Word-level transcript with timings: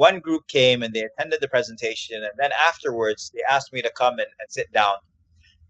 one 0.00 0.18
group 0.18 0.48
came 0.48 0.82
and 0.82 0.94
they 0.94 1.02
attended 1.02 1.42
the 1.42 1.48
presentation, 1.48 2.24
and 2.24 2.32
then 2.38 2.52
afterwards 2.68 3.30
they 3.34 3.42
asked 3.42 3.70
me 3.70 3.82
to 3.82 3.92
come 3.94 4.14
and, 4.14 4.30
and 4.40 4.48
sit 4.48 4.72
down. 4.72 4.96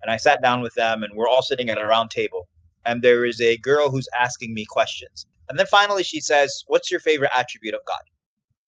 And 0.03 0.11
I 0.11 0.17
sat 0.19 0.41
down 0.41 0.61
with 0.61 0.73
them, 0.75 1.03
and 1.03 1.13
we're 1.17 1.29
all 1.29 1.43
sitting 1.43 1.69
at 1.69 1.79
a 1.79 1.85
round 1.85 2.11
table. 2.11 2.49
And 2.87 3.03
there 3.03 3.25
is 3.25 3.41
a 3.41 3.57
girl 3.57 3.91
who's 3.91 4.09
asking 4.27 4.55
me 4.55 4.65
questions. 4.65 5.27
And 5.49 5.59
then 5.59 5.67
finally 5.67 6.05
she 6.05 6.21
says, 6.21 6.63
"What's 6.69 6.93
your 6.93 7.01
favorite 7.01 7.33
attribute 7.37 7.75
of 7.75 7.81
God?" 7.89 8.05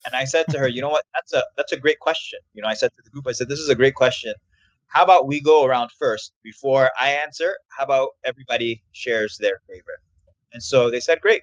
And 0.04 0.16
I 0.16 0.24
said 0.24 0.46
to 0.48 0.58
her, 0.58 0.66
"You 0.66 0.82
know 0.82 0.94
what? 0.96 1.04
That's 1.14 1.32
a 1.32 1.44
that's 1.56 1.70
a 1.70 1.82
great 1.84 2.00
question." 2.00 2.40
You 2.54 2.62
know, 2.62 2.68
I 2.68 2.74
said 2.74 2.90
to 2.96 3.02
the 3.04 3.10
group, 3.10 3.28
I 3.28 3.32
said, 3.38 3.48
"This 3.48 3.60
is 3.60 3.68
a 3.68 3.80
great 3.82 3.94
question. 3.94 4.34
How 4.88 5.04
about 5.04 5.28
we 5.28 5.40
go 5.40 5.64
around 5.64 5.90
first 6.04 6.32
before 6.42 6.90
I 7.00 7.08
answer? 7.24 7.50
How 7.74 7.84
about 7.84 8.08
everybody 8.24 8.82
shares 9.02 9.38
their 9.38 9.58
favorite?" 9.68 10.02
And 10.52 10.62
so 10.70 10.90
they 10.90 11.02
said, 11.08 11.20
"Great." 11.20 11.42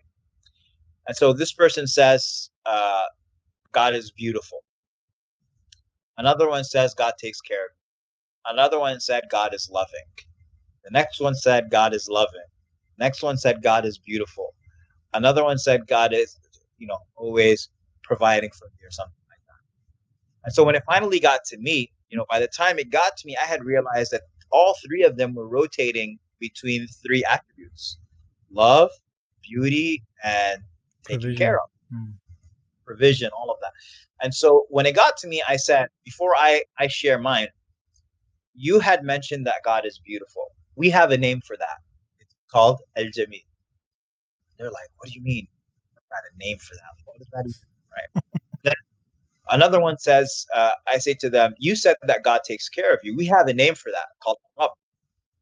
And 1.08 1.16
so 1.16 1.32
this 1.32 1.54
person 1.54 1.88
says, 1.88 2.50
uh, 2.66 3.08
God 3.72 3.96
is 3.96 4.12
beautiful. 4.12 4.60
Another 6.18 6.50
one 6.50 6.64
says 6.64 6.94
God 6.94 7.14
takes 7.20 7.42
care 7.42 7.66
of 7.66 7.72
you. 8.28 8.54
Another 8.54 8.80
one 8.80 9.00
said 9.00 9.24
God 9.32 9.54
is 9.54 9.70
loving. 9.72 10.06
The 10.84 10.92
next 10.92 11.20
one 11.22 11.36
said 11.36 11.70
God 11.70 11.94
is 11.94 12.08
loving. 12.10 12.42
Next 12.98 13.24
one 13.24 13.38
said 13.38 13.62
God 13.64 13.86
is 13.86 13.98
beautiful. 13.98 14.54
Another 15.14 15.44
one 15.44 15.58
said 15.58 15.88
God 15.88 16.14
is, 16.14 16.38
you 16.78 16.88
know, 16.88 17.00
always 17.16 17.70
providing 18.04 18.52
for 18.52 18.66
me 18.66 18.86
or 18.86 18.92
something 18.92 19.14
like 19.30 19.40
that. 19.48 20.46
And 20.46 20.54
so 20.54 20.64
when 20.64 20.76
it 20.76 20.84
finally 20.86 21.20
got 21.20 21.44
to 21.46 21.58
me, 21.58 21.92
you 22.10 22.18
know, 22.18 22.26
by 22.30 22.40
the 22.40 22.48
time 22.48 22.80
it 22.80 22.90
got 22.90 23.18
to 23.18 23.28
me, 23.28 23.38
I 23.42 23.46
had 23.46 23.64
realized 23.64 24.12
that 24.12 24.24
all 24.52 24.76
three 24.86 25.04
of 25.04 25.18
them 25.18 25.36
were 25.36 25.48
rotating 25.48 26.18
between 26.40 26.88
three 26.88 27.24
attributes 27.26 27.98
love, 28.52 28.90
beauty, 29.44 30.04
and 30.24 30.62
taking 31.06 31.22
Provision. 31.22 31.38
care 31.38 31.60
of 31.60 31.70
Mm. 31.94 32.14
Provision, 32.90 33.30
all 33.38 33.52
of 33.52 33.58
that. 33.62 33.72
And 34.24 34.34
so 34.34 34.66
when 34.70 34.88
it 34.88 34.96
got 34.96 35.16
to 35.18 35.28
me, 35.28 35.44
I 35.48 35.58
said, 35.58 35.88
before 36.04 36.36
I, 36.36 36.64
I 36.80 36.88
share 36.88 37.20
mine, 37.20 37.48
you 38.56 38.80
had 38.80 39.04
mentioned 39.04 39.46
that 39.46 39.62
God 39.64 39.86
is 39.86 40.00
beautiful. 40.04 40.48
We 40.76 40.90
have 40.90 41.12
a 41.12 41.18
name 41.18 41.42
for 41.46 41.56
that. 41.58 41.78
It's 42.20 42.34
called 42.52 42.80
El 42.96 43.06
Jamil. 43.06 43.46
They're 44.58 44.72
like, 44.72 44.90
what 44.98 45.08
do 45.08 45.14
you 45.14 45.22
mean? 45.22 45.48
I've 45.96 46.10
got 46.10 46.24
a 46.34 46.38
name 46.44 46.58
for 46.58 46.74
that. 46.76 46.92
What 47.06 47.20
does 47.20 47.28
that 47.32 47.46
even 47.46 47.54
right? 47.96 48.24
then 48.64 48.74
another 49.52 49.80
one 49.80 49.98
says, 50.00 50.46
uh, 50.56 50.72
I 50.88 50.98
say 50.98 51.14
to 51.14 51.30
them, 51.30 51.54
you 51.60 51.76
said 51.76 51.96
that 52.04 52.24
God 52.24 52.42
takes 52.44 52.68
care 52.70 52.92
of 52.92 53.00
you. 53.04 53.16
We 53.16 53.28
have 53.28 53.48
a 53.48 53.54
name 53.54 53.76
for 53.76 53.92
that 53.92 54.08
called 54.24 54.38
Rabb. 54.60 54.72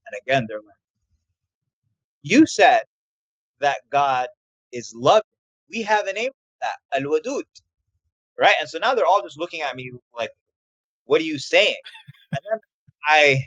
And 0.07 0.19
again, 0.21 0.45
they're 0.49 0.57
like, 0.57 0.83
you 2.23 2.45
said 2.45 2.83
that 3.61 3.77
God 3.89 4.27
is 4.73 4.93
loving. 4.95 5.23
We 5.69 5.81
have 5.83 6.07
a 6.07 6.13
name 6.13 6.31
that, 6.61 6.77
Al 6.93 7.03
Wadud. 7.03 7.43
Right? 8.39 8.53
And 8.59 8.69
so 8.69 8.77
now 8.77 8.93
they're 8.93 9.05
all 9.05 9.21
just 9.23 9.39
looking 9.39 9.61
at 9.61 9.75
me 9.75 9.91
like, 10.15 10.31
what 11.05 11.21
are 11.21 11.25
you 11.25 11.39
saying? 11.39 11.75
And 12.31 12.39
then 12.51 12.59
I, 13.07 13.43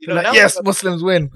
you 0.00 0.08
know, 0.08 0.14
Like, 0.14 0.24
now 0.24 0.32
yes, 0.32 0.56
I'm, 0.56 0.64
Muslims 0.64 1.02
win. 1.02 1.30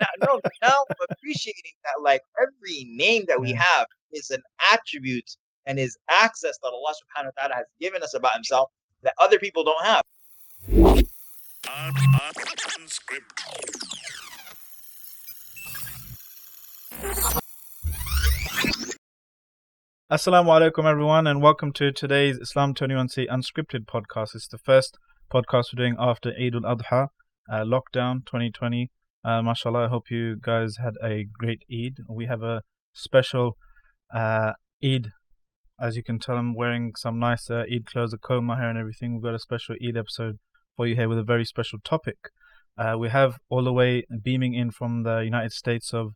now, 0.00 0.06
no, 0.26 0.40
now 0.60 0.84
I'm 0.90 1.06
appreciating 1.10 1.72
that 1.84 2.02
like 2.02 2.22
every 2.40 2.84
name 2.90 3.24
that 3.28 3.40
we 3.40 3.52
have 3.52 3.86
is 4.12 4.30
an 4.30 4.42
attribute 4.72 5.36
and 5.66 5.78
is 5.78 5.96
access 6.10 6.58
that 6.62 6.68
Allah 6.68 6.94
subhanahu 6.94 7.30
wa 7.36 7.42
ta'ala 7.42 7.54
has 7.54 7.66
given 7.80 8.02
us 8.02 8.14
about 8.14 8.34
himself 8.34 8.70
that 9.02 9.14
other 9.20 9.38
people 9.38 9.64
don't 9.64 9.84
have. 9.84 10.02
Assalamu 20.10 20.46
alaikum, 20.46 20.90
everyone, 20.90 21.26
and 21.26 21.42
welcome 21.42 21.70
to 21.70 21.92
today's 21.92 22.38
Islam 22.38 22.72
21C 22.72 23.26
Unscripted 23.28 23.84
podcast. 23.84 24.34
It's 24.34 24.48
the 24.48 24.56
first 24.56 24.96
podcast 25.30 25.64
we're 25.70 25.84
doing 25.84 25.96
after 25.98 26.30
Eid 26.30 26.54
al 26.54 26.62
Adha, 26.62 27.08
uh, 27.52 27.62
lockdown 27.62 28.24
2020. 28.24 28.90
Uh, 29.22 29.42
mashallah, 29.42 29.84
I 29.84 29.88
hope 29.88 30.04
you 30.10 30.36
guys 30.40 30.78
had 30.82 30.94
a 31.04 31.26
great 31.38 31.62
Eid. 31.70 31.98
We 32.08 32.24
have 32.24 32.42
a 32.42 32.62
special 32.94 33.58
uh, 34.10 34.54
Eid. 34.82 35.08
As 35.78 35.94
you 35.94 36.02
can 36.02 36.18
tell, 36.18 36.36
I'm 36.36 36.54
wearing 36.54 36.92
some 36.96 37.18
nice 37.18 37.50
uh, 37.50 37.64
Eid 37.70 37.84
clothes, 37.84 38.14
a 38.14 38.16
comb, 38.16 38.46
my 38.46 38.56
hair, 38.56 38.70
and 38.70 38.78
everything. 38.78 39.12
We've 39.12 39.22
got 39.22 39.34
a 39.34 39.38
special 39.38 39.76
Eid 39.86 39.98
episode 39.98 40.38
for 40.74 40.86
you 40.86 40.94
here 40.94 41.10
with 41.10 41.18
a 41.18 41.22
very 41.22 41.44
special 41.44 41.80
topic. 41.84 42.16
Uh, 42.78 42.96
we 42.98 43.10
have 43.10 43.36
all 43.50 43.62
the 43.62 43.74
way 43.74 44.04
beaming 44.22 44.54
in 44.54 44.70
from 44.70 45.02
the 45.02 45.18
United 45.18 45.52
States 45.52 45.92
of 45.92 46.12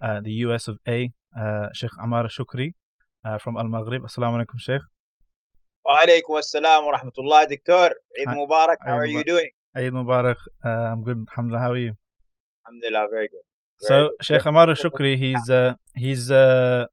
uh, 0.00 0.20
the 0.20 0.32
US 0.44 0.66
of 0.66 0.78
A, 0.88 1.12
uh, 1.40 1.68
Sheikh 1.72 1.92
Ammar 2.02 2.28
Shukri 2.28 2.72
uh, 3.24 3.38
from 3.38 3.56
Al 3.56 3.68
Maghrib. 3.68 4.02
Assalamu 4.02 4.44
alaikum, 4.44 4.58
Sheikh. 4.58 4.82
Wa 5.84 6.00
alaikum 6.02 6.38
assalam 6.38 6.86
wa 6.86 6.98
rahmatullah, 6.98 7.46
Diktor. 7.46 7.92
Eid 8.20 8.28
Mubarak. 8.28 8.76
How 8.84 8.98
are 8.98 9.06
you 9.06 9.24
doing? 9.24 9.50
Eid 9.76 9.92
Mubarak. 9.92 10.36
Uh, 10.64 10.68
I'm 10.68 11.02
good, 11.02 11.24
alhamdulillah. 11.30 11.60
How 11.60 11.72
are 11.72 11.76
you? 11.76 11.92
Alhamdulillah, 12.66 13.06
very 13.10 13.28
good. 13.28 13.44
Very 13.80 13.88
So, 13.88 14.08
good. 14.08 14.24
Sheikh 14.26 14.42
Ammar 14.42 14.68
Shukri, 14.76 15.16
he's 15.16 15.48
uh, 15.48 15.74
he's 15.94 16.30
uh, 16.30 16.86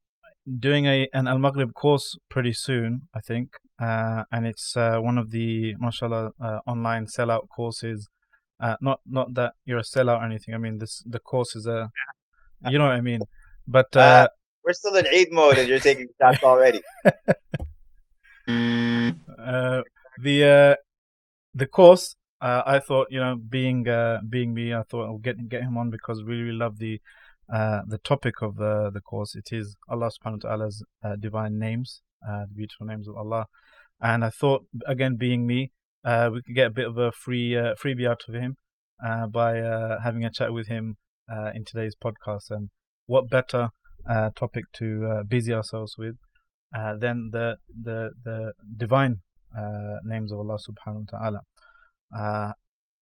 doing 0.59 0.85
a 0.85 1.07
an 1.13 1.27
Al 1.27 1.39
Maghrib 1.39 1.73
course 1.73 2.17
pretty 2.29 2.53
soon, 2.53 3.01
I 3.13 3.19
think, 3.19 3.49
uh, 3.81 4.23
and 4.31 4.45
it's 4.45 4.77
uh, 4.77 4.99
one 4.99 5.17
of 5.17 5.31
the 5.31 5.75
mashallah 5.79 6.31
uh, 6.41 6.59
online 6.67 7.07
sellout 7.07 7.49
courses. 7.55 8.07
Uh, 8.61 8.75
not 8.79 9.01
not 9.05 9.33
that 9.33 9.53
you're 9.65 9.79
a 9.79 9.83
sellout 9.83 10.21
or 10.21 10.25
anything. 10.25 10.53
I 10.53 10.57
mean, 10.57 10.77
this 10.77 11.03
the 11.05 11.19
course 11.19 11.55
is 11.57 11.65
a, 11.67 11.89
you 12.69 12.77
know 12.77 12.85
what 12.85 12.93
I 12.93 13.01
mean. 13.01 13.21
But 13.67 13.87
uh, 13.97 13.99
Uh, 13.99 14.27
We're 14.65 14.73
still 14.73 14.95
in 14.95 15.05
Eid 15.05 15.27
mode 15.31 15.59
and 15.59 15.69
you're 15.69 15.79
taking 15.79 16.07
shots 16.19 16.41
already. 16.43 16.81
uh, 17.05 17.13
the 20.21 20.43
uh, 20.43 20.75
the 21.53 21.67
course, 21.67 22.15
uh, 22.41 22.63
I 22.65 22.79
thought 22.79 23.07
you 23.11 23.19
know, 23.19 23.35
being 23.35 23.87
uh, 23.87 24.21
being 24.27 24.55
me, 24.55 24.73
I 24.73 24.81
thought 24.81 25.05
I'll 25.05 25.19
get 25.19 25.47
get 25.49 25.61
him 25.61 25.77
on 25.77 25.91
because 25.91 26.23
we 26.23 26.35
really 26.35 26.57
love 26.57 26.79
the 26.79 26.99
uh, 27.53 27.81
the 27.87 27.99
topic 27.99 28.41
of 28.41 28.55
the 28.55 28.89
the 28.91 29.01
course. 29.01 29.35
It 29.35 29.49
is 29.51 29.75
Allah 29.87 30.09
Subhanahu 30.09 30.43
wa 30.43 30.49
Taala's 30.49 30.83
uh, 31.03 31.15
divine 31.15 31.59
names, 31.59 32.01
the 32.23 32.47
beautiful 32.55 32.87
names 32.87 33.07
of 33.07 33.15
Allah, 33.15 33.45
and 34.01 34.25
I 34.25 34.31
thought 34.31 34.65
again, 34.87 35.15
being 35.15 35.45
me, 35.45 35.71
we 36.03 36.41
could 36.41 36.55
get 36.55 36.67
a 36.67 36.71
bit 36.71 36.87
of 36.87 36.97
a 36.97 37.11
free 37.11 37.51
freebie 37.51 38.09
out 38.09 38.23
of 38.27 38.33
him 38.33 38.57
by 39.31 39.57
having 40.03 40.25
a 40.25 40.31
chat 40.31 40.53
with 40.53 40.67
him 40.67 40.97
in 41.53 41.65
today's 41.65 41.95
podcast. 41.95 42.49
And 42.49 42.71
what 43.05 43.29
better 43.29 43.69
uh, 44.09 44.29
topic 44.35 44.65
to 44.73 45.07
uh, 45.11 45.23
busy 45.23 45.53
ourselves 45.53 45.95
with 45.97 46.15
uh, 46.77 46.95
than 46.97 47.29
the 47.31 47.57
the 47.83 48.11
the 48.23 48.53
divine 48.77 49.21
uh, 49.57 49.97
names 50.03 50.31
of 50.31 50.39
Allah 50.39 50.57
Subhanahu 50.57 51.05
wa 51.11 51.19
Taala. 51.19 51.39
Uh, 52.17 52.53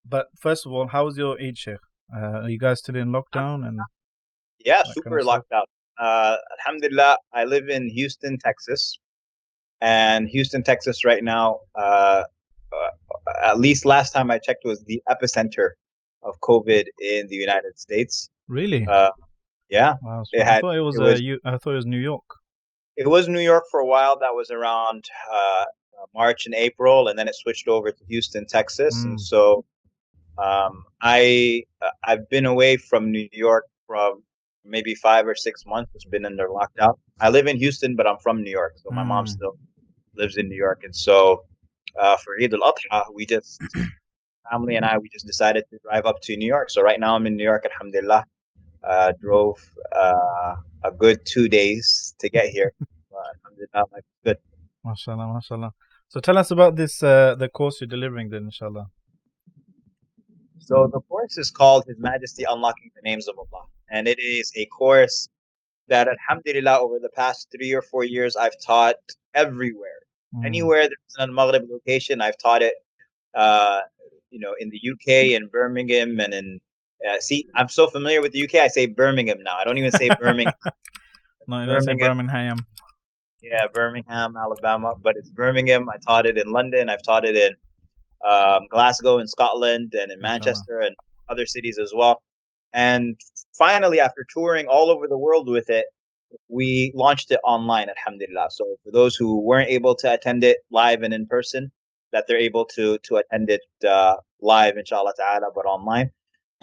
but 0.06 0.26
first 0.40 0.66
of 0.66 0.72
all, 0.72 0.86
how 0.88 1.04
was 1.06 1.16
your 1.16 1.40
Eid, 1.40 1.56
Sheikh? 1.58 1.76
Uh, 2.14 2.42
are 2.42 2.50
you 2.50 2.58
guys 2.58 2.80
still 2.80 2.96
in 2.96 3.08
lockdown? 3.08 3.66
And 3.66 3.78
Yeah, 4.64 4.78
That 4.78 4.84
kind 4.84 4.94
super 4.94 5.18
of 5.18 5.26
locked 5.26 5.52
out. 5.52 5.68
Uh, 5.98 6.36
Alhamdulillah, 6.58 7.18
I 7.32 7.44
live 7.44 7.68
in 7.68 7.88
Houston, 7.88 8.38
Texas, 8.38 8.98
and 9.80 10.28
Houston, 10.28 10.62
Texas, 10.62 11.04
right 11.04 11.22
now, 11.22 11.60
uh, 11.78 12.24
uh, 12.72 12.90
at 13.42 13.58
least 13.58 13.84
last 13.84 14.12
time 14.12 14.30
I 14.30 14.38
checked, 14.38 14.64
was 14.64 14.82
the 14.84 15.00
epicenter 15.08 15.70
of 16.22 16.34
COVID 16.40 16.86
in 17.00 17.26
the 17.28 17.36
United 17.36 17.78
States. 17.78 18.28
really, 18.48 18.86
Uh, 18.86 19.10
yeah, 19.70 19.94
wow, 20.02 20.22
it 20.32 20.42
I 20.42 20.44
had- 20.44 20.60
thought 20.60 20.76
it 20.76 20.80
was, 20.80 20.96
it 20.96 21.02
uh, 21.02 21.06
was- 21.06 21.20
you, 21.20 21.38
I 21.44 21.56
thought 21.58 21.72
it 21.72 21.76
was 21.76 21.86
New 21.86 21.98
York. 21.98 22.24
it 22.96 23.08
was 23.08 23.28
New 23.28 23.40
York 23.40 23.64
for 23.70 23.80
a 23.80 23.86
while. 23.86 24.18
That 24.18 24.34
was 24.34 24.50
around 24.50 25.04
uh, 25.32 25.64
March 26.14 26.46
and 26.46 26.54
April, 26.54 27.08
and 27.08 27.18
then 27.18 27.26
it 27.28 27.34
switched 27.34 27.66
over 27.68 27.90
to 27.90 28.04
Houston, 28.08 28.46
Texas. 28.46 28.94
Mm. 28.98 29.04
And 29.10 29.20
so, 29.20 29.64
um, 30.38 30.84
I 31.00 31.62
uh, 31.82 31.90
I've 32.04 32.28
been 32.28 32.46
away 32.46 32.76
from 32.76 33.10
New 33.10 33.28
York 33.32 33.64
from 33.86 34.22
maybe 34.64 34.94
five 34.94 35.26
or 35.26 35.34
six 35.34 35.64
months. 35.66 35.90
It's 35.94 36.04
been 36.04 36.24
under 36.24 36.48
lockdown. 36.48 36.94
I 37.20 37.28
live 37.30 37.46
in 37.46 37.56
Houston, 37.56 37.96
but 37.96 38.06
I'm 38.06 38.18
from 38.18 38.42
New 38.42 38.50
York, 38.50 38.74
so 38.76 38.90
my 38.90 39.02
mom 39.04 39.24
Mm. 39.26 39.28
still 39.28 39.56
lives 40.16 40.36
in 40.36 40.48
New 40.48 40.56
York. 40.56 40.80
And 40.84 40.94
so, 40.94 41.44
uh, 41.98 42.16
for 42.18 42.36
Eid 42.40 42.54
al 42.54 42.60
Adha, 42.72 43.04
we 43.14 43.26
just 43.26 43.60
family 44.50 44.76
and 44.76 44.84
I 44.84 44.98
we 44.98 45.08
just 45.08 45.26
decided 45.26 45.64
to 45.70 45.78
drive 45.86 46.06
up 46.06 46.20
to 46.22 46.36
New 46.36 46.46
York. 46.46 46.70
So 46.70 46.82
right 46.82 47.00
now 47.00 47.14
I'm 47.16 47.26
in 47.26 47.36
New 47.36 47.44
York. 47.44 47.64
Alhamdulillah. 47.70 48.24
Uh, 48.86 49.12
drove 49.20 49.58
uh, 49.96 50.54
a 50.84 50.90
good 50.90 51.18
two 51.24 51.48
days 51.48 52.14
to 52.18 52.28
get 52.28 52.48
here. 52.48 52.72
Alhamdulillah, 53.12 54.02
good. 54.24 54.38
MashaAllah, 54.84 55.40
MashaAllah. 55.40 55.70
So 56.08 56.20
tell 56.20 56.38
us 56.38 56.50
about 56.50 56.76
this, 56.76 57.02
uh, 57.02 57.34
the 57.34 57.48
course 57.48 57.80
you're 57.80 57.88
delivering 57.88 58.28
then, 58.30 58.44
inshallah. 58.44 58.86
So 60.58 60.88
the 60.92 61.00
course 61.00 61.38
is 61.38 61.50
called 61.50 61.84
His 61.86 61.98
Majesty 61.98 62.44
Unlocking 62.48 62.90
the 62.94 63.02
Names 63.02 63.26
of 63.28 63.36
Allah, 63.38 63.64
and 63.90 64.06
it 64.06 64.18
is 64.18 64.52
a 64.56 64.66
course 64.66 65.28
that, 65.88 66.08
Alhamdulillah, 66.08 66.78
over 66.78 66.98
the 66.98 67.10
past 67.10 67.48
three 67.54 67.72
or 67.72 67.82
four 67.82 68.04
years, 68.04 68.36
I've 68.36 68.58
taught 68.64 68.96
everywhere. 69.34 70.00
Mm. 70.34 70.46
Anywhere 70.46 70.82
there's 70.82 71.16
Al 71.18 71.28
Maghrib 71.28 71.64
location, 71.70 72.20
I've 72.20 72.38
taught 72.38 72.62
it. 72.62 72.74
Uh, 73.34 73.80
you 74.30 74.40
know, 74.40 74.54
in 74.58 74.70
the 74.70 74.80
UK, 74.92 75.32
in 75.38 75.48
Birmingham, 75.48 76.18
and 76.20 76.34
in 76.34 76.60
uh, 77.08 77.20
see, 77.20 77.46
I'm 77.54 77.68
so 77.68 77.86
familiar 77.86 78.20
with 78.20 78.32
the 78.32 78.44
UK. 78.44 78.56
I 78.56 78.68
say 78.68 78.86
Birmingham 78.86 79.42
now. 79.42 79.56
I 79.56 79.64
don't 79.64 79.78
even 79.78 79.92
say 79.92 80.10
Birmingham. 80.20 80.54
No, 81.46 81.66
don't 81.66 81.82
say 81.82 81.92
Birmingham. 81.92 82.16
Birmingham. 82.16 82.66
Yeah, 83.42 83.66
Birmingham, 83.70 84.34
Alabama, 84.34 84.94
but 85.02 85.14
it's 85.18 85.28
Birmingham. 85.28 85.90
I 85.90 85.98
taught 85.98 86.24
it 86.24 86.38
in 86.38 86.50
London. 86.50 86.88
I've 86.88 87.02
taught 87.02 87.26
it 87.26 87.36
in 87.36 87.54
um, 88.26 88.62
Glasgow 88.70 89.18
in 89.18 89.28
Scotland 89.28 89.92
and 89.92 90.10
in 90.10 90.20
Manchester 90.20 90.80
and 90.80 90.96
other 91.28 91.44
cities 91.44 91.78
as 91.78 91.92
well. 91.94 92.22
And 92.72 93.20
finally, 93.56 94.00
after 94.00 94.26
touring 94.32 94.66
all 94.66 94.88
over 94.88 95.06
the 95.06 95.18
world 95.18 95.48
with 95.48 95.68
it, 95.68 95.84
we 96.48 96.92
launched 96.94 97.30
it 97.30 97.40
online, 97.44 97.88
alhamdulillah. 97.90 98.48
So 98.50 98.76
for 98.82 98.90
those 98.90 99.14
who 99.14 99.40
weren't 99.40 99.68
able 99.68 99.94
to 99.96 100.12
attend 100.12 100.42
it 100.42 100.58
live 100.70 101.02
and 101.02 101.12
in 101.12 101.26
person, 101.26 101.70
that 102.12 102.24
they're 102.26 102.38
able 102.38 102.64
to 102.64 102.98
to 103.04 103.16
attend 103.16 103.50
it 103.50 103.60
uh, 103.86 104.16
live, 104.40 104.76
inshallah 104.76 105.12
ta'ala, 105.16 105.50
but 105.54 105.66
online. 105.66 106.10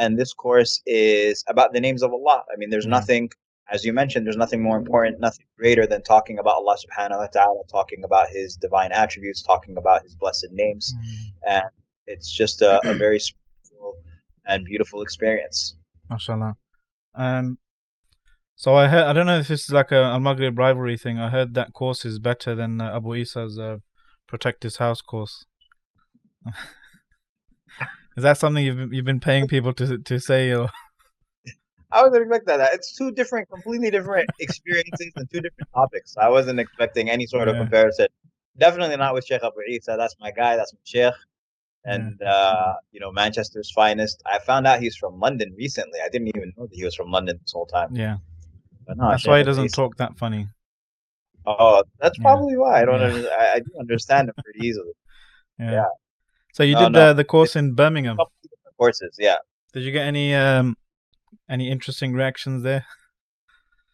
And 0.02 0.18
this 0.18 0.34
course 0.34 0.82
is 0.86 1.44
about 1.48 1.70
the 1.74 1.80
names 1.80 2.02
of 2.02 2.12
Allah. 2.12 2.44
I 2.52 2.56
mean, 2.58 2.70
there's 2.72 2.88
mm. 2.88 2.98
nothing 3.00 3.30
as 3.72 3.86
you 3.86 3.94
mentioned, 3.94 4.26
there's 4.26 4.38
nothing 4.46 4.62
more 4.62 4.78
important, 4.78 5.20
nothing 5.20 5.46
greater 5.58 5.88
than 5.88 6.02
talking 6.04 6.40
about 6.40 6.56
Allah 6.56 6.76
subhanahu 6.76 7.20
wa 7.20 7.28
ta'ala, 7.28 7.64
talking 7.72 8.04
about 8.04 8.28
his 8.30 8.58
divine 8.58 8.92
attributes, 8.92 9.42
talking 9.42 9.78
about 9.78 10.04
his 10.04 10.14
blessed 10.14 10.48
names. 10.52 10.94
Mm. 10.94 11.32
And 11.48 11.70
it's 12.06 12.30
just 12.30 12.62
a, 12.62 12.86
a 12.88 12.94
very 12.94 13.20
spiritual 13.20 13.94
and 14.46 14.66
beautiful 14.66 15.02
experience. 15.02 15.78
MashaAllah. 16.12 16.56
Um, 17.16 17.60
so 18.56 18.76
I 18.76 18.88
heard, 18.88 19.06
I 19.06 19.14
don't 19.14 19.26
know 19.26 19.40
if 19.40 19.48
this 19.48 19.64
is 19.64 19.72
like 19.72 19.92
a 19.92 20.04
Al 20.04 20.20
Maghrib 20.20 20.58
rivalry 20.58 20.98
thing. 20.98 21.18
I 21.18 21.30
heard 21.30 21.54
that 21.54 21.72
course 21.72 22.04
is 22.04 22.20
better 22.20 22.54
than 22.54 22.82
uh, 22.82 22.96
Abu 22.96 23.16
Isa's 23.16 23.58
uh, 23.58 23.78
Protect 24.28 24.64
His 24.64 24.78
House 24.78 25.02
course. 25.02 25.46
is 28.18 28.24
that 28.24 28.38
something 28.38 28.64
you've 28.64 28.94
you've 28.94 29.06
been 29.06 29.20
paying 29.20 29.48
people 29.48 29.74
to 29.74 29.98
to 29.98 30.20
say 30.20 30.54
or? 30.54 30.70
I 31.92 32.04
wasn't 32.04 32.24
expecting 32.24 32.58
that. 32.58 32.74
It's 32.74 32.96
two 32.96 33.12
different, 33.12 33.50
completely 33.50 33.92
different 33.92 34.30
experiences 34.40 35.12
and 35.16 35.30
two 35.30 35.42
different 35.42 35.70
topics. 35.74 36.16
I 36.18 36.30
wasn't 36.30 36.60
expecting 36.60 37.10
any 37.10 37.28
sort 37.28 37.48
yeah. 37.48 37.54
of 37.54 37.60
comparison. 37.60 38.08
Definitely 38.58 38.96
not 38.98 39.14
with 39.14 39.26
Sheikh 39.26 39.44
Abu 39.44 39.62
Isa. 39.68 39.96
That's 39.98 40.16
my 40.20 40.32
guy. 40.32 40.56
That's 40.56 40.74
my 40.74 40.80
Sheikh. 40.86 41.14
And, 41.84 42.18
yeah. 42.22 42.32
uh, 42.32 42.74
you 42.92 43.00
know, 43.00 43.12
Manchester's 43.12 43.72
finest. 43.72 44.22
I 44.26 44.40
found 44.40 44.68
out 44.68 44.80
he's 44.80 44.96
from 44.96 45.20
London 45.20 45.54
recently. 45.58 46.00
I 46.04 46.10
didn't 46.10 46.30
even 46.30 46.54
know 46.56 46.68
that 46.68 46.76
he 46.76 46.86
was 46.86 46.96
from 46.96 47.12
London 47.12 47.40
this 47.42 47.52
whole 47.52 47.66
time. 47.66 47.94
Yeah. 47.94 48.18
No, 48.88 49.10
that's 49.10 49.24
Sheikh 49.24 49.30
why 49.30 49.38
he 49.40 49.44
doesn't 49.44 49.66
Isa. 49.66 49.76
talk 49.76 49.98
that 49.98 50.18
funny. 50.18 50.48
Oh, 51.46 51.84
that's 52.00 52.18
probably 52.20 52.54
yeah. 52.54 52.60
why. 52.60 52.82
I 52.82 52.86
don't. 52.86 53.02
I, 53.02 53.54
I, 53.56 53.60
do 53.60 53.72
understand 53.80 54.30
him 54.30 54.36
pretty 54.44 54.66
easily. 54.68 54.92
Yeah. 55.60 55.72
yeah. 55.72 55.86
So 56.54 56.64
you 56.64 56.76
did 56.76 56.92
no. 56.92 57.08
the, 57.08 57.14
the 57.14 57.24
course 57.24 57.56
in 57.56 57.74
Birmingham? 57.74 58.18
Courses, 58.78 59.16
yeah. 59.18 59.38
Did 59.74 59.84
you 59.84 59.92
get 59.92 60.06
any 60.06 60.34
um, 60.36 60.76
any 61.50 61.70
interesting 61.70 62.14
reactions 62.14 62.64
there? 62.64 62.86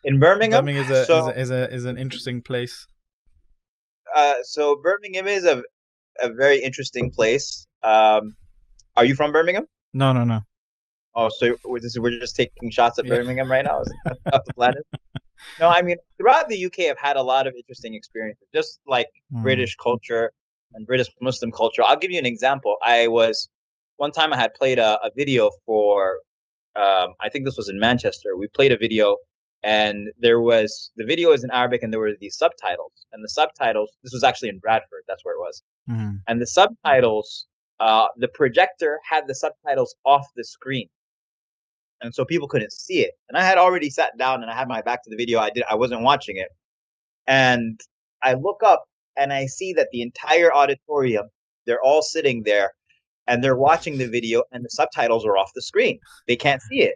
In 0.03 0.19
Birmingham, 0.19 0.61
Birmingham 0.65 0.91
is 0.91 0.91
a, 0.91 1.05
so, 1.05 1.29
is, 1.29 1.35
a, 1.35 1.39
is 1.39 1.51
a 1.51 1.73
is 1.73 1.85
an 1.85 1.97
interesting 1.97 2.41
place. 2.41 2.87
Uh, 4.15 4.35
so 4.43 4.77
Birmingham 4.81 5.27
is 5.27 5.45
a 5.45 5.63
a 6.21 6.29
very 6.29 6.63
interesting 6.63 7.11
place. 7.11 7.67
Um, 7.83 8.35
are 8.95 9.05
you 9.05 9.13
from 9.13 9.31
Birmingham? 9.31 9.65
No, 9.93 10.13
no, 10.13 10.23
no. 10.23 10.41
Oh, 11.13 11.29
so 11.29 11.55
we're 11.65 11.79
just, 11.79 11.99
we're 11.99 12.19
just 12.19 12.35
taking 12.35 12.69
shots 12.69 12.99
at 12.99 13.05
yeah. 13.05 13.15
Birmingham 13.15 13.51
right 13.51 13.65
now, 13.65 13.79
off 14.33 14.45
the 14.45 14.53
planet. 14.53 14.85
No, 15.59 15.69
I 15.69 15.81
mean 15.81 15.97
throughout 16.17 16.47
the 16.47 16.65
UK, 16.65 16.91
I've 16.91 16.97
had 16.97 17.17
a 17.17 17.21
lot 17.21 17.47
of 17.47 17.53
interesting 17.55 17.93
experiences, 17.93 18.47
just 18.53 18.79
like 18.87 19.07
mm. 19.33 19.41
British 19.43 19.75
culture 19.75 20.31
and 20.73 20.85
British 20.85 21.07
Muslim 21.21 21.51
culture. 21.51 21.83
I'll 21.85 21.97
give 21.97 22.11
you 22.11 22.19
an 22.19 22.25
example. 22.25 22.77
I 22.83 23.07
was 23.07 23.49
one 23.97 24.11
time 24.11 24.33
I 24.33 24.37
had 24.37 24.53
played 24.53 24.79
a, 24.79 24.99
a 25.03 25.11
video 25.15 25.49
for 25.65 26.19
um, 26.77 27.15
I 27.21 27.29
think 27.29 27.45
this 27.45 27.57
was 27.57 27.69
in 27.69 27.79
Manchester. 27.79 28.37
We 28.37 28.47
played 28.47 28.71
a 28.71 28.77
video, 28.77 29.17
and 29.63 30.09
there 30.19 30.41
was 30.41 30.91
the 30.95 31.05
video 31.05 31.31
is 31.31 31.43
in 31.43 31.49
Arabic, 31.51 31.81
and 31.81 31.91
there 31.91 31.99
were 31.99 32.13
these 32.19 32.37
subtitles. 32.37 32.91
And 33.11 33.23
the 33.23 33.29
subtitles, 33.29 33.91
this 34.03 34.13
was 34.13 34.23
actually 34.23 34.49
in 34.49 34.59
Bradford. 34.59 35.03
That's 35.07 35.25
where 35.25 35.33
it 35.33 35.39
was. 35.39 35.63
Mm-hmm. 35.89 36.17
And 36.27 36.39
the 36.39 36.45
subtitles, 36.45 37.47
uh, 37.79 38.07
the 38.17 38.27
projector 38.27 38.99
had 39.09 39.27
the 39.27 39.33
subtitles 39.33 39.95
off 40.05 40.27
the 40.35 40.43
screen, 40.43 40.87
and 42.01 42.13
so 42.13 42.23
people 42.25 42.47
couldn't 42.47 42.73
see 42.73 42.99
it. 42.99 43.13
And 43.27 43.37
I 43.37 43.43
had 43.43 43.57
already 43.57 43.89
sat 43.89 44.15
down, 44.19 44.43
and 44.43 44.51
I 44.51 44.55
had 44.55 44.67
my 44.67 44.83
back 44.83 45.03
to 45.03 45.09
the 45.09 45.17
video. 45.17 45.39
I 45.39 45.49
did. 45.49 45.63
I 45.69 45.75
wasn't 45.75 46.01
watching 46.01 46.37
it, 46.37 46.49
and 47.25 47.81
I 48.21 48.33
look 48.33 48.61
up, 48.63 48.85
and 49.17 49.33
I 49.33 49.45
see 49.45 49.73
that 49.73 49.89
the 49.91 50.01
entire 50.01 50.53
auditorium, 50.53 51.27
they're 51.65 51.81
all 51.81 52.01
sitting 52.01 52.43
there 52.43 52.71
and 53.27 53.43
they're 53.43 53.57
watching 53.57 53.97
the 53.97 54.07
video 54.07 54.43
and 54.51 54.63
the 54.63 54.69
subtitles 54.69 55.25
are 55.25 55.37
off 55.37 55.51
the 55.53 55.61
screen. 55.61 55.99
They 56.27 56.35
can't 56.35 56.61
see 56.61 56.81
it. 56.81 56.95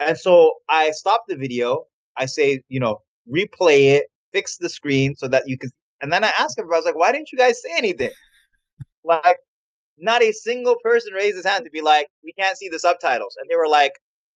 And 0.00 0.16
so 0.16 0.52
I 0.68 0.90
stop 0.90 1.24
the 1.28 1.36
video. 1.36 1.84
I 2.16 2.26
say, 2.26 2.62
you 2.68 2.80
know, 2.80 3.00
replay 3.30 3.92
it, 3.92 4.06
fix 4.32 4.56
the 4.56 4.68
screen 4.68 5.14
so 5.16 5.28
that 5.28 5.44
you 5.46 5.58
can. 5.58 5.70
And 6.00 6.12
then 6.12 6.24
I 6.24 6.32
ask 6.38 6.58
everybody, 6.58 6.76
I 6.76 6.78
was 6.78 6.86
like, 6.86 6.96
why 6.96 7.12
didn't 7.12 7.32
you 7.32 7.38
guys 7.38 7.62
say 7.62 7.70
anything? 7.76 8.10
Like, 9.04 9.38
not 9.98 10.22
a 10.22 10.32
single 10.32 10.76
person 10.82 11.12
raised 11.12 11.36
his 11.36 11.46
hand 11.46 11.64
to 11.64 11.70
be 11.70 11.80
like, 11.80 12.08
we 12.22 12.32
can't 12.32 12.56
see 12.56 12.68
the 12.68 12.78
subtitles. 12.78 13.36
And 13.40 13.48
they 13.48 13.56
were 13.56 13.68
like, 13.68 13.92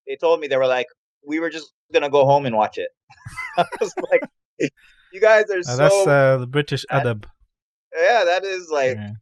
they 0.06 0.16
told 0.16 0.40
me, 0.40 0.46
they 0.46 0.56
were 0.56 0.66
like, 0.66 0.86
we 1.26 1.40
were 1.40 1.50
just 1.50 1.72
going 1.92 2.02
to 2.02 2.08
go 2.08 2.24
home 2.24 2.46
and 2.46 2.56
watch 2.56 2.78
it. 2.78 2.90
I 3.58 3.64
was 3.80 3.92
like, 4.10 4.70
you 5.12 5.20
guys 5.20 5.44
are 5.50 5.58
uh, 5.58 5.62
so. 5.62 5.76
That's 5.76 6.06
uh, 6.06 6.36
the 6.38 6.46
British 6.46 6.84
adab. 6.90 7.24
Yeah, 7.94 8.24
that 8.24 8.44
is 8.44 8.68
like. 8.70 8.96
Yeah. 8.96 9.12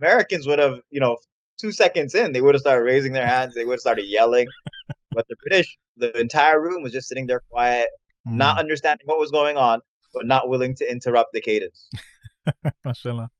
Americans 0.00 0.46
would 0.46 0.58
have, 0.58 0.80
you 0.90 1.00
know, 1.00 1.16
two 1.60 1.72
seconds 1.72 2.14
in, 2.14 2.32
they 2.32 2.40
would 2.40 2.54
have 2.54 2.60
started 2.60 2.84
raising 2.84 3.12
their 3.12 3.26
hands. 3.26 3.54
They 3.54 3.64
would 3.64 3.74
have 3.74 3.80
started 3.80 4.06
yelling. 4.06 4.46
but 5.10 5.26
the 5.28 5.36
British, 5.46 5.78
the 5.96 6.18
entire 6.18 6.60
room 6.60 6.82
was 6.82 6.92
just 6.92 7.08
sitting 7.08 7.26
there 7.26 7.42
quiet, 7.50 7.88
mm. 8.26 8.32
not 8.32 8.58
understanding 8.58 9.06
what 9.06 9.18
was 9.18 9.30
going 9.30 9.56
on, 9.56 9.80
but 10.14 10.26
not 10.26 10.48
willing 10.48 10.74
to 10.76 10.90
interrupt 10.90 11.32
the 11.32 11.40
cadence. 11.40 11.88
Mashallah. 12.84 13.30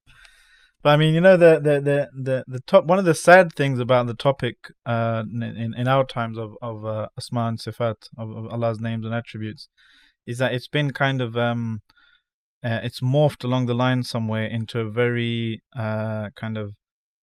But 0.82 0.90
I 0.90 0.96
mean, 0.96 1.12
you 1.14 1.20
know, 1.20 1.36
the, 1.36 1.60
the 1.60 1.80
the 1.80 2.08
the 2.14 2.44
the 2.48 2.60
top 2.60 2.86
one 2.86 2.98
of 2.98 3.04
the 3.04 3.14
sad 3.14 3.52
things 3.52 3.78
about 3.78 4.06
the 4.06 4.14
topic 4.14 4.56
uh, 4.86 5.24
in 5.30 5.74
in 5.76 5.86
our 5.86 6.04
times 6.04 6.38
of 6.38 6.54
of 6.62 6.86
uh, 6.86 7.08
Asma 7.18 7.48
and 7.48 7.58
Sifat 7.58 8.08
of, 8.16 8.30
of 8.30 8.46
Allah's 8.46 8.80
names 8.80 9.04
and 9.04 9.14
attributes 9.14 9.68
is 10.30 10.38
that 10.38 10.54
it's 10.54 10.68
been 10.68 10.90
kind 10.92 11.20
of 11.20 11.36
um 11.36 11.80
uh, 12.62 12.80
it's 12.82 13.00
morphed 13.00 13.42
along 13.42 13.66
the 13.66 13.74
line 13.84 14.02
somewhere 14.02 14.46
into 14.46 14.78
a 14.80 14.90
very 14.90 15.62
uh 15.76 16.28
kind 16.42 16.56
of 16.62 16.74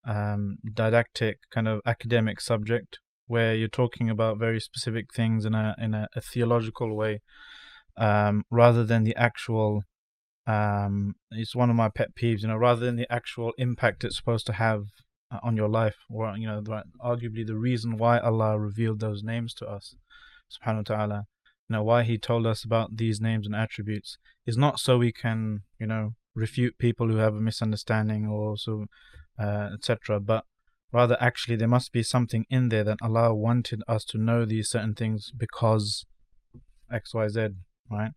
um, 0.07 0.57
didactic 0.74 1.38
kind 1.51 1.68
of 1.68 1.81
academic 1.86 2.39
subject 2.39 3.00
where 3.27 3.54
you're 3.54 3.68
talking 3.68 4.09
about 4.09 4.39
very 4.39 4.59
specific 4.59 5.07
things 5.13 5.45
in 5.45 5.54
a 5.54 5.75
in 5.77 5.94
a, 5.94 6.07
a 6.15 6.21
theological 6.21 6.95
way 6.95 7.19
um, 7.98 8.44
rather 8.50 8.83
than 8.86 9.04
the 9.04 9.15
actual 9.15 9.83
um, 10.48 11.15
it's 11.31 11.56
one 11.56 11.69
of 11.69 11.75
my 11.75 11.89
pet 11.89 12.09
peeves 12.15 12.42
you 12.42 12.48
know 12.48 12.56
rather 12.56 12.86
than 12.86 12.95
the 12.95 13.12
actual 13.12 13.51
impact 13.57 14.06
it's 14.06 14.15
supposed 14.15 14.45
to 14.45 14.54
have 14.54 14.85
uh, 15.30 15.40
on 15.44 15.57
your 15.57 15.68
life 15.68 15.97
or 16.09 16.33
you 16.37 16.47
know 16.47 16.61
arguably 17.04 17.45
the 17.45 17.57
reason 17.57 17.97
why 17.97 18.18
Allah 18.19 18.57
revealed 18.57 19.02
those 19.02 19.23
names 19.23 19.54
to 19.56 19.66
us 19.66 19.95
subhanahu 20.56 20.90
wa 20.90 20.95
ta'ala 20.95 21.23
know 21.69 21.83
why 21.83 22.04
he 22.04 22.18
told 22.18 22.45
us 22.45 22.64
about 22.64 22.97
these 22.97 23.19
names 23.19 23.45
and 23.45 23.56
attributes 23.56 24.18
is 24.45 24.57
not 24.57 24.80
so 24.80 24.97
we 24.97 25.12
can 25.12 25.62
you 25.80 25.88
know 25.88 26.14
refute 26.33 26.78
people 26.78 27.07
who 27.07 27.18
have 27.18 27.36
a 27.36 27.42
misunderstanding 27.42 28.28
or 28.28 28.57
so 28.57 28.86
uh, 29.40 29.69
etc. 29.74 30.19
But 30.19 30.45
rather, 30.92 31.18
actually, 31.19 31.56
there 31.57 31.68
must 31.68 31.92
be 31.92 32.04
something 32.04 32.45
in 32.50 32.69
there 32.69 32.83
that 32.83 32.97
Allah 33.02 33.33
wanted 33.33 33.83
us 33.88 34.04
to 34.06 34.18
know 34.18 34.45
these 34.45 34.69
certain 34.69 34.94
things 34.94 35.31
because 35.36 36.06
X, 36.92 37.14
Y, 37.14 37.28
Z, 37.28 37.50
right? 37.90 38.12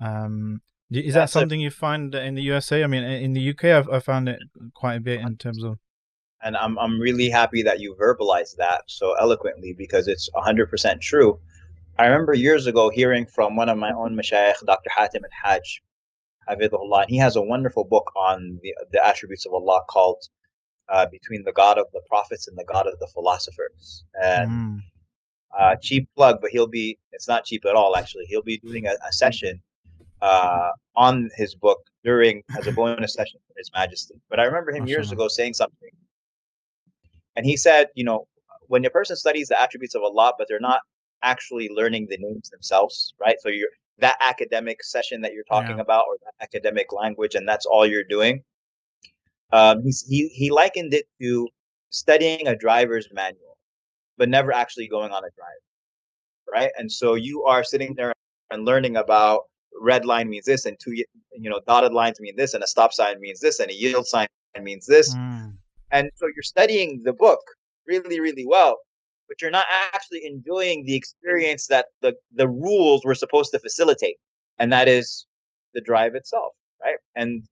Um, 0.00 0.62
is 0.90 1.14
that 1.14 1.30
something 1.30 1.60
you 1.60 1.70
find 1.70 2.14
in 2.14 2.34
the 2.34 2.42
USA? 2.42 2.82
I 2.82 2.88
mean, 2.88 3.04
in 3.04 3.32
the 3.32 3.50
UK, 3.50 3.64
I've, 3.66 3.88
I 3.88 4.00
found 4.00 4.28
it 4.28 4.40
quite 4.74 4.96
a 4.96 5.00
bit 5.00 5.20
in 5.20 5.36
terms 5.36 5.62
of. 5.62 5.78
And 6.42 6.56
I'm 6.56 6.78
I'm 6.78 6.98
really 6.98 7.28
happy 7.28 7.62
that 7.62 7.80
you 7.80 7.94
verbalized 8.00 8.56
that 8.56 8.82
so 8.86 9.14
eloquently 9.20 9.74
because 9.76 10.08
it's 10.08 10.28
100% 10.34 11.00
true. 11.00 11.38
I 12.00 12.06
remember 12.06 12.32
years 12.32 12.66
ago 12.66 12.88
hearing 12.88 13.26
from 13.26 13.56
one 13.56 13.68
of 13.68 13.76
my 13.76 13.92
own 13.92 14.16
mashayikh, 14.16 14.64
Dr. 14.64 14.88
Hatim 14.88 15.20
al-Hajj, 15.22 15.82
Hafidhullah, 16.48 17.02
and 17.02 17.10
he 17.10 17.18
has 17.18 17.36
a 17.36 17.42
wonderful 17.42 17.84
book 17.84 18.10
on 18.16 18.58
the, 18.62 18.74
the 18.90 19.06
attributes 19.06 19.44
of 19.44 19.52
Allah 19.52 19.82
called 19.86 20.16
uh, 20.88 21.04
between 21.12 21.44
the 21.44 21.52
God 21.52 21.76
of 21.76 21.88
the 21.92 22.00
prophets 22.08 22.48
and 22.48 22.56
the 22.56 22.64
God 22.64 22.86
of 22.86 22.98
the 23.00 23.08
philosophers. 23.08 24.04
And 24.14 24.50
mm. 24.50 24.78
uh, 25.58 25.76
cheap 25.82 26.08
plug, 26.16 26.38
but 26.40 26.50
he'll 26.52 26.66
be, 26.66 26.98
it's 27.12 27.28
not 27.28 27.44
cheap 27.44 27.66
at 27.68 27.76
all, 27.76 27.94
actually. 27.94 28.24
He'll 28.28 28.40
be 28.40 28.56
doing 28.56 28.86
a, 28.86 28.92
a 29.06 29.12
session 29.12 29.60
uh, 30.22 30.70
on 30.96 31.28
his 31.36 31.54
book 31.54 31.80
during, 32.02 32.42
as 32.56 32.66
a 32.66 32.72
bonus 32.72 33.12
session 33.12 33.40
for 33.46 33.52
His 33.58 33.70
Majesty. 33.74 34.14
But 34.30 34.40
I 34.40 34.44
remember 34.44 34.72
him 34.72 34.86
years 34.86 35.12
ago 35.12 35.28
saying 35.28 35.52
something. 35.52 35.90
And 37.36 37.44
he 37.44 37.58
said, 37.58 37.88
you 37.94 38.04
know, 38.04 38.26
when 38.68 38.82
a 38.86 38.90
person 38.90 39.16
studies 39.16 39.48
the 39.48 39.60
attributes 39.60 39.94
of 39.94 40.02
Allah, 40.02 40.32
but 40.38 40.48
they're 40.48 40.60
not 40.60 40.80
actually 41.22 41.68
learning 41.68 42.06
the 42.10 42.18
names 42.18 42.50
themselves, 42.50 43.14
right? 43.20 43.36
So 43.40 43.48
you're 43.48 43.68
that 43.98 44.16
academic 44.20 44.82
session 44.82 45.20
that 45.20 45.34
you're 45.34 45.44
talking 45.44 45.76
yeah. 45.76 45.82
about 45.82 46.06
or 46.08 46.16
that 46.24 46.44
academic 46.44 46.92
language, 46.92 47.34
and 47.34 47.46
that's 47.48 47.66
all 47.66 47.86
you're 47.86 48.04
doing 48.04 48.42
um, 49.52 49.82
he 49.84 50.28
he 50.28 50.50
likened 50.50 50.94
it 50.94 51.06
to 51.20 51.48
studying 51.90 52.48
a 52.48 52.56
driver's 52.56 53.08
manual, 53.12 53.56
but 54.16 54.28
never 54.28 54.52
actually 54.52 54.88
going 54.88 55.12
on 55.12 55.24
a 55.24 55.30
drive, 55.36 56.52
right? 56.52 56.70
And 56.78 56.90
so 56.90 57.14
you 57.14 57.44
are 57.44 57.64
sitting 57.64 57.94
there 57.94 58.12
and 58.50 58.64
learning 58.64 58.96
about 58.96 59.42
red 59.80 60.04
line 60.04 60.28
means 60.28 60.44
this, 60.44 60.66
and 60.66 60.76
two 60.78 60.92
you 60.92 61.50
know 61.50 61.60
dotted 61.66 61.92
lines 61.92 62.20
mean 62.20 62.36
this, 62.36 62.54
and 62.54 62.62
a 62.62 62.66
stop 62.66 62.92
sign 62.92 63.20
means 63.20 63.40
this, 63.40 63.60
and 63.60 63.70
a 63.70 63.74
yield 63.74 64.06
sign 64.06 64.28
means 64.62 64.86
this. 64.86 65.14
Mm. 65.14 65.54
And 65.92 66.10
so 66.16 66.26
you're 66.26 66.42
studying 66.44 67.02
the 67.04 67.12
book 67.12 67.40
really, 67.86 68.20
really 68.20 68.46
well, 68.46 68.78
but 69.30 69.40
you're 69.40 69.50
not 69.52 69.66
actually 69.94 70.26
enjoying 70.26 70.84
the 70.84 70.96
experience 70.96 71.68
that 71.68 71.86
the 72.02 72.14
the 72.34 72.48
rules 72.48 73.04
were 73.04 73.14
supposed 73.14 73.52
to 73.52 73.60
facilitate, 73.60 74.16
and 74.58 74.72
that 74.72 74.88
is 74.88 75.26
the 75.72 75.80
drive 75.80 76.16
itself, 76.16 76.52
right? 76.82 76.98
And 77.14 77.44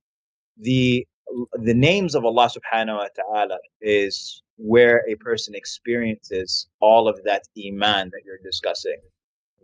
the 0.58 1.06
the 1.52 1.74
names 1.74 2.14
of 2.16 2.24
Allah 2.24 2.50
subhanahu 2.50 2.96
wa 2.96 3.08
ta'ala 3.14 3.58
is 3.80 4.42
where 4.56 5.04
a 5.08 5.14
person 5.16 5.54
experiences 5.54 6.66
all 6.80 7.06
of 7.06 7.22
that 7.24 7.44
iman 7.56 8.10
that 8.12 8.22
you're 8.26 8.42
discussing 8.42 8.98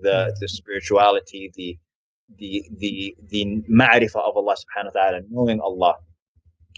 the 0.01 0.09
mm-hmm. 0.09 0.31
the 0.41 0.49
spirituality 0.49 1.51
the 1.57 1.77
the 2.39 2.65
the 2.79 3.17
the 3.29 3.45
ma'rifah 3.69 4.23
of 4.29 4.37
Allah 4.37 4.55
subhanahu 4.55 4.95
wa 4.95 5.01
ta'ala 5.01 5.21
knowing 5.31 5.61
Allah 5.61 5.95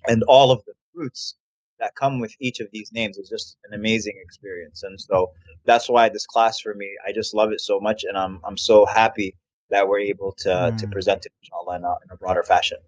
and 0.06 0.22
all 0.28 0.50
of 0.50 0.64
the 0.64 0.72
fruits 0.94 1.34
that 1.78 1.94
come 1.94 2.20
with 2.20 2.34
each 2.40 2.60
of 2.60 2.68
these 2.72 2.90
names 2.92 3.16
is 3.18 3.28
just 3.28 3.56
an 3.68 3.74
amazing 3.74 4.14
experience 4.22 4.82
and 4.82 5.00
so 5.00 5.30
that's 5.64 5.88
why 5.88 6.08
this 6.08 6.26
class 6.26 6.60
for 6.60 6.74
me 6.74 6.88
I 7.06 7.12
just 7.12 7.34
love 7.34 7.52
it 7.52 7.60
so 7.60 7.80
much 7.80 8.04
and 8.04 8.16
I'm 8.16 8.40
I'm 8.44 8.56
so 8.56 8.86
happy 8.86 9.34
that 9.70 9.88
we're 9.88 10.00
able 10.00 10.32
to 10.38 10.48
mm. 10.48 10.76
to 10.78 10.86
present 10.88 11.26
it 11.26 11.32
inshallah 11.42 11.76
in 11.76 11.84
a, 11.84 11.94
in 12.04 12.10
a 12.12 12.16
broader 12.16 12.42
fashion 12.42 12.78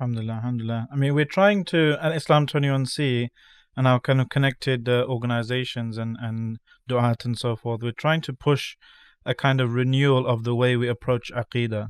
Alhamdulillah, 0.00 0.34
alhamdulillah. 0.34 0.88
I 0.92 0.96
mean, 0.96 1.12
we're 1.12 1.24
trying 1.24 1.64
to, 1.66 1.98
at 2.00 2.14
Islam 2.14 2.46
21C 2.46 3.30
and 3.76 3.88
our 3.88 3.98
kind 3.98 4.20
of 4.20 4.28
connected 4.28 4.88
uh, 4.88 5.04
organizations 5.08 5.98
and, 5.98 6.16
and 6.20 6.58
du'at 6.88 7.24
and 7.24 7.36
so 7.36 7.56
forth, 7.56 7.82
we're 7.82 7.90
trying 7.90 8.20
to 8.20 8.32
push 8.32 8.76
a 9.26 9.34
kind 9.34 9.60
of 9.60 9.74
renewal 9.74 10.24
of 10.24 10.44
the 10.44 10.54
way 10.54 10.76
we 10.76 10.86
approach 10.86 11.32
aqidah. 11.32 11.88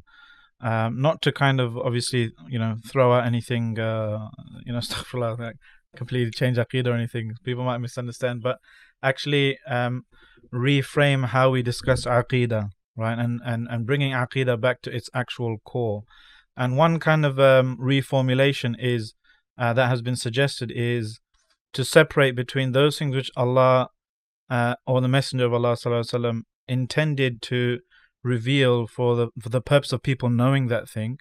Um, 0.60 1.02
not 1.02 1.20
to 1.22 1.32
kind 1.32 1.60
of 1.60 1.76
obviously, 1.76 2.32
you 2.48 2.58
know, 2.58 2.76
throw 2.86 3.12
out 3.12 3.26
anything, 3.26 3.78
uh, 3.78 4.28
you 4.64 4.72
know, 4.72 4.80
stuff 4.88 5.12
like 5.12 5.56
completely 5.95 6.31
change 6.31 6.57
aqidah 6.57 6.87
or 6.87 6.93
anything. 6.93 7.33
People 7.43 7.63
might 7.63 7.77
misunderstand, 7.79 8.41
but 8.41 8.57
actually 9.01 9.57
um, 9.67 10.05
reframe 10.53 11.27
how 11.27 11.49
we 11.49 11.61
discuss 11.61 12.05
aqidah, 12.05 12.69
right? 12.95 13.17
And, 13.17 13.41
and, 13.45 13.67
and 13.69 13.85
bringing 13.85 14.13
aqidah 14.13 14.59
back 14.59 14.81
to 14.83 14.95
its 14.95 15.09
actual 15.13 15.57
core. 15.65 16.03
And 16.55 16.77
one 16.77 16.99
kind 16.99 17.25
of 17.25 17.39
um, 17.39 17.77
reformulation 17.77 18.75
is 18.79 19.13
uh, 19.57 19.73
that 19.73 19.87
has 19.87 20.01
been 20.01 20.15
suggested 20.15 20.71
is 20.73 21.19
to 21.73 21.83
separate 21.83 22.35
between 22.35 22.71
those 22.71 22.97
things 22.97 23.15
which 23.15 23.31
Allah 23.35 23.89
uh, 24.49 24.75
or 24.85 25.01
the 25.01 25.07
Messenger 25.07 25.45
of 25.45 25.53
Allah 25.53 25.73
وسلم, 25.73 26.43
intended 26.67 27.41
to 27.41 27.79
reveal 28.23 28.87
for 28.87 29.15
the 29.15 29.27
for 29.39 29.49
the 29.49 29.61
purpose 29.61 29.91
of 29.91 30.03
people 30.03 30.29
knowing 30.29 30.67
that 30.67 30.89
thing, 30.89 31.17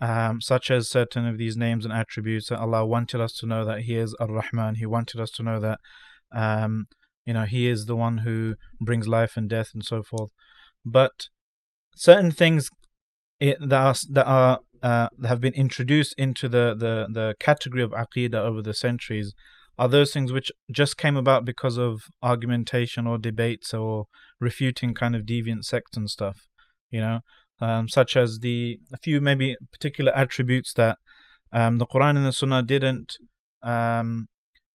um, 0.00 0.40
such 0.40 0.70
as 0.70 0.88
certain 0.88 1.26
of 1.26 1.38
these 1.38 1.56
names 1.56 1.84
and 1.84 1.92
attributes 1.92 2.48
that 2.48 2.60
Allah 2.60 2.86
wanted 2.86 3.20
us 3.20 3.32
to 3.34 3.46
know 3.46 3.64
that 3.64 3.82
He 3.82 3.96
is 3.96 4.14
Ar-Rahman. 4.20 4.76
He 4.76 4.86
wanted 4.86 5.20
us 5.20 5.30
to 5.32 5.42
know 5.42 5.60
that 5.60 5.80
um, 6.34 6.86
you 7.24 7.34
know 7.34 7.44
He 7.44 7.68
is 7.68 7.86
the 7.86 7.96
one 7.96 8.18
who 8.18 8.54
brings 8.80 9.08
life 9.08 9.36
and 9.36 9.48
death 9.48 9.70
and 9.74 9.84
so 9.84 10.02
forth. 10.02 10.30
But 10.84 11.28
certain 11.96 12.30
things 12.30 12.70
it, 13.40 13.58
that 13.60 13.72
are, 13.72 13.94
that 14.10 14.26
are 14.26 14.60
uh, 14.82 15.08
that 15.18 15.28
have 15.28 15.40
been 15.40 15.54
introduced 15.54 16.14
into 16.16 16.48
the, 16.48 16.74
the, 16.78 17.08
the 17.12 17.34
category 17.40 17.82
of 17.82 17.90
aqidah 17.90 18.34
over 18.34 18.62
the 18.62 18.74
centuries 18.74 19.34
are 19.76 19.88
those 19.88 20.12
things 20.12 20.32
which 20.32 20.52
just 20.70 20.96
came 20.96 21.16
about 21.16 21.44
because 21.44 21.76
of 21.76 22.02
argumentation 22.22 23.06
or 23.06 23.18
debates 23.18 23.72
or 23.72 24.06
refuting 24.40 24.94
kind 24.94 25.14
of 25.14 25.22
deviant 25.22 25.64
sects 25.64 25.96
and 25.96 26.10
stuff, 26.10 26.48
you 26.90 27.00
know, 27.00 27.20
um, 27.60 27.88
such 27.88 28.16
as 28.16 28.38
the 28.40 28.78
a 28.92 28.96
few 28.98 29.20
maybe 29.20 29.56
particular 29.72 30.14
attributes 30.16 30.72
that 30.74 30.98
um, 31.52 31.78
the 31.78 31.86
Quran 31.86 32.16
and 32.16 32.26
the 32.26 32.32
Sunnah 32.32 32.62
didn't 32.62 33.16
um, 33.62 34.28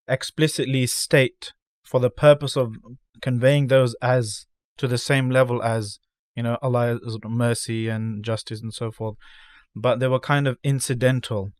explicitly 0.08 0.88
state 0.88 1.54
for 1.86 2.00
the 2.00 2.10
purpose 2.10 2.58
of 2.58 2.76
conveying 3.22 3.68
those 3.68 3.96
as 4.02 4.46
to 4.78 4.88
the 4.88 4.98
same 4.98 5.30
level 5.30 5.62
as 5.62 6.00
you 6.36 6.44
know 6.44 6.58
Allah's 6.62 7.20
mercy 7.26 7.88
and 7.88 8.24
justice 8.24 8.62
and 8.62 8.74
so 8.74 8.92
forth, 8.92 9.16
but 9.76 10.00
they 10.00 10.08
were 10.08 10.20
kind 10.20 10.48
of 10.48 10.58
incidental, 10.64 11.52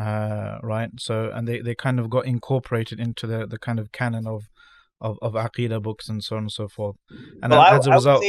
uh, 0.00 0.58
right? 0.62 0.90
So 0.98 1.30
and 1.34 1.48
they, 1.48 1.60
they 1.60 1.74
kind 1.74 1.98
of 1.98 2.08
got 2.10 2.26
incorporated 2.26 3.00
into 3.00 3.26
the, 3.26 3.46
the 3.46 3.58
kind 3.58 3.78
of 3.78 3.92
canon 3.92 4.26
of 4.26 4.44
of 5.00 5.18
of 5.22 5.32
Aqidah 5.32 5.82
books 5.82 6.08
and 6.08 6.22
so 6.22 6.36
on 6.36 6.44
and 6.44 6.52
so 6.52 6.68
forth. 6.68 6.96
And 7.42 7.50
well, 7.52 7.62
as 7.62 7.88
I, 7.88 7.90
a 7.90 7.94
result, 7.94 8.24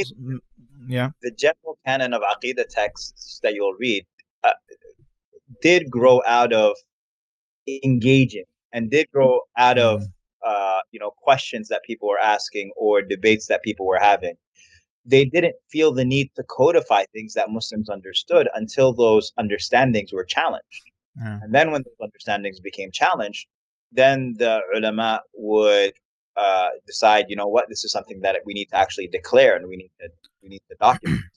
yeah, 0.88 1.10
the 1.22 1.32
general 1.32 1.78
canon 1.86 2.14
of 2.14 2.22
Aqidah 2.22 2.68
texts 2.70 3.40
that 3.44 3.54
you'll 3.54 3.76
read 3.80 4.06
uh, 4.44 4.50
did 5.62 5.90
grow 5.90 6.22
out 6.26 6.54
of 6.54 6.76
engaging 7.84 8.46
and 8.74 8.90
did 8.90 9.08
grow 9.12 9.42
out 9.58 9.78
of 9.78 10.02
mm. 10.02 10.08
uh, 10.46 10.82
you 10.92 11.00
know 11.00 11.12
questions 11.12 11.68
that 11.70 11.82
people 11.84 12.08
were 12.08 12.20
asking 12.20 12.72
or 12.76 13.02
debates 13.02 13.48
that 13.48 13.64
people 13.64 13.86
were 13.86 14.00
having 14.00 14.36
they 15.06 15.26
didn't 15.26 15.56
feel 15.70 15.94
the 15.94 16.06
need 16.06 16.30
to 16.36 16.44
codify 16.44 17.04
things 17.14 17.34
that 17.34 17.50
Muslims 17.50 17.90
understood 17.90 18.48
until 18.54 18.94
those 18.94 19.32
understandings 19.38 20.14
were 20.14 20.24
challenged. 20.24 20.84
Yeah. 21.18 21.40
And 21.42 21.54
then 21.54 21.72
when 21.72 21.84
those 21.84 21.96
understandings 22.02 22.60
became 22.60 22.92
challenged, 22.92 23.48
then 23.92 24.36
the 24.38 24.62
ulama 24.76 25.22
would 25.34 25.94
uh, 26.38 26.70
decide, 26.88 27.26
you 27.30 27.36
know 27.36 27.48
what, 27.48 27.70
this 27.70 27.84
is 27.84 27.92
something 27.92 28.22
that 28.22 28.38
we 28.46 28.54
need 28.54 28.66
to 28.66 28.78
actually 28.78 29.08
declare 29.08 29.56
and 29.56 29.68
we 29.68 29.76
need 29.76 29.92
to 30.00 30.10
we 30.42 30.50
need 30.50 30.62
to 30.70 30.76
document. 30.80 31.22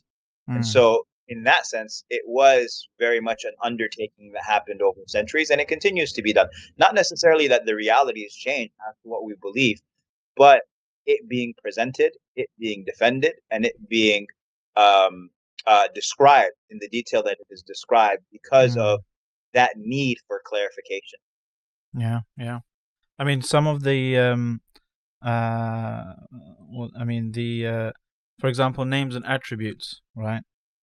Mm. 0.47 0.57
And 0.57 0.67
so 0.67 1.07
in 1.29 1.43
that 1.45 1.67
sense, 1.67 2.05
it 2.11 2.21
was 2.27 2.89
very 2.99 3.19
much 3.19 3.45
an 3.45 3.53
undertaking 3.63 4.31
that 4.33 4.45
happened 4.45 4.83
over 4.83 5.01
centuries 5.07 5.49
and 5.49 5.59
it 5.59 5.69
continues 5.69 6.13
to 6.13 6.23
be 6.23 6.35
done. 6.35 6.49
Not 6.77 6.95
necessarily 6.95 7.49
that 7.49 7.65
the 7.65 7.75
reality 7.75 8.25
has 8.25 8.35
changed 8.35 8.75
to 8.79 9.09
what 9.09 9.25
we 9.25 9.35
believe, 9.41 9.81
but 10.37 10.63
it 11.07 11.29
being 11.29 11.55
presented, 11.63 12.13
it 12.37 12.51
being 12.59 12.85
defended, 12.85 13.35
and 13.51 13.65
it 13.65 13.77
being 13.89 14.27
um, 14.77 15.31
uh, 15.67 15.89
described 15.95 16.55
in 16.71 16.79
the 16.79 16.89
detail 16.89 17.23
that 17.23 17.39
it 17.41 17.47
is 17.51 17.63
described 17.63 18.23
because 18.33 18.77
mm. 18.77 18.83
of 18.83 19.01
that 19.53 19.77
need 19.77 20.19
for 20.27 20.43
clarification. 20.45 21.19
Yeah, 21.97 22.21
yeah. 22.37 22.61
I 23.19 23.25
mean, 23.25 23.43
some 23.43 23.67
of 23.67 23.83
the, 23.83 24.19
um, 24.19 24.61
uh, 25.25 26.15
well, 26.71 26.91
I 26.99 27.05
mean, 27.05 27.33
the, 27.33 27.67
uh, 27.67 27.93
for 28.39 28.49
example, 28.49 28.85
names 28.85 29.17
and 29.17 29.25
attributes, 29.27 30.01
right? 30.15 30.43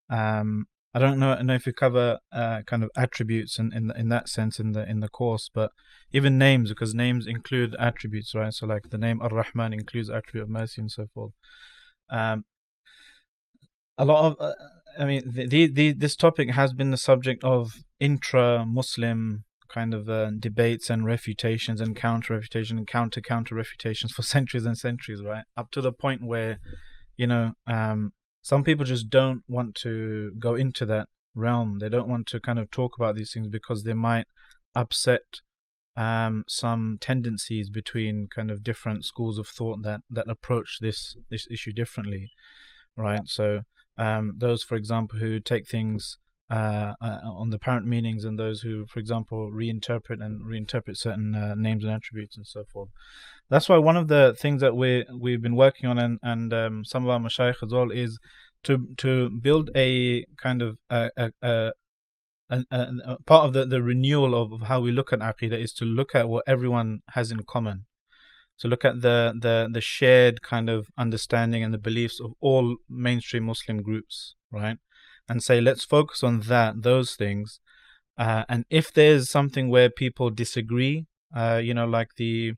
Um, 0.09 0.65
I 0.93 0.99
don't 0.99 1.19
know, 1.19 1.33
I 1.33 1.41
know 1.41 1.53
if 1.53 1.65
you 1.65 1.73
cover 1.73 2.19
uh, 2.33 2.61
kind 2.65 2.83
of 2.83 2.89
attributes 2.97 3.57
in, 3.57 3.71
in 3.73 3.91
in 3.95 4.09
that 4.09 4.27
sense 4.27 4.59
in 4.59 4.73
the 4.73 4.89
in 4.89 4.99
the 4.99 5.07
course, 5.07 5.49
but 5.53 5.71
even 6.11 6.37
names 6.37 6.69
because 6.69 6.93
names 6.93 7.27
include 7.27 7.75
attributes, 7.79 8.35
right? 8.35 8.53
So 8.53 8.65
like 8.65 8.89
the 8.89 8.97
name 8.97 9.21
Ar-Rahman 9.21 9.71
includes 9.71 10.09
attribute 10.09 10.43
of 10.43 10.49
mercy 10.49 10.81
and 10.81 10.91
so 10.91 11.07
forth. 11.13 11.31
Um, 12.09 12.43
a 13.97 14.03
lot 14.03 14.25
of, 14.25 14.35
uh, 14.39 14.53
I 14.99 15.05
mean, 15.05 15.23
the, 15.25 15.47
the, 15.47 15.67
the 15.67 15.91
this 15.93 16.17
topic 16.17 16.51
has 16.51 16.73
been 16.73 16.91
the 16.91 16.97
subject 16.97 17.43
of 17.43 17.83
intra-Muslim 18.01 19.45
kind 19.71 19.93
of 19.93 20.09
uh, 20.09 20.31
debates 20.37 20.89
and 20.89 21.05
refutations 21.05 21.81
and 21.81 21.95
counter 21.95 22.33
refutation 22.33 22.77
and 22.77 22.87
counter 22.87 23.21
counter 23.21 23.55
refutations 23.55 24.11
for 24.11 24.21
centuries 24.35 24.65
and 24.65 24.77
centuries, 24.77 25.21
right? 25.23 25.43
Up 25.57 25.71
to 25.71 25.81
the 25.81 25.93
point 25.93 26.21
where, 26.23 26.59
you 27.17 27.27
know, 27.27 27.53
um, 27.67 28.13
some 28.41 28.63
people 28.63 28.85
just 28.85 29.09
don't 29.09 29.43
want 29.47 29.75
to 29.75 30.31
go 30.39 30.55
into 30.55 30.85
that 30.87 31.07
realm. 31.35 31.79
They 31.79 31.89
don't 31.89 32.09
want 32.09 32.27
to 32.27 32.39
kind 32.39 32.59
of 32.59 32.71
talk 32.71 32.95
about 32.97 33.15
these 33.15 33.31
things 33.33 33.47
because 33.47 33.83
they 33.83 33.93
might 33.93 34.25
upset 34.75 35.41
um, 35.95 36.43
some 36.47 36.97
tendencies 36.99 37.69
between 37.69 38.27
kind 38.33 38.49
of 38.49 38.63
different 38.63 39.05
schools 39.05 39.37
of 39.37 39.47
thought 39.47 39.83
that 39.83 40.01
that 40.09 40.29
approach 40.29 40.79
this 40.81 41.15
this 41.29 41.47
issue 41.51 41.73
differently, 41.73 42.31
right? 42.95 43.21
So 43.25 43.61
um, 43.97 44.35
those, 44.37 44.63
for 44.63 44.75
example, 44.75 45.19
who 45.19 45.39
take 45.39 45.67
things 45.67 46.17
uh, 46.51 46.93
uh, 47.01 47.19
on 47.41 47.49
the 47.49 47.55
apparent 47.55 47.87
meanings, 47.87 48.25
and 48.25 48.37
those 48.37 48.59
who, 48.61 48.85
for 48.91 48.99
example, 48.99 49.39
reinterpret 49.61 50.19
and 50.25 50.41
reinterpret 50.51 50.97
certain 50.97 51.33
uh, 51.33 51.55
names 51.55 51.83
and 51.83 51.93
attributes 51.93 52.35
and 52.37 52.45
so 52.45 52.61
forth. 52.73 52.89
That's 53.49 53.69
why 53.69 53.77
one 53.77 53.97
of 54.01 54.07
the 54.13 54.35
things 54.37 54.59
that 54.61 54.75
we 54.75 55.05
we've 55.23 55.41
been 55.41 55.55
working 55.55 55.89
on, 55.91 55.97
and 55.97 56.19
and 56.21 56.53
um, 56.53 56.85
some 56.91 57.03
of 57.03 57.09
our 57.09 57.19
mashayikh 57.19 57.63
as 57.63 57.71
well, 57.71 57.89
is 57.91 58.19
to 58.63 58.73
to 58.97 59.29
build 59.29 59.69
a 59.75 60.25
kind 60.45 60.61
of 60.61 60.77
a, 60.89 61.09
a, 61.17 61.31
a, 61.41 61.71
a 62.51 63.17
part 63.25 63.45
of 63.45 63.53
the, 63.53 63.65
the 63.65 63.81
renewal 63.81 64.35
of, 64.35 64.67
how 64.67 64.79
we 64.81 64.91
look 64.91 65.13
at 65.13 65.19
aqidah 65.19 65.57
is 65.57 65.73
to 65.73 65.85
look 65.85 66.13
at 66.13 66.27
what 66.27 66.43
everyone 66.47 66.99
has 67.15 67.31
in 67.31 67.43
common. 67.43 67.85
To 68.59 68.67
look 68.67 68.85
at 68.85 69.01
the, 69.01 69.33
the 69.41 69.69
the 69.71 69.81
shared 69.81 70.41
kind 70.43 70.69
of 70.69 70.87
understanding 70.95 71.63
and 71.63 71.73
the 71.73 71.79
beliefs 71.79 72.19
of 72.19 72.33
all 72.41 72.75
mainstream 72.87 73.45
Muslim 73.45 73.81
groups, 73.81 74.35
right? 74.51 74.77
And 75.29 75.41
say 75.41 75.61
let's 75.61 75.85
focus 75.85 76.23
on 76.23 76.41
that, 76.41 76.81
those 76.81 77.15
things, 77.15 77.59
uh, 78.17 78.43
and 78.49 78.65
if 78.69 78.93
there's 78.93 79.29
something 79.29 79.69
where 79.69 79.89
people 79.89 80.29
disagree, 80.29 81.05
uh, 81.35 81.61
you 81.63 81.73
know, 81.73 81.85
like 81.85 82.09
the 82.17 82.53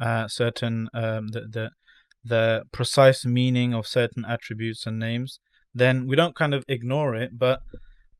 uh, 0.00 0.28
certain 0.28 0.88
um, 0.94 1.28
the, 1.28 1.40
the 1.40 1.70
the 2.24 2.64
precise 2.72 3.24
meaning 3.24 3.74
of 3.74 3.86
certain 3.86 4.24
attributes 4.24 4.86
and 4.86 4.98
names, 4.98 5.40
then 5.74 6.06
we 6.06 6.16
don't 6.16 6.34
kind 6.34 6.54
of 6.54 6.64
ignore 6.68 7.14
it, 7.14 7.38
but 7.38 7.60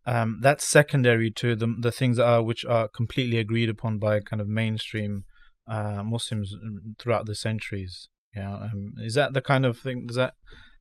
um, 0.06 0.38
that's 0.40 0.66
secondary 0.66 1.30
to 1.32 1.56
the 1.56 1.74
the 1.80 1.92
things 1.92 2.16
that 2.16 2.26
are 2.26 2.42
which 2.42 2.64
are 2.64 2.88
completely 2.88 3.38
agreed 3.38 3.68
upon 3.68 3.98
by 3.98 4.20
kind 4.20 4.40
of 4.40 4.48
mainstream 4.48 5.24
uh, 5.66 6.02
Muslims 6.02 6.54
throughout 6.98 7.26
the 7.26 7.34
centuries. 7.34 8.08
Yeah, 8.34 8.54
um, 8.54 8.94
is 8.98 9.14
that 9.14 9.32
the 9.32 9.42
kind 9.42 9.66
of 9.66 9.78
thing? 9.78 10.06
Does 10.06 10.16
that 10.16 10.34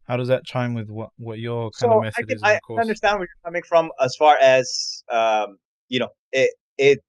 how 0.08 0.16
does 0.16 0.30
that 0.30 0.46
chime 0.46 0.74
with 0.74 0.90
what 0.90 1.10
what 1.18 1.40
your 1.40 1.72
kind 1.72 1.92
so 1.92 1.98
of 1.98 2.04
method 2.04 2.26
I 2.26 2.28
can, 2.28 2.36
is? 2.36 2.44
I 2.44 2.82
understand 2.82 3.20
where 3.20 3.28
you're 3.28 3.44
coming 3.46 3.64
from 3.64 3.92
as 4.02 4.16
far 4.16 4.38
as 4.38 5.04
um, 5.12 5.58
you 5.90 6.00
know 6.00 6.10
it 6.32 6.52
it 6.78 7.04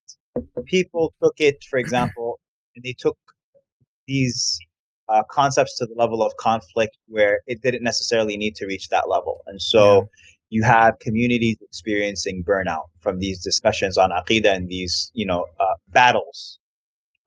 people 0.66 1.14
took 1.22 1.34
it 1.38 1.64
for 1.70 1.78
example 1.84 2.40
and 2.74 2.84
they 2.84 2.94
took 2.98 3.16
these 4.06 4.58
uh, 5.08 5.22
concepts 5.30 5.76
to 5.78 5.86
the 5.86 5.94
level 5.94 6.22
of 6.22 6.36
conflict 6.36 6.96
where 7.06 7.40
it 7.46 7.62
didn't 7.62 7.82
necessarily 7.82 8.36
need 8.36 8.54
to 8.56 8.66
reach 8.66 8.88
that 8.88 9.08
level 9.08 9.42
and 9.46 9.60
so 9.60 9.96
yeah. 9.96 10.02
you 10.50 10.62
have 10.62 10.98
communities 10.98 11.56
experiencing 11.62 12.44
burnout 12.44 12.86
from 13.00 13.18
these 13.18 13.42
discussions 13.42 13.96
on 13.96 14.10
aqidah 14.10 14.54
and 14.54 14.68
these 14.68 15.10
you 15.14 15.24
know 15.24 15.46
uh, 15.60 15.74
battles 15.88 16.58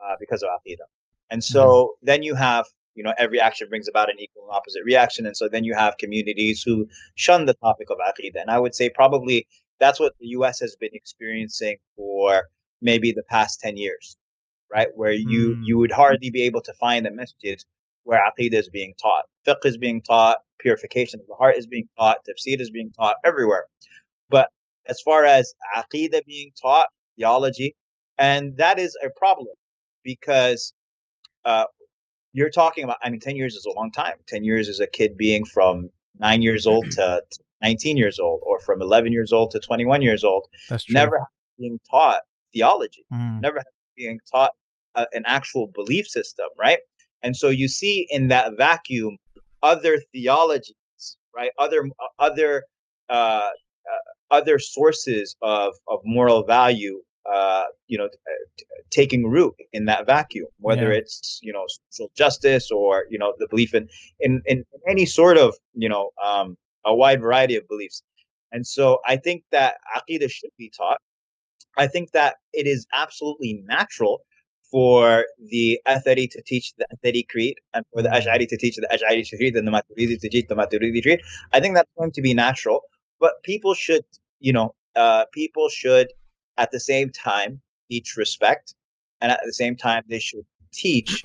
uh, 0.03 0.15
because 0.19 0.43
of 0.43 0.49
aqidah 0.49 0.87
and 1.31 1.43
so 1.43 1.63
mm-hmm. 1.63 2.05
then 2.05 2.23
you 2.23 2.35
have 2.35 2.65
you 2.95 3.03
know 3.03 3.13
every 3.17 3.39
action 3.39 3.69
brings 3.69 3.87
about 3.87 4.09
an 4.09 4.19
equal 4.19 4.43
and 4.43 4.55
opposite 4.55 4.83
reaction. 4.85 5.25
And 5.25 5.35
so 5.37 5.47
then 5.49 5.63
you 5.63 5.73
have 5.75 5.97
communities 5.97 6.63
who 6.63 6.87
shun 7.15 7.45
the 7.45 7.53
topic 7.55 7.89
of 7.89 7.97
aqidah 7.97 8.41
and 8.41 8.51
i 8.51 8.59
would 8.59 8.75
say 8.75 8.89
probably 8.89 9.47
that's 9.79 9.99
what 9.99 10.13
the 10.19 10.27
us 10.27 10.59
has 10.59 10.75
been 10.75 10.91
experiencing 10.93 11.77
for 11.95 12.47
maybe 12.81 13.11
the 13.11 13.23
past 13.23 13.59
10 13.61 13.77
years 13.77 14.17
right? 14.71 14.87
Where 14.95 15.11
you 15.11 15.55
mm. 15.55 15.61
you 15.63 15.77
would 15.77 15.91
hardly 15.91 16.29
be 16.29 16.43
able 16.43 16.61
to 16.61 16.73
find 16.73 17.05
a 17.05 17.11
masjid 17.11 17.61
where 18.03 18.19
aqidah 18.19 18.53
is 18.53 18.69
being 18.69 18.93
taught. 19.01 19.25
Fiqh 19.45 19.65
is 19.65 19.77
being 19.77 20.01
taught. 20.01 20.37
Purification 20.59 21.19
of 21.19 21.27
the 21.27 21.35
heart 21.35 21.57
is 21.57 21.67
being 21.67 21.87
taught. 21.97 22.17
Tafsir 22.27 22.59
is 22.59 22.71
being 22.71 22.91
taught 22.91 23.17
everywhere. 23.25 23.65
But 24.29 24.49
as 24.87 25.01
far 25.01 25.25
as 25.25 25.53
aqidah 25.75 26.25
being 26.25 26.51
taught 26.59 26.87
theology 27.17 27.75
and 28.17 28.55
that 28.57 28.79
is 28.79 28.97
a 29.03 29.09
problem 29.09 29.53
because 30.03 30.73
uh, 31.45 31.65
you're 32.33 32.49
talking 32.49 32.83
about, 32.83 32.97
I 33.03 33.09
mean, 33.09 33.19
10 33.19 33.35
years 33.35 33.55
is 33.55 33.65
a 33.65 33.71
long 33.71 33.91
time. 33.91 34.15
10 34.27 34.43
years 34.43 34.67
is 34.67 34.79
a 34.79 34.87
kid 34.87 35.17
being 35.17 35.45
from 35.45 35.89
nine 36.19 36.41
years 36.41 36.65
old 36.65 36.89
to 36.91 37.21
19 37.61 37.97
years 37.97 38.19
old, 38.19 38.41
or 38.43 38.59
from 38.59 38.81
11 38.81 39.11
years 39.11 39.31
old 39.31 39.51
to 39.51 39.59
21 39.59 40.01
years 40.01 40.23
old. 40.23 40.47
That's 40.69 40.85
true. 40.85 40.93
Never 40.93 41.25
being 41.59 41.79
taught 41.89 42.21
theology, 42.53 43.05
mm. 43.13 43.41
never 43.41 43.61
being 43.95 44.19
taught 44.31 44.51
uh, 44.95 45.05
an 45.13 45.23
actual 45.25 45.67
belief 45.67 46.07
system, 46.07 46.47
right? 46.57 46.79
And 47.23 47.35
so 47.35 47.49
you 47.49 47.67
see 47.67 48.07
in 48.09 48.29
that 48.29 48.57
vacuum 48.57 49.17
other 49.61 50.01
theologies, 50.11 50.75
right? 51.35 51.51
Other, 51.59 51.87
other, 52.17 52.63
uh, 53.09 53.13
uh, 53.13 54.11
other 54.31 54.57
sources 54.57 55.35
of, 55.41 55.73
of 55.87 55.99
moral 56.03 56.43
value 56.43 57.01
uh, 57.31 57.63
you 57.87 57.97
know, 57.97 58.07
t- 58.57 58.65
taking 58.89 59.27
root 59.27 59.53
in 59.73 59.85
that 59.85 60.05
vacuum, 60.05 60.47
whether 60.59 60.91
yeah. 60.91 60.99
it's 60.99 61.39
you 61.43 61.53
know 61.53 61.65
social 61.89 62.11
justice 62.15 62.71
or 62.71 63.05
you 63.09 63.17
know 63.17 63.33
the 63.37 63.47
belief 63.47 63.73
in 63.73 63.87
in 64.19 64.41
in 64.45 64.63
any 64.87 65.05
sort 65.05 65.37
of 65.37 65.55
you 65.73 65.89
know 65.89 66.09
um, 66.23 66.57
a 66.85 66.95
wide 66.95 67.21
variety 67.21 67.55
of 67.55 67.67
beliefs. 67.67 68.03
And 68.51 68.65
so 68.67 68.99
I 69.05 69.15
think 69.15 69.43
that 69.51 69.75
aqidah 69.95 70.29
should 70.29 70.51
be 70.57 70.71
taught. 70.75 70.99
I 71.77 71.87
think 71.87 72.11
that 72.11 72.35
it 72.53 72.67
is 72.67 72.85
absolutely 72.93 73.63
natural 73.65 74.21
for 74.69 75.25
the 75.49 75.79
Athari 75.87 76.29
to 76.31 76.41
teach 76.41 76.73
the 76.77 76.85
Athari 76.93 77.27
creed 77.27 77.55
and 77.73 77.85
for 77.93 78.01
the 78.01 78.09
mm. 78.09 78.21
Ash'ari 78.21 78.47
to 78.47 78.57
teach 78.57 78.77
the 78.77 78.87
Ash'ari 78.87 79.27
creed 79.37 79.55
and 79.55 79.67
the 79.67 79.71
Maturidi 79.71 80.19
to 80.19 80.29
teach 80.29 80.47
the 80.47 80.55
Maturidi 80.55 81.01
creed. 81.03 81.21
I 81.51 81.59
think 81.59 81.75
that's 81.75 81.91
going 81.97 82.11
to 82.13 82.21
be 82.21 82.33
natural, 82.33 82.81
but 83.19 83.33
people 83.43 83.73
should, 83.73 84.05
you 84.39 84.53
know, 84.53 84.73
uh, 84.95 85.25
people 85.33 85.69
should 85.69 86.11
at 86.61 86.71
the 86.71 86.79
same 86.79 87.09
time 87.09 87.59
teach 87.89 88.15
respect, 88.15 88.75
and 89.19 89.31
at 89.31 89.41
the 89.45 89.53
same 89.53 89.75
time 89.75 90.03
they 90.07 90.19
should 90.19 90.45
teach. 90.71 91.21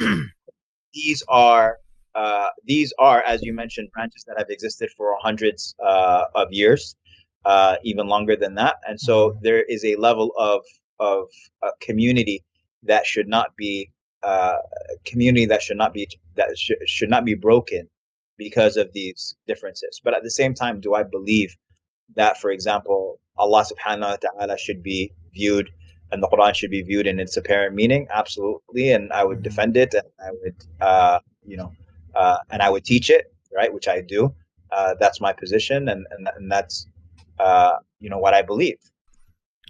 these 0.95 1.23
are 1.29 1.79
uh, 2.15 2.49
these 2.65 2.93
are, 2.99 3.23
as 3.25 3.43
you 3.43 3.53
mentioned, 3.53 3.91
branches 3.93 4.25
that 4.27 4.37
have 4.39 4.49
existed 4.49 4.89
for 4.97 5.15
hundreds 5.21 5.75
uh, 5.85 6.25
of 6.35 6.49
years, 6.51 6.97
uh, 7.45 7.77
even 7.85 8.07
longer 8.07 8.37
than 8.37 8.55
that. 8.55 8.77
And 8.89 8.99
so 8.99 9.17
mm-hmm. 9.31 9.39
there 9.43 9.63
is 9.63 9.85
a 9.85 9.97
level 9.97 10.33
of 10.39 10.63
of 10.99 11.29
community 11.81 12.43
that 12.85 13.05
should 13.05 13.29
not 13.29 13.49
be 13.57 13.91
uh, 14.23 14.57
community 15.05 15.47
that 15.47 15.63
should 15.63 15.77
not 15.77 15.93
be 15.93 16.09
that 16.37 16.49
sh- 16.59 16.83
should 16.87 17.11
not 17.11 17.25
be 17.25 17.35
broken 17.35 17.89
because 18.39 18.77
of 18.77 18.93
these 18.93 19.37
differences. 19.47 20.01
But 20.03 20.15
at 20.15 20.23
the 20.23 20.31
same 20.31 20.55
time, 20.55 20.81
do 20.81 20.95
I 20.95 21.03
believe 21.03 21.55
that, 22.15 22.41
for 22.41 22.51
example, 22.51 23.21
Allah 23.37 23.65
subhanahu 23.65 24.11
wa 24.11 24.17
ta'ala 24.17 24.59
should 24.59 24.83
be 24.83 25.13
viewed 25.41 25.69
and 26.11 26.23
the 26.23 26.29
Quran 26.33 26.55
should 26.55 26.71
be 26.79 26.83
viewed 26.91 27.07
in 27.07 27.17
its 27.25 27.37
apparent 27.37 27.75
meaning. 27.81 28.03
Absolutely. 28.21 28.93
And 28.97 29.13
I 29.13 29.23
would 29.25 29.39
mm-hmm. 29.39 29.51
defend 29.51 29.75
it 29.85 29.93
and 30.01 30.09
I 30.27 30.31
would, 30.41 30.59
uh, 30.81 31.19
you 31.51 31.57
know, 31.61 31.71
uh, 32.15 32.39
and 32.51 32.61
I 32.67 32.69
would 32.71 32.85
teach 32.85 33.11
it, 33.11 33.25
right? 33.59 33.73
Which 33.77 33.89
I 33.89 33.99
do. 34.15 34.35
Uh, 34.77 34.95
that's 35.03 35.21
my 35.21 35.33
position. 35.33 35.89
And, 35.93 36.07
and, 36.13 36.29
and 36.37 36.47
that's, 36.55 36.87
uh, 37.39 37.77
you 38.01 38.11
know, 38.11 38.21
what 38.25 38.35
I 38.35 38.43
believe. 38.43 38.79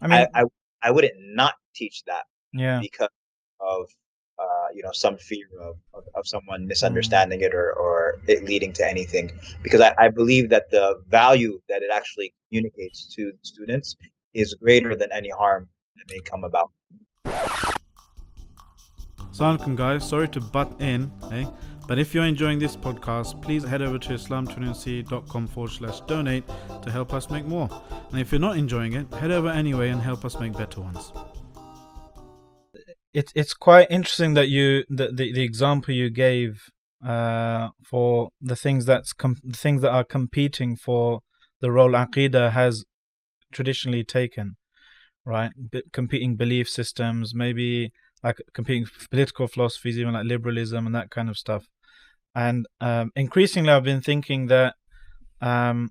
I 0.02 0.06
mean, 0.08 0.26
I, 0.34 0.40
I, 0.40 0.44
I 0.82 0.90
wouldn't 0.90 1.14
not 1.40 1.54
teach 1.74 2.02
that. 2.06 2.24
Yeah. 2.52 2.78
Because 2.80 3.16
of, 3.60 3.88
uh, 4.38 4.68
you 4.74 4.82
know, 4.82 4.92
some 4.92 5.16
fear 5.16 5.46
of, 5.60 5.76
of, 5.94 6.04
of 6.14 6.26
someone 6.26 6.60
mm-hmm. 6.60 6.68
misunderstanding 6.68 7.40
mm. 7.40 7.46
it 7.46 7.54
or, 7.54 7.72
or 7.72 8.20
it 8.26 8.44
leading 8.44 8.72
to 8.74 8.84
anything. 8.86 9.32
Because 9.62 9.80
I, 9.80 9.94
I 9.98 10.08
believe 10.08 10.50
that 10.50 10.70
the 10.70 10.86
value 11.08 11.60
that 11.70 11.82
it 11.82 11.90
actually 11.90 12.34
communicates 12.48 12.98
to 13.14 13.32
students 13.42 13.96
is 14.36 14.54
greater 14.54 14.94
than 14.94 15.08
any 15.12 15.30
harm 15.30 15.68
that 15.96 16.04
may 16.14 16.20
come 16.20 16.44
about. 16.44 16.70
Assalamualaikum 19.32 19.76
guys, 19.76 20.08
sorry 20.08 20.28
to 20.28 20.40
butt 20.40 20.72
in, 20.80 21.10
eh? 21.30 21.44
But 21.86 21.98
if 21.98 22.14
you're 22.14 22.24
enjoying 22.24 22.58
this 22.58 22.76
podcast, 22.76 23.40
please 23.42 23.62
head 23.62 23.80
over 23.80 23.98
to 23.98 24.08
islam21c.com 24.08 25.46
forward 25.46 25.70
slash 25.70 26.00
donate 26.00 26.44
to 26.82 26.90
help 26.90 27.12
us 27.12 27.30
make 27.30 27.44
more. 27.44 27.68
And 28.10 28.20
if 28.20 28.32
you're 28.32 28.40
not 28.40 28.56
enjoying 28.56 28.94
it, 28.94 29.12
head 29.14 29.30
over 29.30 29.48
anyway 29.48 29.90
and 29.90 30.00
help 30.00 30.24
us 30.24 30.38
make 30.40 30.52
better 30.56 30.80
ones. 30.80 31.12
It's 33.14 33.32
it's 33.34 33.54
quite 33.54 33.86
interesting 33.90 34.34
that 34.34 34.48
you 34.48 34.84
the 34.88 35.12
the, 35.12 35.32
the 35.32 35.42
example 35.42 35.94
you 35.94 36.10
gave 36.10 36.70
uh, 37.06 37.68
for 37.84 38.30
the 38.40 38.56
things 38.56 38.84
that's 38.84 39.12
com- 39.12 39.40
things 39.52 39.82
that 39.82 39.92
are 39.92 40.04
competing 40.04 40.76
for 40.76 41.20
the 41.60 41.70
role 41.70 41.92
aqidah 41.92 42.52
has 42.52 42.84
traditionally 43.56 44.04
taken, 44.04 44.56
right? 45.24 45.52
B- 45.72 45.82
competing 45.92 46.36
belief 46.36 46.68
systems, 46.68 47.34
maybe 47.34 47.92
like 48.22 48.38
competing 48.52 48.86
political 49.10 49.46
philosophies, 49.48 49.98
even 49.98 50.14
like 50.14 50.26
liberalism 50.26 50.86
and 50.86 50.94
that 50.94 51.10
kind 51.10 51.28
of 51.30 51.36
stuff. 51.38 51.64
And 52.34 52.66
um, 52.80 53.12
increasingly, 53.16 53.72
I've 53.72 53.90
been 53.92 54.02
thinking 54.02 54.48
that 54.48 54.74
um, 55.40 55.90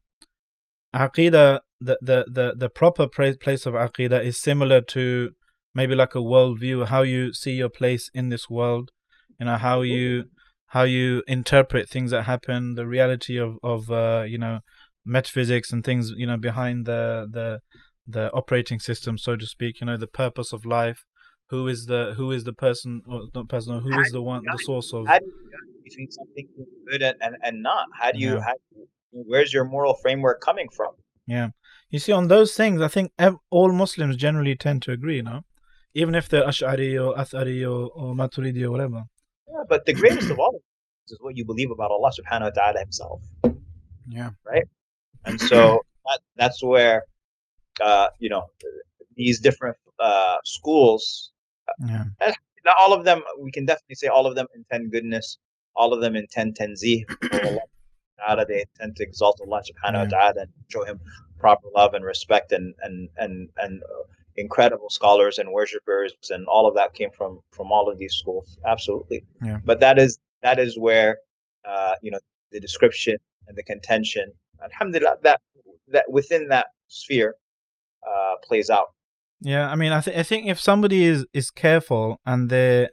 aqidah, 0.94 1.62
the, 1.82 1.98
the, 2.02 2.26
the, 2.38 2.54
the 2.56 2.70
proper 2.70 3.08
place 3.08 3.66
of 3.66 3.74
aqidah 3.74 4.24
is 4.24 4.38
similar 4.38 4.82
to 4.82 5.32
maybe 5.74 5.96
like 5.96 6.16
a 6.16 6.20
worldview, 6.20 6.88
how 6.88 7.02
you 7.02 7.34
see 7.34 7.54
your 7.54 7.70
place 7.70 8.10
in 8.14 8.30
this 8.30 8.50
world, 8.50 8.92
you 9.40 9.46
know, 9.48 9.58
how 9.58 9.82
you 9.82 10.26
how 10.68 10.84
you 10.84 11.24
interpret 11.28 11.90
things 11.90 12.12
that 12.12 12.24
happen, 12.24 12.76
the 12.76 12.86
reality 12.86 13.38
of 13.38 13.58
of 13.64 13.90
uh, 13.90 14.24
you 14.28 14.38
know 14.38 14.60
metaphysics 15.06 15.72
and 15.72 15.84
things 15.84 16.12
you 16.16 16.26
know 16.26 16.38
behind 16.38 16.86
the 16.86 17.28
the 17.32 17.60
the 18.08 18.32
operating 18.34 18.80
system 18.80 19.18
so 19.18 19.36
to 19.36 19.46
speak 19.46 19.80
you 19.82 19.88
know 19.88 19.98
the 19.98 20.08
purpose 20.08 20.54
of 20.54 20.66
life. 20.66 21.06
Who 21.50 21.68
is 21.68 21.86
the 21.86 22.16
who 22.18 22.32
is 22.32 22.44
the 22.44 22.54
person 22.54 23.04
or 23.08 23.28
not 23.36 23.50
person 23.50 23.80
who 23.80 24.00
is 24.00 24.12
the 24.12 24.22
one 24.22 24.42
the 24.52 24.58
source 24.64 24.92
of 24.94 25.06
how 25.06 25.20
do 25.20 25.26
you 25.26 25.84
between 25.84 26.10
something 26.10 26.48
good 26.90 27.04
and, 27.04 27.16
and, 27.22 27.36
and 27.44 27.62
not? 27.62 27.86
How 28.00 28.12
do 28.12 28.18
you 28.20 28.34
yeah. 28.34 28.40
how, 28.40 28.54
where's 29.12 29.54
your 29.54 29.64
moral 29.64 29.94
framework 29.94 30.42
coming 30.42 30.70
from? 30.76 30.94
Yeah. 31.28 31.50
You 31.92 32.00
see 32.00 32.12
on 32.12 32.28
those 32.30 32.56
things 32.56 32.82
i 32.82 32.88
think 32.88 33.12
all 33.52 33.72
muslims 33.72 34.18
generally 34.18 34.56
tend 34.56 34.82
to 34.82 34.92
agree 34.92 35.18
you 35.18 35.24
know 35.24 35.42
even 35.94 36.16
if 36.16 36.28
they're 36.28 36.44
ash'ari 36.44 36.92
or 37.00 37.16
athari 37.16 37.62
or, 37.62 37.92
or 37.92 38.16
maturidi 38.16 38.64
or 38.64 38.72
whatever. 38.72 39.04
Yeah 39.48 39.64
but 39.70 39.86
the 39.86 39.94
greatest 39.94 40.32
of 40.32 40.40
all 40.40 40.60
is 41.08 41.18
what 41.22 41.38
you 41.38 41.46
believe 41.46 41.70
about 41.70 41.92
allah 41.92 42.12
subhanahu 42.20 42.50
wa 42.50 42.56
ta'ala 42.60 42.80
himself. 42.80 43.22
Yeah. 44.08 44.32
Right 44.46 44.68
and 45.26 45.40
so 45.40 45.82
that, 46.06 46.20
that's 46.38 46.64
where 46.64 47.04
uh, 47.82 48.08
you 48.20 48.30
know 48.30 48.46
these 49.16 49.40
different 49.40 49.78
uh, 50.00 50.38
schools 50.44 51.32
yeah. 51.88 52.04
not 52.66 52.76
all 52.80 52.94
of 52.94 53.04
them 53.06 53.22
we 53.40 53.52
can 53.52 53.66
definitely 53.66 53.96
say 53.96 54.08
all 54.08 54.26
of 54.26 54.36
them 54.36 54.48
intend 54.56 54.92
goodness 54.92 55.38
all 55.76 55.94
of 55.94 56.02
them 56.02 56.16
intend 56.16 56.56
tanzih 56.56 57.04
they 58.48 58.66
intend 58.74 58.96
to 58.96 59.04
exalt 59.04 59.40
Allah 59.42 59.62
subhanahu 59.62 60.06
wa 60.06 60.10
ta'ala 60.10 60.42
and 60.42 60.52
show 60.70 60.84
him 60.84 61.00
proper 61.40 61.68
love 61.76 61.94
and 61.94 62.04
respect 62.06 62.52
and 62.52 62.74
and 62.82 63.10
and 63.18 63.50
and 63.58 63.84
uh, 63.84 64.04
incredible 64.38 64.90
scholars 64.90 65.38
and 65.38 65.50
worshippers 65.52 66.14
and 66.30 66.46
all 66.48 66.68
of 66.68 66.76
that 66.76 66.94
came 66.94 67.12
from 67.12 67.40
from 67.52 67.72
all 67.72 67.90
of 67.90 67.98
these 67.98 68.14
schools 68.14 68.58
absolutely 68.66 69.24
yeah. 69.44 69.60
but 69.64 69.80
that 69.80 69.98
is 69.98 70.20
that 70.42 70.60
is 70.60 70.78
where 70.78 71.18
uh, 71.66 71.96
you 72.02 72.12
know 72.12 72.20
the 72.52 72.60
description 72.60 73.18
and 73.48 73.58
the 73.58 73.64
contention 73.64 74.32
alhamdulillah 74.64 75.18
that 75.24 75.42
that 75.88 76.06
within 76.10 76.48
that 76.50 76.68
sphere 76.88 77.36
uh, 78.08 78.36
plays 78.44 78.70
out. 78.70 78.88
Yeah, 79.42 79.70
I 79.70 79.76
mean, 79.76 79.92
I, 79.92 80.02
th- 80.02 80.18
I 80.18 80.24
think 80.24 80.48
if 80.48 80.60
somebody 80.60 81.04
is 81.04 81.26
is 81.34 81.52
careful 81.52 82.20
and 82.26 82.50
they're 82.50 82.90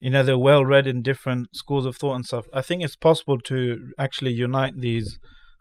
you 0.00 0.10
know 0.10 0.22
they're 0.22 0.38
well 0.38 0.64
read 0.64 0.86
in 0.86 1.02
different 1.02 1.54
schools 1.54 1.86
of 1.86 1.96
thought 1.96 2.14
and 2.14 2.26
stuff, 2.26 2.46
I 2.52 2.62
think 2.62 2.82
it's 2.82 2.96
possible 2.96 3.38
to 3.40 3.92
actually 3.98 4.32
unite 4.32 4.80
these 4.80 5.18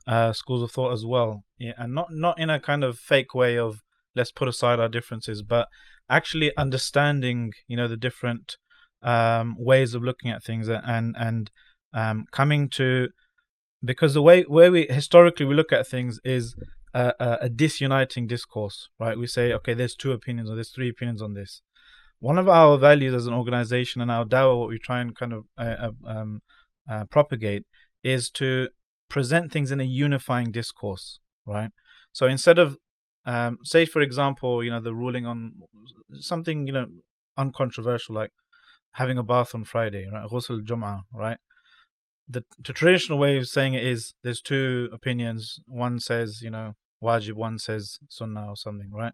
uh, 0.07 0.33
schools 0.33 0.63
of 0.63 0.71
thought 0.71 0.93
as 0.93 1.05
well. 1.05 1.43
Yeah, 1.57 1.73
and 1.77 1.93
not 1.93 2.07
not 2.11 2.39
in 2.39 2.49
a 2.49 2.59
kind 2.59 2.83
of 2.83 2.97
fake 2.97 3.33
way 3.33 3.57
of 3.57 3.81
let's 4.15 4.31
put 4.31 4.47
aside 4.47 4.79
our 4.79 4.89
differences, 4.89 5.41
but 5.41 5.67
actually 6.09 6.55
understanding 6.57 7.53
you 7.67 7.77
know 7.77 7.87
the 7.87 7.97
different 7.97 8.57
um, 9.01 9.55
ways 9.57 9.93
of 9.93 10.03
looking 10.03 10.31
at 10.31 10.43
things 10.43 10.69
and 10.69 11.15
and 11.17 11.51
um, 11.93 12.25
coming 12.31 12.69
to 12.69 13.09
because 13.83 14.13
the 14.13 14.21
way 14.21 14.43
where 14.43 14.71
we 14.71 14.87
historically 14.89 15.45
we 15.45 15.55
look 15.55 15.71
at 15.71 15.87
things 15.87 16.19
is 16.23 16.55
a, 16.93 17.13
a, 17.19 17.37
a, 17.41 17.49
disuniting 17.49 18.27
discourse, 18.27 18.89
right? 18.99 19.17
We 19.17 19.27
say, 19.27 19.51
okay, 19.53 19.73
there's 19.73 19.95
two 19.95 20.11
opinions 20.11 20.49
or 20.49 20.55
there's 20.55 20.69
three 20.69 20.89
opinions 20.89 21.21
on 21.21 21.33
this. 21.33 21.61
One 22.19 22.37
of 22.37 22.47
our 22.47 22.77
values 22.77 23.13
as 23.13 23.27
an 23.27 23.33
organization 23.33 24.01
and 24.01 24.09
our 24.09 24.25
dawah, 24.25 24.59
what 24.59 24.69
we 24.69 24.79
try 24.79 25.01
and 25.01 25.15
kind 25.15 25.33
of 25.33 25.45
uh, 25.57 25.89
uh, 25.89 25.91
um, 26.07 26.41
uh, 26.89 27.05
propagate, 27.05 27.65
is 28.03 28.29
to 28.31 28.69
present 29.09 29.51
things 29.51 29.71
in 29.71 29.81
a 29.81 29.83
unifying 29.83 30.51
discourse, 30.51 31.19
right? 31.45 31.71
So 32.13 32.27
instead 32.27 32.59
of, 32.59 32.77
um, 33.25 33.57
say, 33.63 33.85
for 33.85 34.01
example, 34.01 34.63
you 34.63 34.69
know, 34.69 34.79
the 34.79 34.93
ruling 34.93 35.25
on 35.25 35.53
something, 36.19 36.67
you 36.67 36.73
know, 36.73 36.85
uncontroversial 37.37 38.15
like 38.15 38.31
having 38.93 39.17
a 39.17 39.23
bath 39.23 39.55
on 39.55 39.63
Friday, 39.63 40.07
right? 40.11 40.29
Ghusl 40.29 40.61
Jum'ah, 40.63 41.01
right? 41.13 41.37
The, 42.27 42.43
the 42.57 42.73
traditional 42.73 43.19
way 43.19 43.37
of 43.37 43.47
saying 43.47 43.73
it 43.73 43.83
is 43.83 44.13
there's 44.23 44.41
two 44.41 44.89
opinions. 44.93 45.59
One 45.67 45.99
says, 45.99 46.41
you 46.41 46.49
know, 46.49 46.73
wajib, 47.03 47.33
one 47.33 47.59
says 47.59 47.97
sunnah 48.09 48.47
or 48.47 48.55
something, 48.55 48.91
right? 48.91 49.13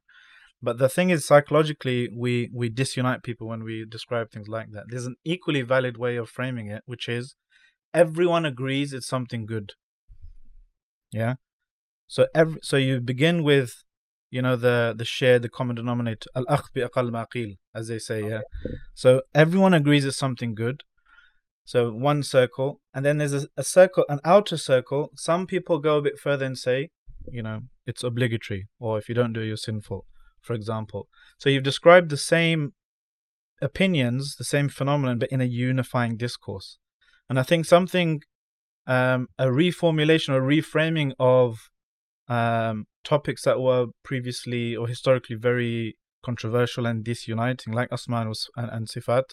But 0.61 0.77
the 0.77 0.89
thing 0.89 1.09
is, 1.09 1.25
psychologically, 1.25 2.09
we, 2.15 2.49
we 2.53 2.69
disunite 2.69 3.23
people 3.23 3.47
when 3.47 3.63
we 3.63 3.85
describe 3.89 4.29
things 4.29 4.47
like 4.47 4.71
that. 4.71 4.85
There's 4.89 5.05
an 5.05 5.15
equally 5.23 5.61
valid 5.61 5.97
way 5.97 6.17
of 6.17 6.29
framing 6.29 6.67
it, 6.67 6.83
which 6.85 7.07
is 7.07 7.35
everyone 7.93 8.45
agrees 8.45 8.93
it's 8.93 9.07
something 9.07 9.45
good. 9.45 9.73
Yeah. 11.11 11.35
So 12.07 12.27
every 12.35 12.59
so 12.61 12.77
you 12.77 12.99
begin 12.99 13.43
with, 13.43 13.83
you 14.29 14.41
know, 14.41 14.55
the 14.55 14.93
the 14.95 15.05
share, 15.05 15.39
the 15.39 15.49
common 15.49 15.75
denominator, 15.75 16.29
al 16.35 16.45
bi 16.45 16.81
aqal 16.81 17.09
maqil, 17.11 17.57
as 17.73 17.87
they 17.87 17.99
say. 17.99 18.27
Yeah. 18.27 18.41
So 18.93 19.21
everyone 19.33 19.73
agrees 19.73 20.05
it's 20.05 20.17
something 20.17 20.55
good. 20.55 20.83
So 21.65 21.91
one 21.91 22.23
circle, 22.23 22.81
and 22.93 23.05
then 23.05 23.17
there's 23.19 23.33
a, 23.33 23.47
a 23.55 23.63
circle, 23.63 24.05
an 24.09 24.19
outer 24.25 24.57
circle. 24.57 25.11
Some 25.15 25.45
people 25.45 25.79
go 25.79 25.97
a 25.97 26.01
bit 26.01 26.17
further 26.17 26.45
and 26.45 26.57
say, 26.57 26.89
you 27.31 27.43
know, 27.43 27.61
it's 27.85 28.03
obligatory, 28.03 28.67
or 28.79 28.97
if 28.97 29.07
you 29.07 29.15
don't 29.15 29.33
do 29.33 29.41
it, 29.41 29.47
you're 29.47 29.57
sinful, 29.57 30.05
for 30.41 30.53
example. 30.53 31.07
So 31.37 31.49
you've 31.49 31.63
described 31.63 32.09
the 32.09 32.17
same 32.17 32.73
opinions, 33.61 34.35
the 34.35 34.43
same 34.43 34.69
phenomenon, 34.69 35.19
but 35.19 35.29
in 35.29 35.41
a 35.41 35.45
unifying 35.45 36.17
discourse. 36.17 36.77
And 37.29 37.39
I 37.39 37.43
think 37.43 37.65
something, 37.65 38.21
um, 38.87 39.27
a 39.37 39.45
reformulation 39.45 40.33
or 40.33 40.41
reframing 40.41 41.11
of 41.19 41.69
um, 42.27 42.85
topics 43.03 43.43
that 43.43 43.59
were 43.59 43.87
previously 44.03 44.75
or 44.75 44.87
historically 44.87 45.35
very 45.35 45.97
controversial 46.23 46.85
and 46.85 47.03
disuniting, 47.03 47.73
like 47.73 47.89
Asman 47.89 48.27
was, 48.27 48.49
and, 48.55 48.69
and 48.71 48.87
Sifat, 48.87 49.25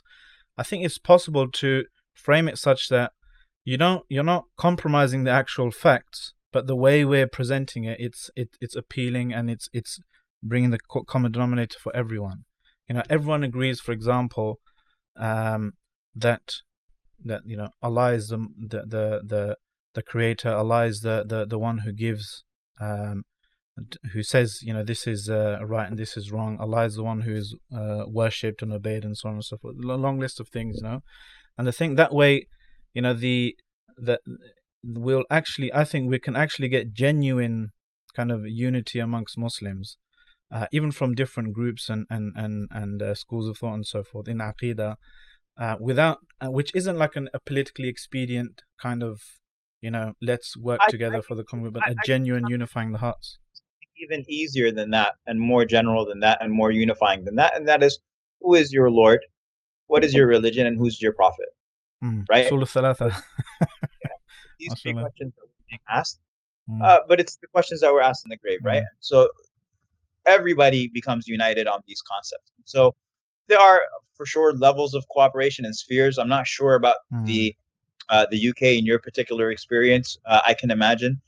I 0.59 0.62
think 0.62 0.85
it's 0.85 0.99
possible 0.99 1.49
to 1.51 1.85
frame 2.17 2.49
it 2.49 2.59
such 2.59 2.89
that 2.89 3.13
you 3.65 3.77
don't 3.77 4.05
you're 4.09 4.25
not 4.25 4.45
compromising 4.57 5.25
the 5.25 5.31
actual 5.31 5.71
facts, 5.71 6.33
but 6.53 6.67
the 6.67 6.77
way 6.77 7.05
we're 7.05 7.29
presenting 7.29 7.85
it, 7.85 7.99
it's 8.01 8.31
it, 8.35 8.51
it's 8.61 8.77
appealing 8.77 9.33
and 9.33 9.51
it's 9.51 9.69
it's 9.73 9.99
bringing 10.43 10.71
the 10.71 10.79
common 11.07 11.33
denominator 11.33 11.79
for 11.83 11.95
everyone. 11.95 12.45
You 12.89 12.97
know, 12.97 13.03
everyone 13.11 13.43
agrees, 13.43 13.81
for 13.81 13.93
example, 13.93 14.61
um, 15.17 15.73
that 16.15 16.55
that 17.25 17.43
you 17.45 17.57
know 17.57 17.71
Allah 17.83 18.13
is 18.13 18.29
the 18.29 18.39
the 18.59 18.81
the 18.87 19.21
the, 19.25 19.57
the 19.95 20.03
creator. 20.03 20.53
Allah 20.53 20.87
is 20.87 21.01
the, 21.01 21.25
the 21.27 21.47
the 21.47 21.59
one 21.59 21.79
who 21.79 21.93
gives. 21.93 22.45
Um, 22.81 23.25
who 24.13 24.23
says 24.23 24.61
you 24.63 24.73
know 24.73 24.83
this 24.83 25.07
is 25.07 25.29
uh, 25.29 25.59
right 25.63 25.89
and 25.89 25.99
this 25.99 26.17
is 26.17 26.33
wrong 26.33 26.57
allah 26.59 26.85
is 26.85 26.95
the 26.95 27.03
one 27.03 27.21
who 27.21 27.35
is 27.35 27.55
uh, 27.77 28.05
worshipped 28.07 28.63
and 28.63 28.73
obeyed 28.73 29.05
and 29.05 29.19
so 29.19 29.29
on 29.29 29.35
and 29.35 29.45
so 29.45 29.59
forth 29.59 29.77
a 29.77 29.87
long 29.87 30.19
list 30.19 30.41
of 30.41 30.49
things 30.49 30.77
you 30.77 30.83
know 30.83 31.03
and 31.59 31.69
i 31.69 31.71
think 31.71 31.97
that 31.97 32.12
way 32.12 32.47
you 32.95 33.03
know 33.03 33.14
the 33.14 33.57
the 33.99 34.19
will 34.87 35.25
actually, 35.31 35.73
I 35.73 35.85
think 35.85 36.09
we 36.11 36.19
can 36.19 36.37
actually 36.37 36.69
get 36.69 36.92
genuine 36.92 37.73
kind 38.14 38.31
of 38.31 38.47
unity 38.47 38.99
amongst 38.99 39.37
Muslims, 39.37 39.99
uh, 40.53 40.66
even 40.73 40.92
from 40.92 41.14
different 41.14 41.53
groups 41.53 41.88
and 41.88 42.07
and 42.09 42.33
and 42.37 42.69
and 42.71 43.03
uh, 43.03 43.14
schools 43.14 43.49
of 43.49 43.59
thought 43.59 43.75
and 43.75 43.87
so 43.87 44.03
forth 44.03 44.29
in 44.29 44.38
Aqidah, 44.38 44.97
uh, 45.59 45.77
without 45.81 46.19
uh, 46.40 46.51
which 46.51 46.71
isn't 46.75 46.97
like 46.97 47.16
an, 47.16 47.29
a 47.35 47.40
politically 47.40 47.88
expedient 47.88 48.62
kind 48.81 49.03
of, 49.03 49.21
you 49.81 49.90
know, 49.90 50.12
let's 50.23 50.57
work 50.57 50.81
I, 50.87 50.90
together 50.90 51.19
I, 51.19 51.23
for 51.23 51.35
the 51.35 51.45
common, 51.45 51.71
but 51.71 51.83
I, 51.87 51.90
a 51.90 51.95
genuine 52.05 52.47
unifying 52.49 52.92
the 52.92 52.99
hearts. 52.99 53.38
Even 53.99 54.25
easier 54.29 54.71
than 54.71 54.90
that, 54.90 55.14
and 55.27 55.40
more 55.40 55.64
general 55.64 56.07
than 56.07 56.21
that, 56.21 56.38
and 56.40 56.53
more 56.53 56.71
unifying 56.71 57.25
than 57.25 57.37
that, 57.37 57.57
and 57.57 57.66
that 57.69 57.83
is, 57.83 57.99
who 58.40 58.55
is 58.55 58.73
your 58.73 58.90
Lord, 58.90 59.21
what 59.87 60.05
is 60.05 60.14
your 60.14 60.27
religion, 60.27 60.66
and 60.66 60.77
who's 60.79 61.01
your 61.01 61.12
prophet, 61.12 61.49
mm. 62.03 62.25
right? 62.29 62.49
these 64.59 64.75
three 64.81 64.92
questions 64.92 65.33
are 65.38 65.49
being 65.68 65.81
asked. 65.88 66.20
Mm. 66.68 66.83
Uh, 66.83 67.01
but 67.09 67.20
it's 67.20 67.37
the 67.37 67.46
questions 67.49 67.81
that 67.81 67.92
were 67.92 68.03
asked 68.03 68.25
in 68.27 68.31
the 68.31 68.37
grave, 68.37 68.59
right? 68.62 68.83
Mm. 68.83 69.01
So 69.01 69.29
everybody 70.27 70.88
becomes 70.88 71.29
united 71.29 71.66
on 71.66 71.81
these 71.87 72.03
concepts. 72.03 72.51
So 72.64 72.94
there 73.49 73.61
are 73.61 73.83
for 74.16 74.27
sure 74.27 74.53
levels 74.53 74.94
of 74.94 75.07
cooperation 75.09 75.64
and 75.64 75.75
spheres. 75.75 76.18
I'm 76.18 76.29
not 76.29 76.46
sure 76.46 76.75
about 76.75 76.96
mm. 77.12 77.25
the 77.27 77.55
uh, 78.09 78.27
the 78.31 78.49
UK 78.51 78.62
in 78.62 78.87
your 78.87 78.99
particular 78.99 79.51
experience. 79.51 80.16
Uh, 80.27 80.40
I 80.46 80.55
can 80.55 80.70
imagine 80.70 81.20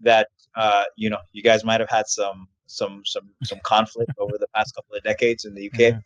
that 0.00 0.28
uh, 0.54 0.84
you 0.96 1.10
know 1.10 1.18
you 1.32 1.42
guys 1.42 1.64
might 1.64 1.80
have 1.80 1.90
had 1.90 2.06
some 2.06 2.48
some 2.66 3.02
some 3.04 3.30
some 3.44 3.60
conflict 3.62 4.12
over 4.18 4.36
the 4.38 4.46
past 4.54 4.74
couple 4.74 4.96
of 4.96 5.02
decades 5.02 5.44
in 5.44 5.54
the 5.54 5.66
UK, 5.66 5.78
yeah. 5.78 5.98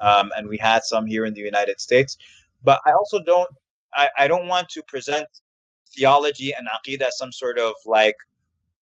Um, 0.00 0.30
and 0.36 0.48
we 0.48 0.58
had 0.58 0.84
some 0.84 1.06
here 1.06 1.24
in 1.24 1.34
the 1.34 1.40
United 1.40 1.80
States. 1.80 2.16
But 2.64 2.80
I 2.86 2.92
also 2.92 3.22
don't 3.22 3.50
I, 3.94 4.08
I 4.18 4.28
don't 4.28 4.48
want 4.48 4.68
to 4.70 4.82
present 4.82 5.28
theology 5.94 6.52
and 6.52 6.68
aqidah 6.68 7.08
as 7.08 7.18
some 7.18 7.32
sort 7.32 7.58
of 7.58 7.72
like 7.86 8.16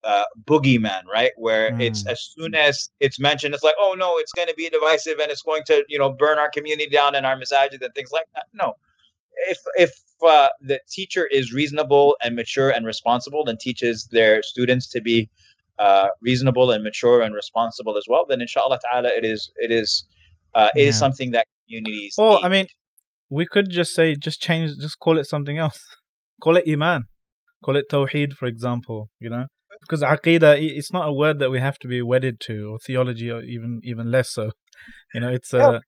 uh, 0.04 0.24
boogeyman, 0.44 1.02
right? 1.12 1.32
Where 1.36 1.72
mm. 1.72 1.80
it's 1.80 2.06
as 2.06 2.20
soon 2.36 2.54
as 2.54 2.90
it's 3.00 3.18
mentioned, 3.18 3.54
it's 3.54 3.64
like, 3.64 3.74
oh 3.78 3.94
no, 3.98 4.18
it's 4.18 4.32
going 4.32 4.48
to 4.48 4.54
be 4.54 4.68
divisive 4.68 5.18
and 5.18 5.30
it's 5.30 5.42
going 5.42 5.62
to, 5.66 5.84
you 5.88 5.98
know, 5.98 6.10
burn 6.12 6.38
our 6.38 6.50
community 6.50 6.88
down 6.88 7.14
and 7.14 7.26
our 7.26 7.36
masajid 7.36 7.82
and 7.82 7.94
things 7.94 8.12
like 8.12 8.26
that. 8.34 8.44
No, 8.52 8.76
if 9.48 9.58
if 9.76 9.92
uh, 10.22 10.48
the 10.60 10.80
teacher 10.90 11.26
is 11.26 11.52
reasonable 11.52 12.16
and 12.22 12.36
mature 12.36 12.70
and 12.70 12.86
responsible 12.86 13.48
and 13.48 13.58
teaches 13.58 14.06
their 14.06 14.42
students 14.42 14.86
to 14.88 15.00
be 15.00 15.28
uh, 15.78 16.08
reasonable 16.22 16.70
and 16.70 16.82
mature 16.82 17.22
and 17.22 17.34
responsible 17.34 17.98
as 17.98 18.04
well, 18.08 18.24
then 18.26 18.40
inshallah 18.40 18.78
ta'ala, 18.90 19.08
it 19.08 19.24
is 19.24 19.50
it 19.56 19.70
is 19.70 20.04
uh, 20.56 20.70
yeah. 20.74 20.88
is 20.88 20.98
something 20.98 21.30
that 21.32 21.46
communities. 21.68 22.14
Well, 22.18 22.34
need. 22.34 22.44
I 22.44 22.48
mean, 22.48 22.66
we 23.30 23.46
could 23.46 23.70
just 23.70 23.94
say 23.94 24.14
just 24.16 24.40
change, 24.40 24.72
just 24.80 24.98
call 24.98 25.18
it 25.18 25.26
something 25.26 25.58
else. 25.58 25.80
Call 26.42 26.56
it 26.56 26.64
Iman. 26.68 27.04
Call 27.64 27.76
it 27.76 27.86
Tawheed, 27.90 28.32
for 28.32 28.46
example, 28.46 29.10
you 29.20 29.30
know? 29.30 29.46
Because 29.80 30.02
Aqidah, 30.02 30.56
it's 30.58 30.92
not 30.92 31.08
a 31.08 31.12
word 31.12 31.38
that 31.38 31.50
we 31.50 31.60
have 31.60 31.78
to 31.80 31.88
be 31.88 32.00
wedded 32.00 32.40
to, 32.40 32.72
or 32.72 32.78
theology, 32.78 33.30
or 33.30 33.42
even 33.42 33.80
even 33.84 34.10
less 34.10 34.30
so. 34.32 34.50
You 35.14 35.20
know, 35.20 35.28
it's. 35.28 35.52
Uh, 35.52 35.80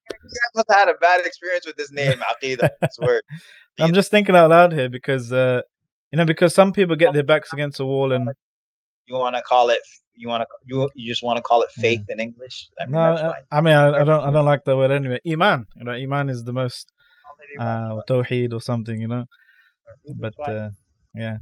must 0.55 0.71
have 0.71 0.79
had 0.79 0.89
a 0.89 0.99
bad 1.01 1.25
experience 1.25 1.67
with 1.67 1.77
this 1.77 1.91
name, 1.91 2.21
Aqidah, 2.31 2.69
this 2.81 2.99
word. 3.01 3.23
I'm 3.81 3.95
just 3.95 4.11
thinking 4.11 4.37
out 4.37 4.51
loud 4.51 4.73
here 4.73 4.89
because, 4.91 5.33
uh, 5.33 5.63
you 6.13 6.19
know, 6.19 6.27
because 6.27 6.55
some 6.55 6.73
people 6.73 6.97
get 6.97 7.15
their 7.15 7.23
backs 7.23 7.53
against 7.53 7.79
the 7.79 7.87
wall 7.87 8.13
and. 8.13 8.29
You 9.09 9.16
want 9.16 9.37
to 9.37 9.42
call 9.42 9.71
it 9.71 9.81
you 10.14 10.29
want 10.29 10.42
to 10.42 10.47
you, 10.66 10.90
you 10.94 11.09
just 11.12 11.23
want 11.23 11.37
to 11.37 11.42
call 11.42 11.62
it 11.62 11.71
faith 11.71 12.05
in 12.09 12.18
English. 12.18 12.68
I 12.81 12.87
mean, 12.87 12.92
no, 12.92 12.99
I, 12.99 13.57
I, 13.57 13.61
mean 13.61 13.75
I, 13.75 14.01
I, 14.01 14.05
don't 14.05 14.25
I 14.25 14.31
don't 14.33 14.44
like 14.44 14.64
the 14.64 14.77
word 14.77 14.90
anyway. 14.90 15.21
Iman, 15.25 15.66
you 15.77 15.85
know, 15.85 15.92
Iman 15.92 16.29
is 16.29 16.42
the 16.42 16.53
most 16.53 16.90
uh, 17.61 18.01
Tawheed 18.09 18.53
or 18.53 18.61
something, 18.61 19.01
you 19.01 19.07
know 19.09 19.27
but 20.16 20.35
uh, 20.49 20.71
yeah. 21.14 21.38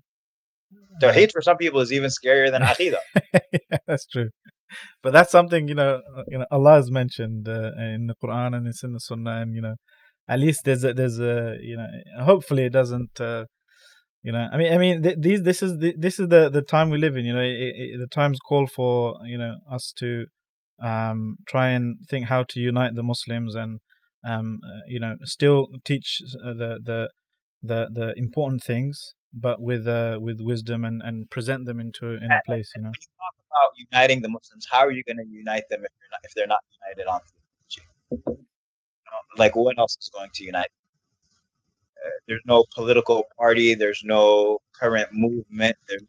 Tawheed 1.03 1.33
for 1.33 1.43
some 1.43 1.57
people 1.57 1.81
is 1.81 1.93
even 1.93 2.11
scarier 2.11 2.51
than 2.51 2.63
Aqidah. 2.63 2.99
yeah, 3.53 3.79
that's 3.87 4.07
true. 4.07 4.31
But 5.03 5.13
that's 5.13 5.31
something 5.31 5.69
you 5.69 5.75
know. 5.75 6.01
Uh, 6.17 6.23
you 6.29 6.39
know, 6.39 6.47
Allah 6.51 6.75
has 6.75 6.91
mentioned 6.91 7.49
uh, 7.49 7.73
in 7.79 8.09
the 8.09 8.15
Quran 8.23 8.57
and 8.57 8.67
it's 8.67 8.83
in 8.83 8.93
the 8.93 9.01
Sunnah, 9.01 9.43
and 9.43 9.55
you 9.55 9.61
know, 9.61 9.75
at 10.29 10.41
least 10.41 10.65
there's 10.65 10.85
a, 10.85 10.93
there's 10.93 11.21
a 11.21 11.57
you 11.61 11.77
know. 11.77 11.87
Hopefully, 12.25 12.65
it 12.65 12.73
doesn't. 12.73 13.21
Uh, 13.21 13.45
you 14.27 14.33
know, 14.33 14.49
I 14.53 14.57
mean, 14.57 14.73
I 14.73 14.79
mean, 14.79 15.03
th- 15.05 15.19
these 15.21 15.43
this 15.45 15.63
is 15.63 15.79
the, 15.79 15.95
this 15.97 16.19
is 16.19 16.27
the 16.29 16.51
the 16.51 16.61
time 16.61 16.91
we 16.91 16.99
live 16.99 17.17
in. 17.17 17.25
You 17.25 17.33
know, 17.33 17.41
it, 17.41 17.75
it, 17.83 17.99
the 18.01 18.09
times 18.09 18.41
call 18.41 18.67
for 18.67 19.15
you 19.25 19.39
know 19.39 19.59
us 19.71 19.93
to 19.99 20.27
um, 20.83 21.37
try 21.47 21.69
and 21.69 21.99
think 22.11 22.27
how 22.27 22.43
to 22.43 22.59
unite 22.59 22.97
the 22.97 23.05
Muslims 23.05 23.55
and 23.55 23.79
um, 24.27 24.59
uh, 24.67 24.81
you 24.89 24.99
know 24.99 25.15
still 25.23 25.69
teach 25.85 26.21
uh, 26.45 26.55
the 26.55 26.81
the 26.83 27.09
the 27.63 27.89
the 27.93 28.15
important 28.17 28.65
things, 28.65 29.15
but 29.33 29.63
with 29.63 29.87
uh, 29.87 30.19
with 30.21 30.41
wisdom 30.41 30.85
and, 30.85 31.03
and 31.05 31.31
present 31.31 31.65
them 31.65 31.79
into 31.79 32.07
in 32.15 32.33
a 32.33 32.41
place. 32.45 32.73
You 32.75 32.83
know. 32.83 32.91
talk 32.91 33.35
about 33.53 33.71
uniting 33.93 34.23
the 34.23 34.29
Muslims, 34.29 34.67
how 34.69 34.81
are 34.81 34.91
you 34.91 35.05
going 35.05 35.19
to 35.19 35.29
unite 35.31 35.69
them 35.71 35.85
if 35.85 35.93
you're 36.01 36.11
not 36.11 36.21
if 36.25 36.35
they're 36.35 36.49
not 36.49 36.65
united 36.83 37.09
on 37.09 37.21
like 39.39 39.55
what 39.55 39.79
else 39.79 39.97
is 40.01 40.11
going 40.13 40.31
to 40.35 40.45
unite? 40.45 40.71
There's 42.27 42.43
no 42.45 42.65
political 42.75 43.25
party. 43.39 43.75
There's 43.75 44.03
no 44.05 44.59
current 44.73 45.09
movement. 45.13 45.77
There's 45.89 46.03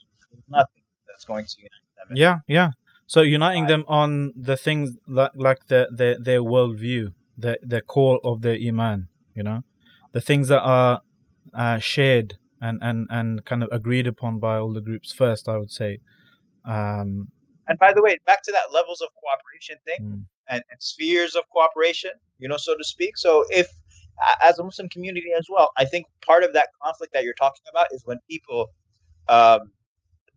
nothing 0.50 0.84
that's 1.08 1.26
going 1.26 1.46
to 1.46 1.56
unite 1.58 2.10
them. 2.10 2.18
Yeah, 2.18 2.40
yeah. 2.48 2.72
So 3.08 3.22
uniting 3.22 3.68
them 3.68 3.86
on 3.88 4.34
the 4.36 4.58
things 4.58 4.98
like 5.08 5.32
like 5.36 5.68
the, 5.68 5.88
the 5.92 6.18
their 6.20 6.42
worldview, 6.42 7.14
the 7.38 7.58
the 7.64 7.82
core 7.82 8.20
of 8.24 8.42
their 8.42 8.58
iman, 8.68 9.08
you 9.34 9.44
know, 9.44 9.64
the 10.12 10.22
things 10.22 10.50
that 10.50 10.62
are 10.62 11.02
uh, 11.54 11.80
shared 11.80 12.38
and, 12.62 12.80
and 12.82 13.08
and 13.10 13.46
kind 13.46 13.64
of 13.64 13.70
agreed 13.72 14.08
upon 14.08 14.40
by 14.40 14.58
all 14.58 14.74
the 14.74 14.82
groups 14.82 15.14
first. 15.14 15.48
I 15.48 15.58
would 15.58 15.72
say. 15.72 16.00
Um, 16.66 17.30
and 17.70 17.80
by 17.80 17.94
the 17.94 18.02
way, 18.02 18.18
back 18.26 18.44
to 18.44 18.52
that 18.52 18.74
levels 18.74 19.02
of 19.02 19.10
cooperation 19.22 19.78
thing 19.86 20.00
mm. 20.02 20.24
and, 20.50 20.64
and 20.70 20.82
spheres 20.82 21.36
of 21.36 21.44
cooperation, 21.50 22.12
you 22.40 22.48
know, 22.48 22.58
so 22.58 22.76
to 22.78 22.84
speak. 22.84 23.18
So 23.18 23.46
if 23.50 23.70
as 24.44 24.60
a 24.60 24.64
Muslim 24.64 24.90
community 24.90 25.32
as 25.38 25.46
well, 25.50 25.72
I 25.78 25.86
think 25.86 26.06
part 26.26 26.44
of 26.44 26.54
that 26.54 26.70
conflict 26.82 27.14
that 27.14 27.24
you're 27.24 27.34
talking 27.34 27.64
about 27.70 27.88
is 27.92 28.02
when 28.06 28.20
people 28.30 28.72
um, 29.30 29.72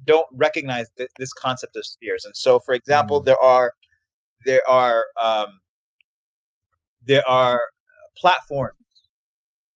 don't 0.04 0.26
recognize 0.32 0.86
th- 0.96 1.10
this 1.18 1.32
concept 1.32 1.76
of 1.76 1.86
spheres. 1.86 2.24
And 2.24 2.36
so, 2.36 2.60
for 2.60 2.74
example, 2.74 3.20
mm. 3.20 3.24
there 3.24 3.40
are 3.40 3.72
there 4.46 4.68
are 4.68 5.06
um, 5.20 5.60
there 7.06 7.26
are 7.28 7.60
platforms 8.16 8.76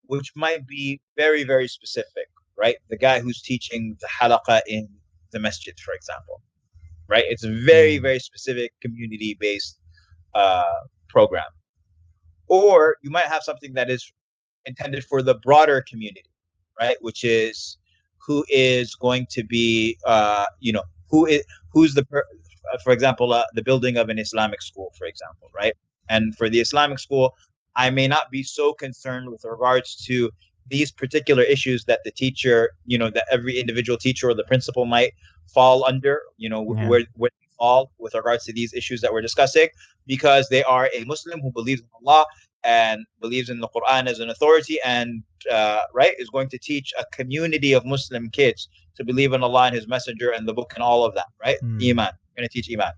which 0.07 0.31
might 0.35 0.67
be 0.67 1.01
very 1.17 1.43
very 1.43 1.67
specific, 1.67 2.27
right? 2.57 2.75
The 2.89 2.97
guy 2.97 3.19
who's 3.19 3.41
teaching 3.41 3.97
the 4.01 4.07
halaqa 4.07 4.61
in 4.67 4.87
the 5.31 5.39
masjid, 5.39 5.77
for 5.79 5.93
example, 5.93 6.41
right? 7.07 7.25
It's 7.27 7.43
a 7.43 7.51
very, 7.51 7.97
mm. 7.97 8.01
very 8.01 8.19
specific 8.19 8.71
community 8.81 9.37
based 9.39 9.79
uh, 10.33 10.79
program. 11.09 11.45
Or 12.47 12.97
you 13.01 13.09
might 13.09 13.25
have 13.25 13.43
something 13.43 13.73
that 13.73 13.89
is 13.89 14.11
intended 14.65 15.03
for 15.03 15.21
the 15.21 15.35
broader 15.35 15.83
community, 15.87 16.29
right? 16.79 16.97
Which 17.01 17.23
is 17.23 17.77
who 18.17 18.45
is 18.49 18.95
going 18.95 19.27
to 19.31 19.43
be, 19.43 19.97
uh, 20.05 20.45
you 20.59 20.73
know, 20.73 20.83
who 21.09 21.25
is 21.25 21.43
who's 21.71 21.93
the, 21.93 22.05
per- 22.05 22.25
uh, 22.73 22.77
for 22.83 22.91
example, 22.93 23.33
uh, 23.33 23.43
the 23.53 23.63
building 23.63 23.97
of 23.97 24.09
an 24.09 24.19
Islamic 24.19 24.61
school, 24.61 24.91
for 24.97 25.05
example, 25.05 25.49
right? 25.55 25.73
And 26.09 26.35
for 26.35 26.49
the 26.49 26.59
Islamic 26.59 26.99
school, 26.99 27.35
I 27.75 27.89
may 27.89 28.07
not 28.07 28.31
be 28.31 28.43
so 28.43 28.73
concerned 28.73 29.29
with 29.29 29.43
regards 29.43 29.95
to 30.05 30.31
these 30.67 30.91
particular 30.91 31.43
issues 31.43 31.85
that 31.85 31.99
the 32.03 32.11
teacher, 32.11 32.71
you 32.85 32.97
know, 32.97 33.09
that 33.11 33.25
every 33.31 33.59
individual 33.59 33.97
teacher 33.97 34.29
or 34.29 34.33
the 34.33 34.43
principal 34.45 34.85
might 34.85 35.13
fall 35.53 35.85
under, 35.85 36.21
you 36.37 36.49
know, 36.49 36.75
yeah. 36.75 36.87
where 36.87 37.03
where 37.15 37.31
fall 37.57 37.91
with 37.97 38.13
regards 38.13 38.45
to 38.45 38.53
these 38.53 38.73
issues 38.73 39.01
that 39.01 39.11
we're 39.11 39.21
discussing, 39.21 39.67
because 40.07 40.47
they 40.49 40.63
are 40.63 40.89
a 40.93 41.03
Muslim 41.05 41.41
who 41.41 41.51
believes 41.51 41.81
in 41.81 41.87
Allah 42.05 42.25
and 42.63 43.05
believes 43.21 43.49
in 43.49 43.59
the 43.59 43.69
Quran 43.69 44.07
as 44.07 44.19
an 44.19 44.29
authority, 44.29 44.79
and 44.83 45.23
uh, 45.51 45.81
right 45.93 46.13
is 46.17 46.29
going 46.29 46.49
to 46.49 46.57
teach 46.57 46.93
a 46.97 47.05
community 47.11 47.73
of 47.73 47.85
Muslim 47.85 48.29
kids 48.29 48.69
to 48.95 49.03
believe 49.03 49.33
in 49.33 49.43
Allah 49.43 49.67
and 49.67 49.75
His 49.75 49.87
Messenger 49.87 50.31
and 50.31 50.47
the 50.47 50.53
book 50.53 50.71
and 50.75 50.83
all 50.83 51.03
of 51.03 51.13
that, 51.15 51.27
right? 51.41 51.57
Mm. 51.63 51.89
Iman, 51.91 52.11
going 52.35 52.47
to 52.47 52.53
teach 52.53 52.69
Iman. 52.71 52.93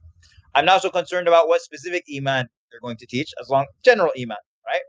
I'm 0.56 0.66
not 0.66 0.82
so 0.82 0.90
concerned 0.90 1.28
about 1.28 1.48
what 1.48 1.62
specific 1.62 2.06
Iman 2.16 2.48
they're 2.72 2.80
going 2.82 2.98
to 2.98 3.06
teach, 3.06 3.34
as 3.42 3.50
long 3.50 3.66
general 3.84 4.12
Iman, 4.18 4.38
right? 4.66 4.82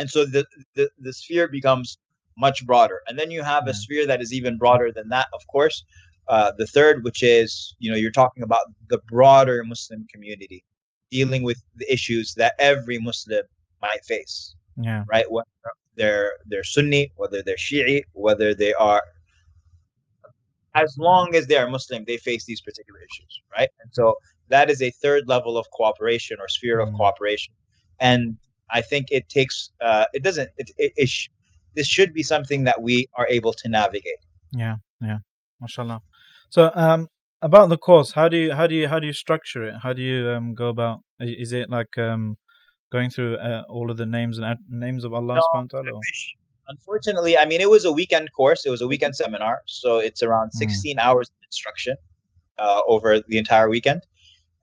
and 0.00 0.10
so 0.10 0.24
the, 0.24 0.44
the 0.74 0.90
the 0.98 1.12
sphere 1.12 1.46
becomes 1.48 1.98
much 2.36 2.64
broader 2.66 3.00
and 3.06 3.18
then 3.18 3.30
you 3.30 3.42
have 3.42 3.66
a 3.68 3.74
sphere 3.74 4.06
that 4.06 4.22
is 4.22 4.32
even 4.32 4.56
broader 4.56 4.90
than 4.92 5.08
that 5.08 5.26
of 5.34 5.46
course 5.46 5.84
uh, 6.30 6.52
the 6.58 6.66
third 6.66 7.04
which 7.04 7.22
is 7.22 7.74
you 7.78 7.90
know 7.90 7.96
you're 7.96 8.18
talking 8.22 8.42
about 8.42 8.64
the 8.88 8.98
broader 9.08 9.62
muslim 9.64 10.06
community 10.12 10.64
dealing 11.10 11.42
with 11.42 11.60
the 11.76 11.92
issues 11.92 12.34
that 12.34 12.54
every 12.58 12.98
muslim 12.98 13.42
might 13.82 14.02
face 14.04 14.54
yeah 14.76 15.04
right 15.08 15.30
whether 15.30 15.48
they're 15.96 16.32
they're 16.46 16.64
sunni 16.64 17.12
whether 17.16 17.42
they're 17.42 17.56
shi'i 17.56 18.02
whether 18.12 18.54
they 18.54 18.72
are 18.74 19.02
as 20.74 20.96
long 20.98 21.34
as 21.34 21.46
they 21.46 21.56
are 21.56 21.68
muslim 21.68 22.04
they 22.06 22.16
face 22.16 22.44
these 22.44 22.60
particular 22.60 23.00
issues 23.00 23.42
right 23.56 23.70
and 23.82 23.90
so 23.92 24.14
that 24.48 24.70
is 24.70 24.80
a 24.82 24.90
third 25.02 25.24
level 25.26 25.58
of 25.58 25.66
cooperation 25.72 26.36
or 26.40 26.48
sphere 26.48 26.78
mm. 26.78 26.88
of 26.88 26.94
cooperation 26.94 27.52
and 28.00 28.36
I 28.72 28.80
think 28.80 29.08
it 29.10 29.28
takes 29.28 29.70
uh, 29.80 30.06
it 30.12 30.22
doesn't 30.22 30.50
it, 30.56 30.70
it, 30.78 30.92
it 30.96 31.08
sh- 31.08 31.28
this 31.74 31.86
should 31.86 32.12
be 32.12 32.22
something 32.22 32.64
that 32.64 32.80
we 32.80 33.08
are 33.14 33.26
able 33.28 33.52
to 33.52 33.68
navigate. 33.68 34.18
Yeah, 34.52 34.76
yeah, 35.00 35.18
mashallah. 35.60 36.02
So 36.50 36.70
um, 36.74 37.08
about 37.42 37.68
the 37.68 37.78
course, 37.78 38.12
how 38.12 38.28
do 38.28 38.36
you 38.36 38.52
how 38.52 38.66
do 38.66 38.74
you 38.74 38.88
how 38.88 38.98
do 38.98 39.06
you 39.06 39.12
structure 39.12 39.64
it? 39.64 39.74
How 39.82 39.92
do 39.92 40.02
you 40.02 40.28
um, 40.30 40.54
go 40.54 40.68
about? 40.68 41.00
Is 41.20 41.52
it 41.52 41.70
like 41.70 41.96
um, 41.98 42.36
going 42.92 43.10
through 43.10 43.36
uh, 43.36 43.62
all 43.68 43.90
of 43.90 43.96
the 43.96 44.06
names 44.06 44.38
and 44.38 44.58
names 44.68 45.04
of 45.04 45.14
Allah 45.14 45.36
no, 45.36 45.42
subhanahu? 45.54 46.00
Unfortunately, 46.68 47.38
I 47.38 47.46
mean 47.46 47.60
it 47.60 47.70
was 47.70 47.84
a 47.84 47.92
weekend 47.92 48.30
course. 48.32 48.66
It 48.66 48.70
was 48.70 48.82
a 48.82 48.86
weekend 48.86 49.16
seminar, 49.16 49.62
so 49.66 49.98
it's 49.98 50.22
around 50.22 50.50
hmm. 50.52 50.58
16 50.58 50.96
mm. 50.96 51.00
hours 51.00 51.28
of 51.28 51.36
instruction 51.44 51.96
uh, 52.58 52.80
over 52.86 53.20
the 53.20 53.38
entire 53.38 53.68
weekend 53.70 54.02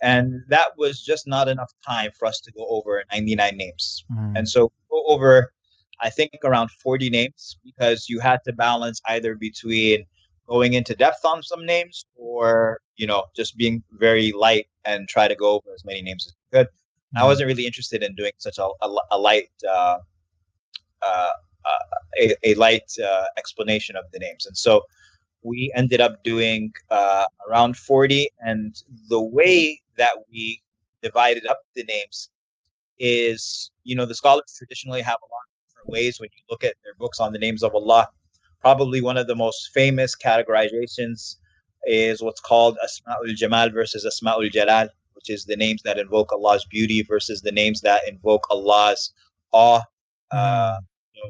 and 0.02 0.44
that 0.48 0.68
was 0.78 1.02
just 1.02 1.28
not 1.28 1.48
enough 1.48 1.72
time 1.86 2.12
for 2.18 2.26
us 2.26 2.40
to 2.42 2.52
go 2.52 2.66
over 2.70 3.04
99 3.12 3.58
names 3.58 4.06
mm. 4.12 4.34
and 4.38 4.48
so 4.48 4.72
go 4.92 5.04
over 5.08 5.52
i 6.02 6.10
think 6.10 6.32
around 6.44 6.70
40 6.72 7.10
names 7.10 7.58
because 7.66 8.08
you 8.08 8.20
had 8.20 8.40
to 8.46 8.54
balance 8.54 9.02
either 9.08 9.36
between 9.36 10.06
going 10.48 10.74
into 10.74 10.96
depth 10.96 11.24
on 11.26 11.44
some 11.44 11.66
names 11.66 12.06
or 12.16 12.80
you 12.96 13.08
know 13.08 13.24
just 13.36 13.58
being 13.58 13.84
very 13.92 14.32
light 14.32 14.68
and 14.86 15.08
try 15.08 15.28
to 15.28 15.36
go 15.36 15.52
over 15.52 15.74
as 15.74 15.84
many 15.86 16.02
names 16.02 16.26
as 16.28 16.34
you 16.34 16.60
could 16.60 16.68
mm. 16.68 17.22
i 17.22 17.24
wasn't 17.24 17.48
really 17.48 17.66
interested 17.66 18.04
in 18.04 18.14
doing 18.16 18.32
such 18.38 18.58
a, 18.58 18.68
a, 18.82 18.96
a 19.12 19.18
light 19.18 19.50
uh, 19.70 19.98
uh, 21.02 21.32
uh, 21.66 21.98
a, 22.20 22.36
a 22.44 22.54
light 22.56 22.90
uh, 23.04 23.26
explanation 23.38 23.96
of 23.96 24.06
the 24.14 24.20
names 24.20 24.46
and 24.46 24.58
so 24.58 24.82
we 25.44 25.72
ended 25.76 26.02
up 26.02 26.24
doing 26.24 26.72
uh, 26.90 27.26
around 27.48 27.78
40 27.78 28.30
and 28.42 28.76
the 29.10 29.22
way 29.22 29.82
that 29.98 30.12
we 30.32 30.62
divided 31.02 31.46
up 31.46 31.60
the 31.76 31.84
names 31.84 32.30
is, 33.00 33.72
you 33.84 33.96
know, 33.96 34.06
the 34.06 34.16
scholars 34.16 34.54
traditionally 34.58 35.02
have 35.02 35.18
a 35.22 35.30
lot 35.32 35.42
of 35.48 35.70
different 35.70 35.90
ways 35.90 36.20
when 36.20 36.30
you 36.36 36.44
look 36.50 36.64
at 36.64 36.76
their 36.84 36.94
books 36.98 37.20
on 37.20 37.32
the 37.32 37.40
names 37.40 37.64
of 37.64 37.76
Allah. 37.76 38.08
Probably 38.68 39.02
one 39.02 39.18
of 39.18 39.28
the 39.28 39.36
most 39.36 39.70
famous 39.74 40.16
categorizations 40.16 41.38
is 41.86 42.22
what's 42.22 42.42
called 42.42 42.78
Asma'ul 42.84 43.34
Jamal 43.36 43.70
versus 43.70 44.06
Asma'ul 44.06 44.52
Jalal, 44.52 44.90
which 45.14 45.30
is 45.30 45.46
the 45.46 45.56
names 45.56 45.82
that 45.84 45.98
invoke 45.98 46.34
Allah's 46.34 46.66
beauty 46.66 47.02
versus 47.02 47.42
the 47.42 47.52
names 47.52 47.80
that 47.82 48.02
invoke 48.08 48.46
Allah's 48.50 49.14
awe. 49.52 49.82
Uh, 50.32 50.80
hmm. 51.16 51.30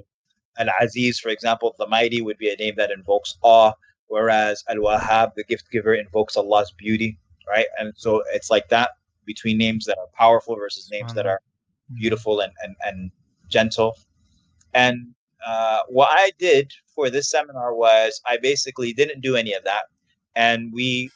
Al 0.57 0.69
Aziz, 0.81 1.19
for 1.19 1.29
example, 1.29 1.75
the 1.77 1.87
mighty 1.87 2.21
would 2.21 2.39
be 2.39 2.49
a 2.49 2.55
name 2.55 2.73
that 2.77 2.89
invokes 2.89 3.37
awe, 3.43 3.71
whereas 4.07 4.63
Al 4.69 4.77
Wahhab, 4.77 5.35
the 5.35 5.43
gift 5.43 5.69
giver, 5.69 5.93
invokes 5.93 6.37
Allah's 6.37 6.71
beauty 6.71 7.19
right? 7.47 7.67
And 7.79 7.93
so 7.95 8.23
it's 8.33 8.49
like 8.49 8.69
that 8.69 8.91
between 9.25 9.57
names 9.57 9.85
that 9.85 9.97
are 9.97 10.07
powerful 10.13 10.55
versus 10.55 10.89
names 10.91 11.13
that 11.13 11.25
are 11.25 11.39
mm-hmm. 11.91 11.99
beautiful 11.99 12.41
and 12.41 12.51
and, 12.63 12.75
and 12.85 13.11
gentle. 13.47 13.95
And 14.73 15.13
uh, 15.45 15.79
what 15.87 16.09
I 16.11 16.31
did 16.37 16.71
for 16.97 17.11
this 17.11 17.29
seminar 17.29 17.75
was 17.75 18.19
I 18.25 18.37
basically 18.41 18.91
didn't 18.91 19.21
do 19.21 19.35
any 19.35 19.53
of 19.53 19.63
that, 19.63 19.83
and 20.35 20.73
we 20.73 21.11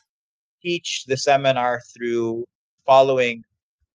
teach 0.62 1.06
the 1.08 1.18
seminar 1.18 1.82
through 1.94 2.46
following 2.86 3.44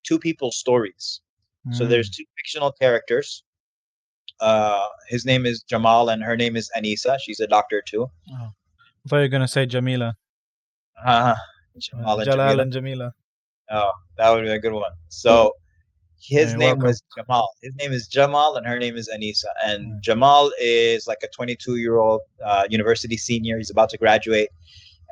two 0.02 0.18
people's 0.18 0.56
stories. 0.56 1.20
Mm. 1.68 1.76
So 1.76 1.86
there's 1.86 2.10
two 2.10 2.24
fictional 2.36 2.72
characters. 2.72 3.44
Uh, 4.40 4.88
his 5.08 5.24
name 5.24 5.46
is 5.46 5.62
Jamal 5.62 6.08
and 6.10 6.22
her 6.22 6.36
name 6.36 6.56
is 6.56 6.70
Anisa. 6.76 7.16
She's 7.20 7.40
a 7.40 7.46
doctor 7.46 7.80
too. 7.80 8.10
Oh. 8.32 8.34
I 8.34 9.08
thought 9.08 9.16
you 9.18 9.22
were 9.22 9.28
gonna 9.28 9.48
say 9.48 9.64
Jamila. 9.64 10.16
Uh, 11.04 11.36
Jamal 11.78 12.18
and 12.18 12.24
Jalal 12.24 12.46
Jamila. 12.48 12.62
and 12.62 12.72
Jamila. 12.72 13.14
Oh, 13.70 13.92
that 14.18 14.30
would 14.30 14.44
be 14.44 14.50
a 14.50 14.58
good 14.58 14.72
one. 14.72 14.92
So 15.08 15.52
his 16.20 16.54
name 16.54 16.78
welcome. 16.78 16.84
was 16.84 17.02
Jamal. 17.16 17.50
His 17.62 17.74
name 17.76 17.92
is 17.92 18.08
Jamal, 18.08 18.56
and 18.56 18.66
her 18.66 18.78
name 18.78 18.96
is 18.96 19.08
Anisa. 19.08 19.46
And 19.64 19.92
mm. 19.92 20.00
Jamal 20.00 20.50
is 20.60 21.06
like 21.06 21.18
a 21.22 21.28
22 21.28 21.76
year 21.76 21.98
old 21.98 22.22
uh, 22.44 22.64
university 22.70 23.16
senior. 23.16 23.58
He's 23.58 23.70
about 23.70 23.90
to 23.90 23.98
graduate, 23.98 24.50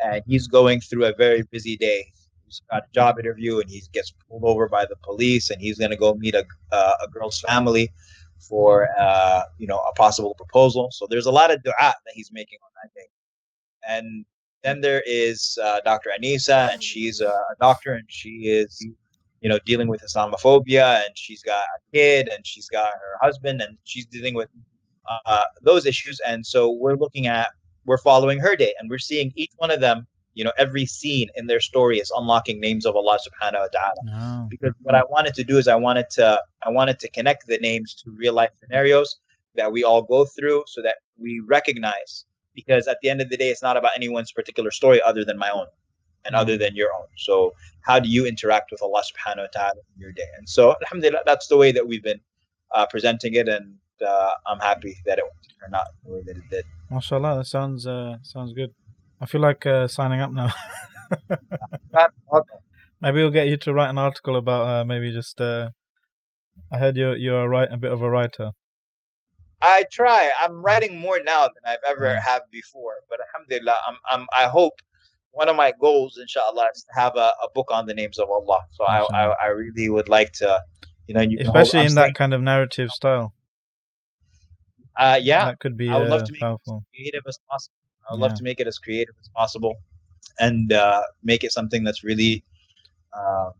and 0.03 0.23
he's 0.27 0.47
going 0.47 0.81
through 0.81 1.07
a 1.07 1.15
very 1.15 1.43
busy 1.43 1.77
day. 1.77 2.11
He's 2.47 2.63
got 2.71 2.83
a 2.83 2.93
job 2.95 3.19
interview, 3.19 3.61
and 3.61 3.71
he 3.71 3.83
gets 3.93 4.13
pulled 4.29 4.45
over 4.45 4.69
by 4.69 4.85
the 4.87 4.97
police, 5.03 5.51
and 5.51 5.61
he's 5.61 5.79
going 5.79 5.91
to 5.91 5.97
go 5.97 6.15
meet 6.15 6.35
a 6.35 6.45
uh, 6.73 6.93
a 7.03 7.09
girl's 7.09 7.41
family 7.41 7.91
for 8.39 8.89
uh, 8.99 9.43
you 9.59 9.67
know 9.67 9.79
a 9.79 9.93
possible 9.93 10.35
proposal. 10.35 10.91
So 10.93 11.07
there's 11.09 11.27
a 11.27 11.33
lot 11.33 11.51
of 11.51 11.61
du'a 11.63 11.73
that 11.79 12.15
he's 12.15 12.31
making 12.33 12.59
on 12.63 12.71
that 12.83 12.91
day, 12.95 13.09
and 13.87 14.25
then 14.65 14.81
there 14.81 15.03
is 15.07 15.59
uh, 15.63 15.81
Dr. 15.85 16.11
Anisa, 16.19 16.73
and 16.73 16.83
she's 16.83 17.21
a, 17.21 17.33
doctor, 17.61 17.93
and 17.93 18.07
she 18.09 18.49
is, 18.49 18.85
you 19.45 19.51
know, 19.51 19.59
dealing 19.67 19.89
with 19.89 20.03
Islamophobia, 20.03 21.05
and 21.05 21.17
she's 21.17 21.43
got 21.43 21.63
a 21.63 21.93
kid, 21.93 22.29
and 22.33 22.47
she's 22.47 22.69
got 22.69 22.89
her 22.89 23.19
husband, 23.21 23.61
and 23.61 23.77
she's 23.85 24.07
dealing 24.07 24.35
with 24.35 24.49
uh, 25.27 25.45
those 25.61 25.85
issues. 25.85 26.19
And 26.27 26.45
so 26.45 26.71
we're 26.73 26.97
looking 26.97 27.27
at, 27.27 27.49
we're 27.85 27.99
following 27.99 28.41
her 28.41 28.57
day, 28.57 28.73
and 28.79 28.89
we're 28.89 28.99
seeing 28.99 29.33
each 29.37 29.53
one 29.59 29.71
of 29.71 29.81
them 29.81 30.07
you 30.35 30.43
know, 30.43 30.53
every 30.59 30.85
scene 30.85 31.29
in 31.37 31.47
their 31.47 31.61
story 31.61 31.99
is 31.99 32.11
unlocking 32.17 32.61
names 32.61 32.85
of 32.87 32.97
Allah 32.97 33.19
subhanahu 33.19 33.61
wa 33.61 33.69
ta'ala. 33.73 34.01
No. 34.05 34.49
Because 34.51 34.73
what 34.83 34.97
I 34.97 35.03
wanted 35.09 35.35
to 35.35 35.45
do 35.45 35.59
is 35.59 35.69
I 35.69 35.77
wanted 35.77 36.11
to 36.11 36.43
I 36.67 36.71
wanted 36.71 36.99
to 37.01 37.09
connect 37.11 37.47
the 37.47 37.59
names 37.59 37.95
to 38.03 38.11
real 38.11 38.35
life 38.35 38.51
scenarios 38.61 39.17
that 39.55 39.71
we 39.71 39.85
all 39.85 40.03
go 40.03 40.25
through 40.25 40.65
so 40.67 40.83
that 40.83 40.97
we 41.19 41.41
recognize 41.47 42.25
because 42.53 42.89
at 42.89 42.99
the 43.01 43.11
end 43.11 43.21
of 43.21 43.29
the 43.31 43.37
day 43.37 43.51
it's 43.51 43.63
not 43.63 43.77
about 43.77 43.93
anyone's 43.95 44.33
particular 44.33 44.73
story 44.73 45.01
other 45.03 45.25
than 45.25 45.39
my 45.39 45.51
own 45.51 45.67
and 46.25 46.35
other 46.35 46.57
than 46.57 46.75
your 46.75 46.91
own. 46.95 47.07
So 47.17 47.55
how 47.83 47.99
do 48.01 48.09
you 48.09 48.27
interact 48.27 48.71
with 48.71 48.83
Allah 48.83 49.03
subhanahu 49.03 49.43
wa 49.47 49.53
ta'ala 49.53 49.81
in 49.95 50.01
your 50.01 50.13
day? 50.13 50.29
And 50.39 50.49
so 50.49 50.75
alhamdulillah 50.83 51.21
that's 51.27 51.49
the 51.49 51.57
way 51.57 51.73
that 51.73 51.87
we've 51.87 52.03
been 52.03 52.21
uh, 52.75 52.87
presenting 52.87 53.35
it 53.35 53.49
and 53.49 53.77
uh, 54.07 54.31
I'm 54.47 54.59
happy 54.59 54.97
that 55.07 55.19
it 55.19 55.25
turned 55.61 55.75
out 55.75 55.87
the 56.05 56.13
way 56.13 56.23
that 56.27 56.37
it 56.37 56.49
did. 56.51 56.65
MashaAllah, 56.91 57.39
that 57.39 57.47
sounds 57.47 57.87
uh, 57.87 58.17
sounds 58.23 58.53
good. 58.53 58.75
I 59.21 59.27
feel 59.27 59.41
like 59.41 59.65
uh, 59.67 59.89
signing 59.89 60.21
up 60.21 60.33
now. 60.33 60.53
maybe 63.01 63.19
we'll 63.19 63.31
get 63.31 63.49
you 63.49 63.57
to 63.59 63.73
write 63.73 63.91
an 63.91 63.99
article 63.99 64.37
about 64.37 64.67
uh, 64.67 64.85
maybe 64.85 65.13
just. 65.13 65.41
Uh, 65.41 65.71
I 66.73 66.79
heard 66.79 66.97
you're 66.97 67.17
you're 67.17 67.43
a 67.43 67.49
write 67.49 67.73
a 67.73 67.77
bit 67.77 67.93
of 67.93 68.03
a 68.03 68.11
writer. 68.11 68.53
I 69.63 69.85
try. 69.91 70.31
I'm 70.43 70.63
writing 70.63 70.99
more 70.99 71.21
now 71.25 71.45
than 71.45 71.65
I've 71.67 71.85
ever 71.87 72.07
Mm. 72.07 72.21
have 72.21 72.43
before. 72.51 72.97
But 73.09 73.21
alhamdulillah, 73.27 73.77
I'm, 73.89 73.97
I'm 74.11 74.27
I 74.37 74.45
hope 74.47 74.75
one 75.35 75.49
of 75.49 75.57
my 75.57 75.73
goals, 75.81 76.19
inshallah, 76.21 76.69
is 76.75 76.85
to 76.85 77.01
have 77.01 77.17
a, 77.17 77.31
a 77.43 77.49
book 77.55 77.69
on 77.71 77.87
the 77.87 77.95
names 77.95 78.19
of 78.19 78.29
Allah. 78.31 78.61
So 78.73 78.85
I, 78.85 79.01
I 79.13 79.25
I 79.43 79.47
really 79.49 79.89
would 79.91 80.09
like 80.09 80.33
to, 80.35 80.61
you 81.07 81.15
know, 81.15 81.21
you 81.23 81.37
can 81.39 81.47
hold- 81.47 81.57
Especially 81.59 81.87
in 81.87 81.95
that 81.97 82.15
kind 82.15 82.33
of 82.35 82.41
narrative 82.41 82.91
style. 82.91 83.35
uh, 84.97 85.19
yeah, 85.21 85.45
That 85.47 85.59
could 85.61 85.77
be 85.77 85.89
I 85.91 85.99
would 85.99 86.09
love 86.09 86.23
uh, 86.23 86.27
to 86.27 86.33
make 86.33 86.43
it 86.43 86.61
as 86.67 86.83
creative 86.95 87.23
as 87.29 87.39
possible. 87.51 87.75
I 88.09 88.13
would 88.13 88.21
love 88.21 88.35
to 88.35 88.43
make 88.45 88.61
it 88.61 88.67
as 88.67 88.79
creative 88.79 89.15
as 89.21 89.29
possible, 89.35 89.75
and 90.39 90.73
uh, 90.73 91.03
make 91.23 91.43
it 91.45 91.53
something 91.53 91.85
that's 91.85 92.05
really. 92.05 92.45
Uh, 93.13 93.51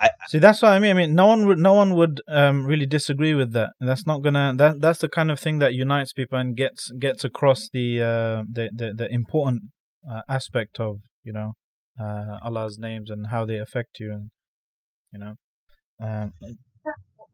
I, 0.00 0.10
See, 0.26 0.38
that's 0.38 0.60
what 0.60 0.72
I 0.72 0.78
mean. 0.80 0.90
I 0.90 0.94
mean, 0.94 1.14
no 1.14 1.26
one 1.26 1.46
would, 1.46 1.58
no 1.58 1.72
one 1.74 1.94
would 1.94 2.20
um, 2.28 2.66
really 2.66 2.86
disagree 2.86 3.34
with 3.34 3.52
that. 3.52 3.70
That's 3.80 4.06
not 4.06 4.22
gonna. 4.22 4.52
That 4.56 4.80
that's 4.80 4.98
the 5.00 5.08
kind 5.08 5.30
of 5.30 5.38
thing 5.38 5.60
that 5.60 5.74
unites 5.74 6.12
people 6.12 6.38
and 6.38 6.56
gets 6.56 6.90
gets 6.92 7.24
across 7.24 7.68
the 7.72 8.02
uh, 8.02 8.42
the, 8.50 8.70
the 8.74 8.92
the 8.94 9.08
important 9.12 9.62
uh, 10.10 10.22
aspect 10.28 10.80
of 10.80 11.00
you 11.22 11.32
know 11.32 11.54
uh, 12.00 12.38
Allah's 12.42 12.78
names 12.78 13.10
and 13.10 13.28
how 13.28 13.44
they 13.44 13.58
affect 13.58 14.00
you, 14.00 14.12
and 14.12 14.30
you 15.12 15.18
know. 15.18 15.34
Um, 16.00 16.32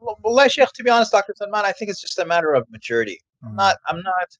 well, 0.01 0.19
well, 0.23 0.49
Sheikh, 0.49 0.69
to 0.75 0.83
be 0.83 0.91
honest, 0.91 1.13
Dr. 1.13 1.35
Salman, 1.37 1.65
I 1.65 1.73
think 1.73 1.91
it's 1.91 2.01
just 2.01 2.19
a 2.19 2.25
matter 2.25 2.55
of 2.55 2.67
maturity. 2.71 3.19
I'm 3.45 3.53
mm, 3.53 3.57
not 3.57 3.77
i'm 3.87 4.03
not 4.03 4.37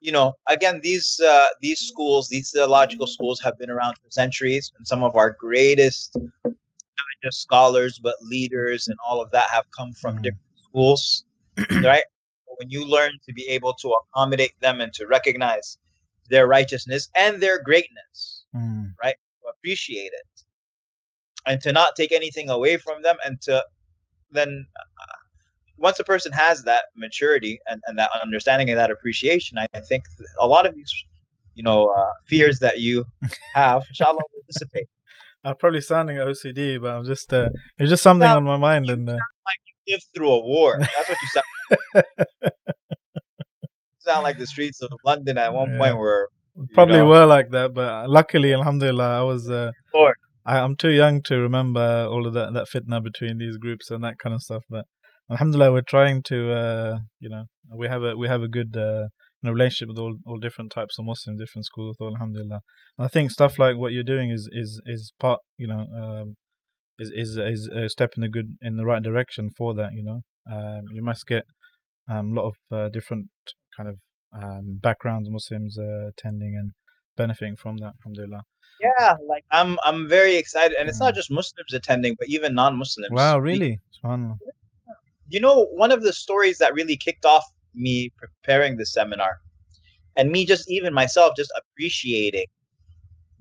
you 0.00 0.12
know 0.12 0.34
again 0.48 0.80
these 0.82 1.20
uh 1.20 1.46
these 1.60 1.80
schools 1.80 2.28
these 2.28 2.50
theological 2.50 3.06
schools 3.06 3.40
have 3.40 3.58
been 3.58 3.70
around 3.70 3.94
for 4.02 4.10
centuries 4.10 4.72
and 4.78 4.86
some 4.86 5.02
of 5.02 5.16
our 5.16 5.30
greatest 5.38 6.16
not 6.16 7.16
just 7.24 7.40
scholars 7.42 7.98
but 8.02 8.14
leaders 8.22 8.88
and 8.88 8.96
all 9.06 9.20
of 9.20 9.30
that 9.30 9.48
have 9.50 9.64
come 9.76 9.92
from 9.92 10.16
Mm. 10.16 10.22
different 10.22 10.42
schools 10.68 11.24
right 11.82 12.04
when 12.58 12.70
you 12.70 12.86
learn 12.86 13.12
to 13.26 13.32
be 13.32 13.46
able 13.48 13.74
to 13.74 13.88
accommodate 13.98 14.52
them 14.60 14.80
and 14.80 14.92
to 14.94 15.06
recognize 15.06 15.78
their 16.26 16.46
righteousness 16.46 17.08
and 17.16 17.42
their 17.42 17.62
greatness 17.62 18.44
mm, 18.54 18.90
to 19.02 19.14
appreciate 19.50 20.12
it 20.12 20.42
and 21.46 21.60
to 21.60 21.72
not 21.72 21.94
take 21.96 22.12
anything 22.12 22.50
away 22.50 22.76
from 22.76 23.02
them 23.02 23.16
and 23.24 23.40
to 23.42 23.62
then 24.30 24.66
uh, 24.76 25.16
once 25.78 25.98
a 26.00 26.04
person 26.04 26.32
has 26.32 26.62
that 26.64 26.84
maturity 26.96 27.58
and, 27.68 27.80
and 27.86 27.98
that 27.98 28.10
understanding 28.22 28.68
and 28.70 28.78
that 28.78 28.90
appreciation 28.90 29.58
i 29.58 29.80
think 29.80 30.04
a 30.40 30.46
lot 30.46 30.66
of 30.66 30.74
these 30.74 30.92
you 31.56 31.62
know 31.62 31.88
uh, 31.88 32.12
fears 32.26 32.58
that 32.60 32.80
you 32.80 33.04
have 33.54 33.82
inshallah 33.88 34.18
will 34.32 34.42
dissipate. 34.46 34.86
I'm 35.44 35.56
probably 35.56 35.80
sounding 35.80 36.16
OCD, 36.16 36.80
but 36.80 36.90
I'm 36.90 37.04
just 37.04 37.32
uh, 37.32 37.48
it's 37.78 37.90
just 37.90 38.02
something 38.02 38.28
on 38.28 38.44
my 38.44 38.56
mind, 38.56 38.90
and 38.90 39.08
uh, 39.08 39.16
live 39.88 40.00
through 40.14 40.30
a 40.30 40.40
war. 40.40 40.76
That's 40.78 41.08
what 41.08 41.18
you 41.22 41.28
sound 41.28 42.04
sound 44.08 44.22
like 44.28 44.38
the 44.38 44.46
streets 44.54 44.80
of 44.86 44.90
london 45.10 45.34
at 45.44 45.52
one 45.60 45.70
Yeah. 45.70 45.78
point 45.80 45.96
were 46.04 46.22
probably 46.74 46.98
know. 46.98 47.06
were 47.12 47.26
like 47.26 47.50
that. 47.56 47.74
But 47.74 47.88
uh, 47.92 48.04
luckily, 48.18 48.50
Alhamdulillah, 48.58 49.10
I 49.20 49.22
was. 49.32 49.42
Uh, 49.50 49.70
Lord. 49.94 50.14
I, 50.52 50.54
I'm 50.64 50.76
too 50.76 50.90
young 51.02 51.22
to 51.28 51.34
remember 51.48 51.86
all 52.12 52.26
of 52.28 52.32
that 52.38 52.48
that 52.56 52.66
fitna 52.72 53.02
between 53.02 53.38
these 53.38 53.56
groups 53.64 53.90
and 53.90 54.02
that 54.04 54.16
kind 54.22 54.34
of 54.34 54.42
stuff. 54.42 54.62
But 54.70 54.84
Alhamdulillah, 55.30 55.72
we're 55.72 55.92
trying 55.96 56.22
to, 56.30 56.38
uh, 56.52 56.98
you 57.24 57.28
know, 57.28 57.44
we 57.80 57.86
have 57.88 58.02
a 58.08 58.16
we 58.16 58.26
have 58.28 58.42
a 58.42 58.48
good 58.58 58.72
uh, 58.76 59.06
relationship 59.42 59.88
with 59.88 59.98
all, 59.98 60.14
all 60.26 60.38
different 60.38 60.70
types 60.72 60.98
of 60.98 61.04
Muslims, 61.04 61.40
different 61.40 61.66
schools. 61.66 61.96
Alhamdulillah, 62.00 62.60
and 62.98 63.04
I 63.06 63.08
think 63.08 63.30
stuff 63.30 63.58
like 63.58 63.76
what 63.76 63.92
you're 63.92 64.12
doing 64.14 64.30
is 64.30 64.48
is 64.52 64.80
is 64.86 65.12
part, 65.18 65.40
you 65.58 65.66
know, 65.66 65.82
um, 66.02 66.26
is 66.98 67.10
is 67.22 67.30
is 67.36 67.68
a 67.68 67.88
step 67.88 68.12
in 68.16 68.22
the 68.22 68.28
good 68.28 68.56
in 68.62 68.76
the 68.76 68.84
right 68.84 69.02
direction 69.02 69.50
for 69.58 69.74
that. 69.74 69.90
You 69.98 70.04
know, 70.08 70.20
um, 70.54 70.82
you 70.92 71.02
must 71.02 71.26
get 71.26 71.44
um, 72.08 72.32
a 72.32 72.40
lot 72.40 72.46
of 72.52 72.54
uh, 72.78 72.88
different 72.88 73.26
kind 73.76 73.88
of 73.88 73.96
um, 74.32 74.78
backgrounds 74.82 75.28
Muslims 75.30 75.78
uh, 75.78 76.08
attending 76.08 76.56
and 76.56 76.72
benefiting 77.16 77.56
from 77.56 77.76
that. 77.78 77.92
Alhamdulillah. 78.00 78.42
yeah 78.80 79.14
like 79.32 79.44
i'm 79.58 79.78
i'm 79.88 80.06
very 80.08 80.36
excited 80.36 80.76
and 80.78 80.86
it's 80.88 81.00
not 81.00 81.12
Mm. 81.14 81.16
just 81.20 81.30
muslims 81.30 81.72
attending 81.72 82.14
but 82.18 82.28
even 82.28 82.54
non-muslims 82.54 83.10
Wow, 83.18 83.38
really? 83.38 83.80
You 85.28 85.40
know 85.40 85.56
one 85.82 85.90
of 85.96 86.02
the 86.02 86.12
stories 86.12 86.58
that 86.58 86.74
really 86.74 86.96
kicked 86.96 87.24
off 87.24 87.44
me 87.74 88.12
preparing 88.22 88.76
this 88.76 88.92
seminar 88.92 89.32
and 90.16 90.30
me 90.30 90.40
just 90.46 90.70
even 90.70 90.92
myself 90.94 91.30
just 91.36 91.52
appreciating 91.60 92.46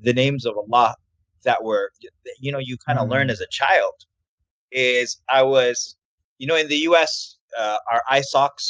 the 0.08 0.14
names 0.14 0.46
of 0.46 0.54
allah 0.58 0.96
that 1.44 1.64
were 1.64 1.92
you 2.40 2.52
know 2.54 2.60
you 2.70 2.76
kind 2.88 2.98
of 3.00 3.08
learn 3.14 3.28
Mm. 3.28 3.32
as 3.36 3.42
a 3.42 3.48
child 3.62 3.94
is 4.72 5.08
i 5.30 5.42
was 5.44 5.96
you 6.40 6.48
know 6.48 6.56
in 6.64 6.68
the 6.68 6.78
us 6.78 7.38
uh, 7.62 7.78
our 7.92 8.02
isocs 8.20 8.66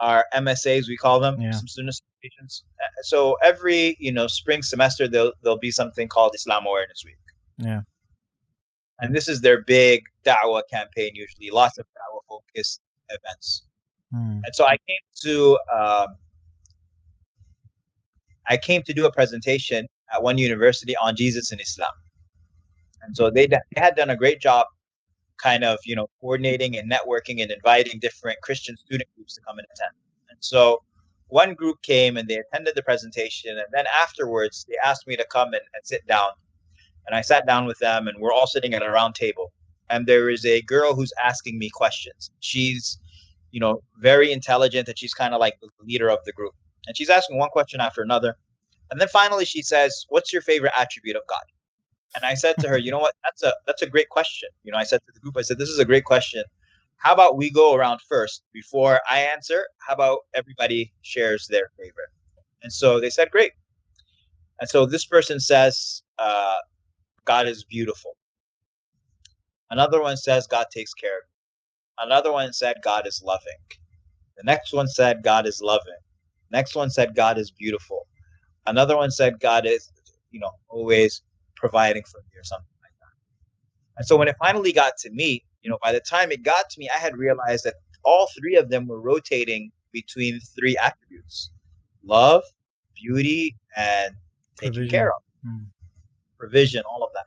our 0.00 0.24
msas 0.34 0.88
we 0.88 0.96
call 0.96 1.20
them 1.20 1.40
Yeah. 1.40 1.50
some 1.52 1.68
student 1.68 1.90
associations 1.94 2.64
Uh, 2.82 2.86
so 3.02 3.36
every 3.42 3.96
you 4.00 4.12
know 4.12 4.26
spring 4.26 4.62
semester 4.62 5.06
there'll, 5.08 5.32
there'll 5.42 5.58
be 5.58 5.70
something 5.70 6.08
called 6.08 6.32
islam 6.34 6.66
awareness 6.66 7.02
week 7.04 7.16
Yeah. 7.58 7.82
and 9.00 9.14
this 9.14 9.28
is 9.28 9.40
their 9.40 9.62
big 9.76 10.02
da'wah 10.24 10.62
campaign 10.70 11.10
usually 11.14 11.50
lots 11.50 11.76
of 11.78 11.86
da'wah 11.96 12.22
focused 12.28 12.80
events 13.10 13.62
Mm. 14.12 14.40
and 14.44 14.52
so 14.58 14.66
I 14.66 14.76
came 14.88 15.04
to 15.22 15.56
um, 15.72 16.08
I 18.48 18.56
came 18.56 18.82
to 18.82 18.92
do 18.92 19.06
a 19.06 19.12
presentation 19.12 19.86
at 20.12 20.20
one 20.20 20.36
university 20.36 20.96
on 20.96 21.14
Jesus 21.14 21.52
and 21.52 21.60
Islam, 21.60 21.92
and 23.02 23.16
so 23.16 23.30
they, 23.30 23.46
d- 23.46 23.56
they 23.72 23.80
had 23.80 23.94
done 23.94 24.10
a 24.10 24.16
great 24.16 24.40
job, 24.40 24.66
kind 25.42 25.64
of 25.64 25.78
you 25.84 25.96
know 25.96 26.08
coordinating 26.20 26.76
and 26.76 26.90
networking 26.90 27.42
and 27.42 27.50
inviting 27.50 27.98
different 27.98 28.40
Christian 28.42 28.76
student 28.76 29.08
groups 29.16 29.34
to 29.34 29.40
come 29.42 29.58
and 29.58 29.66
attend. 29.74 29.94
And 30.30 30.38
so 30.40 30.82
one 31.28 31.54
group 31.54 31.80
came 31.82 32.16
and 32.16 32.28
they 32.28 32.38
attended 32.38 32.74
the 32.74 32.82
presentation, 32.82 33.56
and 33.58 33.66
then 33.72 33.84
afterwards 34.02 34.66
they 34.68 34.76
asked 34.84 35.06
me 35.06 35.16
to 35.16 35.26
come 35.30 35.48
and, 35.48 35.62
and 35.74 35.84
sit 35.84 36.06
down, 36.06 36.30
and 37.06 37.14
I 37.14 37.20
sat 37.20 37.46
down 37.46 37.66
with 37.66 37.78
them, 37.78 38.08
and 38.08 38.18
we're 38.18 38.32
all 38.32 38.46
sitting 38.46 38.74
at 38.74 38.82
a 38.82 38.90
round 38.90 39.14
table, 39.14 39.52
and 39.90 40.06
there 40.06 40.30
is 40.30 40.44
a 40.44 40.62
girl 40.62 40.94
who's 40.94 41.12
asking 41.22 41.58
me 41.58 41.70
questions. 41.70 42.30
She's 42.40 42.98
you 43.50 43.60
know, 43.60 43.82
very 43.98 44.32
intelligent, 44.32 44.88
and 44.88 44.98
she's 44.98 45.14
kind 45.14 45.34
of 45.34 45.40
like 45.40 45.58
the 45.60 45.68
leader 45.84 46.10
of 46.10 46.18
the 46.24 46.32
group. 46.32 46.54
And 46.86 46.96
she's 46.96 47.10
asking 47.10 47.38
one 47.38 47.50
question 47.50 47.80
after 47.80 48.02
another. 48.02 48.36
And 48.90 49.00
then 49.00 49.08
finally 49.08 49.44
she 49.44 49.62
says, 49.62 50.06
What's 50.08 50.32
your 50.32 50.42
favorite 50.42 50.72
attribute 50.76 51.16
of 51.16 51.22
God? 51.28 51.42
And 52.14 52.24
I 52.24 52.34
said 52.34 52.56
to 52.60 52.68
her, 52.68 52.78
you 52.84 52.90
know 52.90 52.98
what, 52.98 53.14
that's 53.24 53.42
a 53.42 53.52
that's 53.66 53.82
a 53.82 53.86
great 53.88 54.08
question. 54.08 54.48
You 54.64 54.72
know, 54.72 54.78
I 54.78 54.84
said 54.84 55.00
to 55.06 55.12
the 55.12 55.20
group, 55.20 55.36
I 55.36 55.42
said, 55.42 55.58
This 55.58 55.68
is 55.68 55.78
a 55.78 55.84
great 55.84 56.04
question. 56.04 56.44
How 56.96 57.14
about 57.14 57.36
we 57.38 57.50
go 57.50 57.74
around 57.74 58.00
first 58.08 58.42
before 58.52 59.00
I 59.10 59.20
answer? 59.20 59.64
How 59.78 59.94
about 59.94 60.20
everybody 60.34 60.92
shares 61.02 61.46
their 61.48 61.70
favorite? 61.78 62.10
And 62.62 62.72
so 62.72 63.00
they 63.00 63.10
said, 63.10 63.30
Great. 63.30 63.52
And 64.60 64.68
so 64.68 64.84
this 64.84 65.06
person 65.06 65.40
says, 65.40 66.02
uh, 66.18 66.56
God 67.24 67.48
is 67.48 67.64
beautiful. 67.64 68.16
Another 69.70 70.02
one 70.02 70.16
says 70.16 70.46
God 70.46 70.66
takes 70.70 70.92
care 70.92 71.16
of 71.18 71.22
me. 71.24 72.06
Another 72.06 72.32
one 72.32 72.52
said 72.52 72.76
God 72.82 73.06
is 73.06 73.22
loving. 73.24 73.56
The 74.36 74.42
next 74.44 74.72
one 74.72 74.88
said 74.88 75.22
God 75.22 75.46
is 75.46 75.60
loving. 75.62 75.98
Next 76.50 76.74
one 76.74 76.90
said 76.90 77.14
God 77.14 77.38
is 77.38 77.50
beautiful. 77.50 78.06
Another 78.66 78.96
one 78.96 79.10
said 79.10 79.40
God 79.40 79.66
is, 79.66 79.90
you 80.30 80.40
know, 80.40 80.50
always 80.68 81.22
providing 81.60 82.02
for 82.10 82.18
me 82.18 82.38
or 82.40 82.44
something 82.44 82.74
like 82.82 82.94
that. 83.00 83.14
And 83.98 84.06
so 84.06 84.16
when 84.16 84.28
it 84.28 84.36
finally 84.38 84.72
got 84.72 84.94
to 85.02 85.10
me, 85.10 85.44
you 85.62 85.70
know, 85.70 85.78
by 85.82 85.92
the 85.92 86.00
time 86.00 86.32
it 86.32 86.42
got 86.42 86.70
to 86.70 86.80
me, 86.80 86.88
I 86.88 86.98
had 86.98 87.16
realized 87.16 87.64
that 87.64 87.74
all 88.02 88.26
three 88.38 88.56
of 88.56 88.70
them 88.70 88.88
were 88.88 89.00
rotating 89.00 89.70
between 89.92 90.40
three 90.58 90.76
attributes 90.78 91.50
love, 92.02 92.42
beauty, 92.94 93.54
and 93.76 94.14
taking 94.56 94.72
Provision. 94.72 94.90
care 94.90 95.12
of 95.12 95.22
Mm. 95.46 95.66
provision, 96.38 96.82
all 96.90 97.02
of 97.02 97.10
that. 97.14 97.24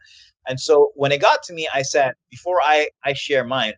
And 0.47 0.59
so 0.59 0.91
when 0.95 1.11
it 1.11 1.21
got 1.21 1.41
to 1.43 1.53
me, 1.53 1.67
I 1.73 1.81
said, 1.81 2.13
before 2.29 2.61
I, 2.61 2.89
I 3.03 3.13
share 3.13 3.43
mine, 3.43 3.73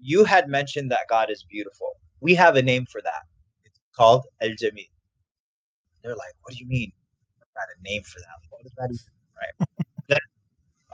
you 0.00 0.24
had 0.24 0.48
mentioned 0.48 0.90
that 0.90 1.06
God 1.08 1.30
is 1.30 1.44
beautiful. 1.50 1.88
We 2.20 2.34
have 2.34 2.56
a 2.56 2.62
name 2.62 2.86
for 2.90 3.00
that. 3.02 3.22
It's 3.64 3.80
called 3.96 4.26
El 4.40 4.50
Jamil. 4.50 4.88
They're 6.02 6.16
like, 6.16 6.34
what 6.42 6.54
do 6.54 6.58
you 6.58 6.66
mean? 6.66 6.92
I've 7.40 7.54
got 7.54 7.68
a 7.78 7.82
name 7.82 8.02
for 8.02 8.20
that. 8.20 8.36
What 8.50 8.66
is 8.66 8.72
that 8.76 8.86
even? 8.86 9.21
Right. 9.42 9.68
then 10.08 10.18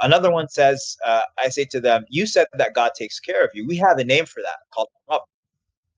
another 0.00 0.30
one 0.30 0.48
says, 0.48 0.96
uh, 1.04 1.22
I 1.38 1.48
say 1.48 1.64
to 1.66 1.80
them, 1.80 2.04
you 2.08 2.26
said 2.26 2.46
that 2.54 2.74
God 2.74 2.92
takes 2.96 3.20
care 3.20 3.44
of 3.44 3.50
you. 3.54 3.66
We 3.66 3.76
have 3.76 3.98
a 3.98 4.04
name 4.04 4.26
for 4.26 4.42
that 4.42 4.56
called 4.72 4.88
Rabb. 5.10 5.20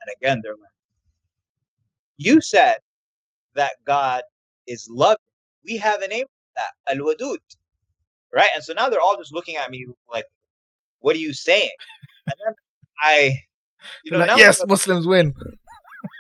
And 0.03 0.15
again, 0.21 0.41
they're 0.43 0.53
like, 0.53 0.63
you 2.17 2.41
said 2.41 2.77
that 3.55 3.73
God 3.87 4.23
is 4.67 4.89
loving. 4.91 5.17
We 5.65 5.77
have 5.77 6.03
a 6.03 6.09
name 6.09 6.25
for 6.27 6.53
that, 6.57 6.95
Al 6.95 7.05
Wadud. 7.05 7.39
Right? 8.33 8.49
And 8.55 8.63
so 8.63 8.73
now 8.73 8.89
they're 8.89 9.01
all 9.01 9.17
just 9.17 9.35
looking 9.35 9.57
at 9.57 9.71
me 9.71 9.87
like, 10.11 10.25
what 11.01 11.17
are 11.17 11.19
you 11.19 11.33
saying? 11.33 11.71
And 12.27 12.35
then 12.47 12.55
I, 13.03 13.39
you 14.05 14.13
know, 14.13 14.19
like, 14.19 14.37
yes, 14.37 14.65
Muslims 14.67 15.07
win. 15.07 15.35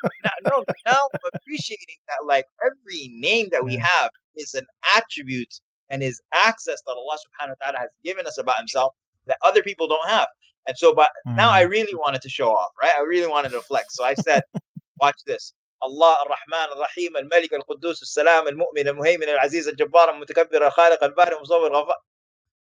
now, 0.24 0.30
no, 0.50 0.64
now 0.86 1.08
I'm 1.14 1.30
appreciating 1.34 1.96
that 2.08 2.26
like 2.26 2.46
every 2.64 3.08
name 3.14 3.48
that 3.52 3.64
we 3.64 3.76
have 3.76 4.10
is 4.36 4.54
an 4.54 4.66
attribute 4.96 5.60
and 5.89 6.01
is 6.01 6.21
access 6.33 6.81
that 6.85 6.93
Allah 6.93 7.17
subhanahu 7.17 7.55
wa 7.59 7.65
ta'ala 7.65 7.79
has 7.79 7.89
given 8.03 8.25
us 8.25 8.37
about 8.37 8.57
himself 8.57 8.93
that 9.27 9.37
other 9.43 9.61
people 9.61 9.87
don't 9.87 10.09
have. 10.09 10.27
And 10.67 10.77
so 10.77 10.93
but 10.93 11.09
mm. 11.27 11.35
now 11.35 11.51
I 11.51 11.65
mm. 11.65 11.69
really 11.69 11.95
wanted 11.95 12.21
to 12.23 12.29
show 12.29 12.49
off, 12.49 12.71
right? 12.81 12.91
I 12.97 13.01
really 13.01 13.27
wanted 13.27 13.49
to 13.49 13.61
flex. 13.61 13.95
So 13.95 14.03
I 14.03 14.13
said, 14.15 14.43
watch 15.01 15.17
this. 15.25 15.53
الله 15.83 16.15
الرحمن 16.25 16.77
الرحيم 16.77 17.17
الملك 17.17 17.53
القدوس 17.53 18.01
السلام 18.01 18.47
المؤمن 18.47 18.87
المهيمن 18.87 19.29
العزيز 19.29 19.67
الجبار 19.67 20.09
المتكبر 20.09 20.67
الخالق 20.67 21.03
البارئ 21.03 21.35
المصور 21.35 21.67
الغفار 21.67 21.95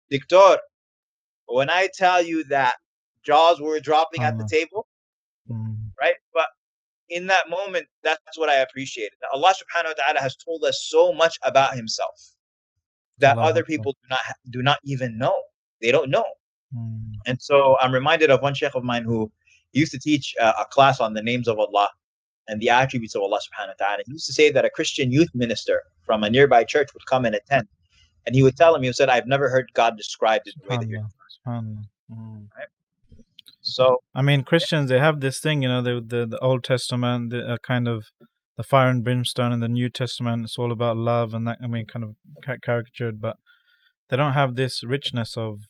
Dictor, 0.09 0.57
when 1.47 1.69
I 1.69 1.89
tell 1.93 2.21
you 2.21 2.45
that 2.45 2.75
jaws 3.23 3.59
were 3.59 3.79
dropping 3.81 4.23
at 4.23 4.37
the 4.37 4.47
table, 4.49 4.87
mm. 5.49 5.75
right? 5.99 6.15
But 6.33 6.45
in 7.09 7.27
that 7.27 7.49
moment, 7.49 7.87
that's 8.03 8.37
what 8.37 8.49
I 8.49 8.55
appreciated. 8.55 9.17
That 9.21 9.29
Allah 9.33 9.53
subhanahu 9.53 9.93
wa 9.97 10.03
ta'ala 10.03 10.21
has 10.21 10.37
told 10.37 10.63
us 10.63 10.87
so 10.89 11.11
much 11.11 11.37
about 11.43 11.75
himself 11.75 12.30
that 13.18 13.38
other 13.38 13.62
people 13.62 13.92
do 13.92 14.08
not 14.10 14.20
do 14.50 14.62
not 14.62 14.78
even 14.84 15.18
know. 15.18 15.34
They 15.80 15.90
don't 15.90 16.10
know. 16.10 16.24
Mm. 16.76 17.12
And 17.26 17.40
so 17.40 17.76
I'm 17.80 17.92
reminded 17.92 18.30
of 18.30 18.40
one 18.42 18.54
sheikh 18.54 18.74
of 18.74 18.84
mine 18.84 19.04
who 19.04 19.30
used 19.72 19.92
to 19.92 19.98
teach 19.98 20.34
uh, 20.40 20.52
a 20.58 20.64
class 20.64 21.00
on 21.00 21.14
the 21.14 21.22
names 21.22 21.48
of 21.48 21.58
Allah 21.58 21.88
and 22.48 22.60
the 22.60 22.70
attributes 22.70 23.14
of 23.14 23.22
Allah 23.22 23.38
subhanahu 23.38 23.74
wa 23.80 23.86
ta'ala. 23.86 24.02
He 24.06 24.12
used 24.12 24.26
to 24.26 24.32
say 24.32 24.50
that 24.50 24.64
a 24.64 24.70
Christian 24.70 25.12
youth 25.12 25.28
minister 25.34 25.82
from 26.04 26.24
a 26.24 26.30
nearby 26.30 26.64
church 26.64 26.92
would 26.94 27.06
come 27.06 27.24
and 27.24 27.34
attend. 27.34 27.68
And 28.26 28.34
he 28.34 28.42
would 28.42 28.56
tell 28.56 28.74
him, 28.74 28.82
he 28.82 28.92
said, 28.92 29.08
I've 29.08 29.26
never 29.26 29.48
heard 29.48 29.70
God 29.74 29.96
described 29.96 30.46
in 30.46 30.52
the 30.62 30.68
way 30.68 30.76
that 30.78 30.88
you're 30.88 31.06
describing. 31.28 31.86
Mm. 32.10 32.46
Right? 32.56 32.68
So 33.62 34.02
I 34.14 34.22
mean, 34.22 34.42
Christians 34.42 34.90
they 34.90 34.98
have 34.98 35.20
this 35.20 35.38
thing, 35.38 35.62
you 35.62 35.68
know, 35.68 35.82
the 35.82 36.00
the, 36.04 36.26
the 36.26 36.38
Old 36.40 36.64
Testament, 36.64 37.30
the 37.30 37.54
uh, 37.54 37.56
kind 37.62 37.86
of 37.86 38.06
the 38.62 38.68
fire 38.68 38.88
and 38.88 39.02
brimstone, 39.02 39.52
and 39.52 39.62
the 39.62 39.68
New 39.68 39.88
Testament. 39.88 40.44
It's 40.44 40.58
all 40.58 40.72
about 40.72 40.96
love 40.96 41.34
and 41.34 41.46
that. 41.48 41.58
I 41.62 41.66
mean, 41.66 41.86
kind 41.86 42.04
of 42.04 42.14
caricatured, 42.62 43.20
but 43.20 43.36
they 44.08 44.16
don't 44.16 44.34
have 44.34 44.54
this 44.54 44.84
richness 44.84 45.36
of, 45.36 45.62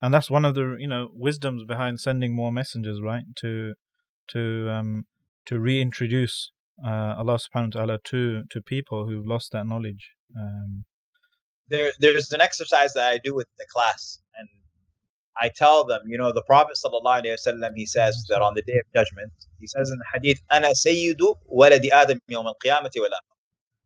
and 0.00 0.12
that's 0.12 0.30
one 0.30 0.44
of 0.44 0.54
the 0.54 0.76
you 0.78 0.88
know 0.88 1.10
wisdoms 1.14 1.64
behind 1.64 2.00
sending 2.00 2.34
more 2.34 2.50
messengers, 2.50 3.00
right? 3.00 3.24
To 3.36 3.74
to 4.28 4.68
um 4.70 5.06
to 5.46 5.60
reintroduce 5.60 6.50
uh, 6.84 7.14
Allah 7.18 7.38
Subhanahu 7.38 7.74
wa 7.74 7.80
Taala 7.82 8.04
to 8.04 8.42
to 8.50 8.60
people 8.60 9.06
who've 9.06 9.26
lost 9.26 9.52
that 9.52 9.66
knowledge. 9.66 10.10
Um, 10.36 10.84
there, 11.68 11.92
there's 12.00 12.32
an 12.32 12.40
exercise 12.40 12.92
that 12.94 13.08
I 13.08 13.18
do 13.22 13.34
with 13.34 13.46
the 13.58 13.66
class, 13.72 14.18
I 15.39 15.49
tell 15.49 15.85
them, 15.85 16.01
you 16.07 16.17
know, 16.17 16.31
the 16.31 16.41
Prophet 16.43 16.77
وسلم, 16.83 17.71
he 17.75 17.85
says 17.85 18.25
that 18.29 18.41
on 18.41 18.55
the 18.55 18.61
day 18.63 18.77
of 18.77 18.85
judgment, 18.93 19.31
he 19.59 19.67
says 19.67 19.91
in 19.91 19.99
the 19.99 20.05
hadith, 20.13 20.41
Ana 20.49 20.69
sayyidu 20.69 21.35
waladi 21.53 21.91
Adam 21.91 22.19
yawm 22.29 22.45
al-qiyamati 22.45 22.99
wala. 22.99 23.19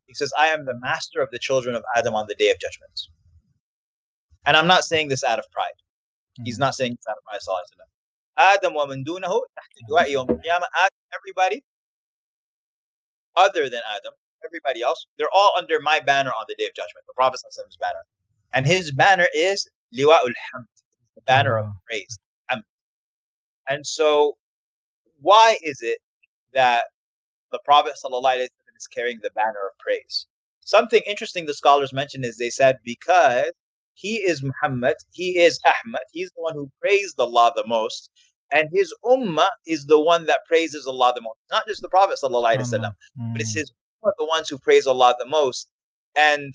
He 0.07 0.13
says, 0.13 0.31
I 0.37 0.47
am 0.47 0.65
the 0.65 0.77
master 0.79 1.21
of 1.21 1.29
the 1.31 1.39
children 1.39 1.75
of 1.75 1.83
Adam 1.95 2.15
on 2.15 2.27
the 2.27 2.35
day 2.35 2.51
of 2.51 2.59
judgment. 2.59 2.91
And 4.45 4.55
I'm 4.57 4.67
not 4.67 4.83
saying 4.83 5.09
this 5.09 5.23
out 5.23 5.39
of 5.39 5.45
pride. 5.51 5.71
He's 6.43 6.55
hmm. 6.55 6.61
not 6.61 6.75
saying 6.75 6.93
this 6.93 7.05
out 7.09 7.17
of 7.17 7.23
pride. 7.23 7.39
Adam 8.37 8.73
wa 8.73 8.85
man 8.85 9.03
dunahu 9.03 9.41
tahta 9.57 10.09
yawm 10.09 10.29
al-qiyamah. 10.29 10.63
Everybody 11.13 11.63
other 13.35 13.69
than 13.69 13.81
Adam, 13.95 14.13
everybody 14.45 14.81
else, 14.81 15.05
they're 15.17 15.31
all 15.33 15.53
under 15.57 15.79
my 15.79 15.99
banner 15.99 16.31
on 16.31 16.45
the 16.47 16.55
day 16.55 16.65
of 16.65 16.73
judgment, 16.73 17.05
the 17.07 17.13
Prophet's 17.13 17.43
banner. 17.79 18.03
And 18.53 18.65
his 18.65 18.91
banner 18.91 19.27
is 19.33 19.69
liwa'ul 19.95 20.33
hamd 20.53 20.65
the 20.74 20.74
banner 21.25 21.57
of 21.57 21.67
praise. 21.87 22.17
Um, 22.51 22.63
and 23.69 23.85
so, 23.85 24.37
why 25.21 25.57
is 25.63 25.81
it 25.81 25.99
that 26.53 26.85
the 27.51 27.59
Prophet 27.65 27.93
is 27.93 28.87
carrying 28.87 29.19
the 29.21 29.31
banner 29.35 29.67
of 29.67 29.77
praise? 29.79 30.27
Something 30.61 31.01
interesting 31.05 31.45
the 31.45 31.53
scholars 31.53 31.93
mentioned 31.93 32.25
is 32.25 32.37
they 32.37 32.49
said 32.49 32.77
because 32.83 33.51
he 33.93 34.15
is 34.17 34.43
Muhammad, 34.43 34.95
he 35.11 35.39
is 35.39 35.59
Ahmad, 35.65 36.01
he's 36.11 36.31
the 36.35 36.41
one 36.41 36.53
who 36.55 36.71
praised 36.81 37.19
Allah 37.19 37.51
the 37.55 37.67
most, 37.67 38.09
and 38.51 38.69
his 38.71 38.93
ummah 39.05 39.49
is 39.65 39.85
the 39.85 39.99
one 39.99 40.25
that 40.25 40.39
praises 40.47 40.85
Allah 40.87 41.13
the 41.15 41.21
most. 41.21 41.37
Not 41.51 41.67
just 41.67 41.81
the 41.81 41.89
Prophet, 41.89 42.17
وسلم, 42.21 42.93
but 43.31 43.41
it's 43.41 43.53
mm. 43.53 43.59
his 43.59 43.71
ummah, 44.03 44.11
the 44.17 44.25
ones 44.25 44.49
who 44.49 44.57
praise 44.59 44.87
Allah 44.87 45.15
the 45.19 45.25
most. 45.25 45.67
And 46.15 46.53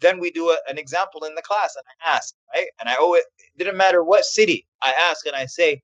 then 0.00 0.20
we 0.20 0.30
do 0.30 0.50
a, 0.50 0.58
an 0.68 0.78
example 0.78 1.24
in 1.24 1.34
the 1.34 1.42
class 1.42 1.76
and 1.76 1.84
I 2.04 2.16
ask, 2.16 2.34
right? 2.54 2.66
And 2.80 2.88
I 2.88 2.96
it, 2.98 3.24
it 3.38 3.58
didn't 3.58 3.76
matter 3.76 4.04
what 4.04 4.24
city. 4.24 4.66
I 4.82 4.92
ask 5.10 5.26
and 5.26 5.36
I 5.36 5.46
say, 5.46 5.82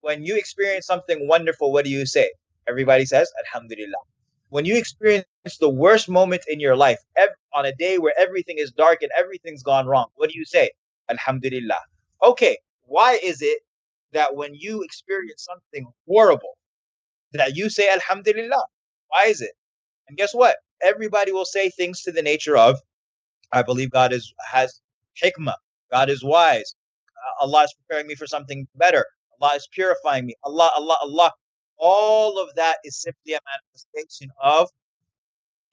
when 0.00 0.24
you 0.24 0.36
experience 0.36 0.86
something 0.86 1.28
wonderful, 1.28 1.72
what 1.72 1.84
do 1.84 1.90
you 1.90 2.06
say? 2.06 2.30
Everybody 2.68 3.06
says, 3.06 3.30
Alhamdulillah. 3.46 4.02
When 4.50 4.64
you 4.64 4.76
experience 4.76 5.26
the 5.60 5.68
worst 5.68 6.08
moment 6.08 6.42
in 6.48 6.60
your 6.60 6.76
life, 6.76 7.00
ev- 7.16 7.30
on 7.54 7.66
a 7.66 7.74
day 7.74 7.98
where 7.98 8.14
everything 8.18 8.58
is 8.58 8.72
dark 8.72 9.02
and 9.02 9.10
everything's 9.18 9.62
gone 9.62 9.86
wrong, 9.86 10.06
what 10.16 10.30
do 10.30 10.38
you 10.38 10.44
say? 10.44 10.70
Alhamdulillah. 11.10 11.80
Okay, 12.24 12.58
why 12.86 13.18
is 13.22 13.42
it 13.42 13.60
that 14.12 14.36
when 14.36 14.54
you 14.54 14.82
experience 14.82 15.44
something 15.44 15.86
horrible, 16.08 16.56
that 17.32 17.56
you 17.56 17.70
say 17.70 17.90
Alhamdulillah? 17.90 18.64
Why 19.08 19.24
is 19.26 19.40
it? 19.40 19.52
And 20.08 20.16
guess 20.18 20.34
what? 20.34 20.56
Everybody 20.82 21.32
will 21.32 21.44
say 21.46 21.70
things 21.70 22.02
to 22.02 22.12
the 22.12 22.22
nature 22.22 22.56
of 22.56 22.80
I 23.52 23.62
believe 23.62 23.90
God 23.90 24.12
is 24.12 24.32
has 24.50 24.80
hikmah. 25.22 25.54
God 25.90 26.10
is 26.10 26.22
wise. 26.22 26.74
Allah 27.40 27.64
is 27.64 27.74
preparing 27.74 28.06
me 28.06 28.14
for 28.14 28.26
something 28.26 28.66
better. 28.76 29.04
Allah 29.40 29.54
is 29.56 29.68
purifying 29.72 30.26
me. 30.26 30.34
Allah, 30.44 30.70
Allah, 30.76 30.96
Allah. 31.02 31.32
All 31.76 32.38
of 32.38 32.54
that 32.56 32.78
is 32.84 33.00
simply 33.00 33.34
a 33.34 33.40
manifestation 33.46 34.30
of 34.42 34.68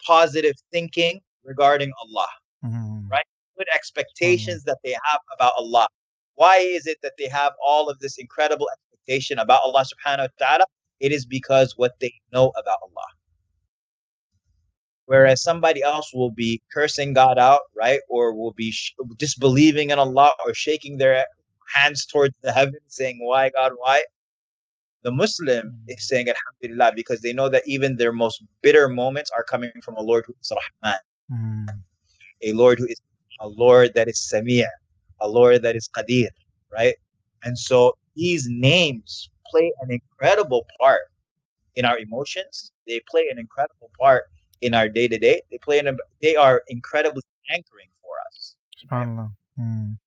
positive 0.05 0.53
thinking 0.71 1.19
regarding 1.43 1.91
Allah. 2.01 2.27
Mm-hmm. 2.63 3.07
Right? 3.09 3.25
Good 3.57 3.67
expectations 3.73 4.61
mm-hmm. 4.61 4.69
that 4.69 4.77
they 4.83 4.91
have 4.91 5.19
about 5.33 5.53
Allah. 5.57 5.87
Why 6.35 6.57
is 6.57 6.85
it 6.85 6.97
that 7.01 7.13
they 7.17 7.27
have 7.27 7.53
all 7.65 7.89
of 7.89 7.97
this 7.99 8.17
incredible 8.17 8.67
expectation 8.71 9.39
about 9.39 9.61
Allah 9.63 9.85
subhanahu 9.85 10.27
wa 10.39 10.47
ta'ala? 10.47 10.65
It 10.99 11.11
is 11.11 11.25
because 11.25 11.73
what 11.77 11.93
they 11.99 12.13
know 12.31 12.51
about 12.57 12.77
Allah 12.83 13.07
whereas 15.05 15.41
somebody 15.41 15.83
else 15.83 16.13
will 16.13 16.31
be 16.31 16.61
cursing 16.73 17.13
God 17.13 17.37
out, 17.37 17.61
right? 17.75 17.99
Or 18.09 18.33
will 18.33 18.53
be 18.53 18.71
sh- 18.71 18.95
disbelieving 19.17 19.89
in 19.89 19.99
Allah 19.99 20.31
or 20.45 20.53
shaking 20.53 20.97
their 20.97 21.25
hands 21.73 22.05
towards 22.05 22.35
the 22.41 22.51
heavens, 22.51 22.81
saying, 22.87 23.19
Why, 23.21 23.49
God, 23.49 23.73
why? 23.77 24.03
The 25.03 25.11
Muslim 25.11 25.79
is 25.87 26.07
saying 26.07 26.27
Alhamdulillah 26.29 26.93
because 26.95 27.21
they 27.21 27.31
know 27.31 27.47
that 27.49 27.63
even 27.67 27.95
their 27.95 28.11
most 28.11 28.43
bitter 28.63 28.89
moments 28.89 29.29
are 29.35 29.43
coming 29.43 29.71
from 29.83 29.95
a 29.97 30.01
Lord 30.01 30.25
who 30.25 30.33
is 30.41 30.51
Rahman, 30.83 30.99
mm. 31.31 31.67
a 32.41 32.53
Lord 32.53 32.79
who 32.79 32.87
is 32.87 32.99
a 33.39 33.47
Lord 33.47 33.93
that 33.93 34.07
is 34.07 34.17
Samir, 34.17 34.69
a 35.21 35.27
Lord 35.27 35.61
that 35.61 35.75
is 35.75 35.87
Qadir, 35.87 36.29
right? 36.73 36.95
And 37.43 37.57
so 37.57 37.95
these 38.15 38.47
names 38.49 39.29
play 39.51 39.71
an 39.81 39.91
incredible 39.91 40.65
part 40.79 41.01
in 41.75 41.85
our 41.85 41.99
emotions. 41.99 42.71
They 42.87 42.99
play 43.07 43.27
an 43.29 43.37
incredible 43.37 43.91
part 43.99 44.23
in 44.61 44.73
our 44.73 44.89
day 44.89 45.07
to 45.07 45.17
day. 45.17 45.41
They 45.51 45.57
play 45.57 45.79
an, 45.79 45.97
they 46.21 46.35
are 46.35 46.63
incredibly 46.67 47.21
anchoring 47.51 47.89
for 48.01 48.13
us. 48.27 48.55
SubhanAllah. 48.83 49.31
Mm. 49.59 49.97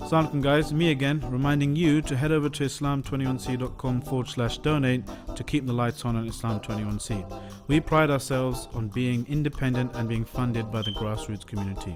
Assalamualaikum 0.00 0.42
guys, 0.42 0.74
me 0.74 0.90
again, 0.90 1.24
reminding 1.30 1.76
you 1.76 2.02
to 2.02 2.16
head 2.16 2.30
over 2.30 2.50
to 2.50 2.64
islam21c.com 2.64 4.02
forward 4.02 4.28
slash 4.28 4.58
donate 4.58 5.02
to 5.34 5.44
keep 5.44 5.66
the 5.66 5.72
lights 5.72 6.04
on 6.04 6.16
on 6.16 6.28
Islam21c. 6.28 7.24
We 7.68 7.80
pride 7.80 8.10
ourselves 8.10 8.68
on 8.74 8.88
being 8.88 9.24
independent 9.28 9.94
and 9.94 10.08
being 10.08 10.24
funded 10.24 10.70
by 10.70 10.82
the 10.82 10.90
grassroots 10.90 11.46
community. 11.46 11.94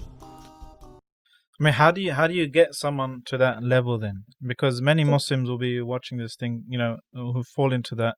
I 1.61 1.65
mean, 1.65 1.75
how 1.75 1.91
do 1.91 2.01
you 2.01 2.13
how 2.13 2.29
do 2.29 2.35
you 2.35 2.47
get 2.47 2.75
someone 2.75 3.23
to 3.27 3.37
that 3.37 3.65
level 3.65 3.99
then? 3.99 4.25
Because 4.41 4.81
many 4.81 5.03
Muslims 5.03 5.51
will 5.51 5.59
be 5.59 5.83
watching 5.83 6.19
this 6.19 6.37
thing, 6.37 6.65
you 6.69 6.79
know, 6.79 6.99
who 7.13 7.43
fall 7.43 7.73
into 7.73 7.97
that 7.97 8.15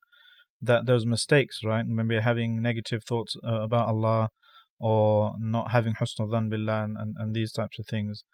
that 0.62 0.86
those 0.86 1.06
mistakes, 1.06 1.60
right? 1.64 1.86
Maybe 1.86 2.20
having 2.20 2.62
negative 2.62 3.02
thoughts 3.04 3.36
uh, 3.44 3.62
about 3.62 3.88
Allah 3.88 4.28
or 4.78 5.34
not 5.38 5.70
having 5.70 5.94
husn 5.94 6.28
dhan 6.28 6.50
billah 6.50 6.84
and, 6.84 6.96
and, 6.96 7.16
and 7.18 7.34
these 7.34 7.52
types 7.52 7.78
of 7.78 7.86
things. 7.86 8.24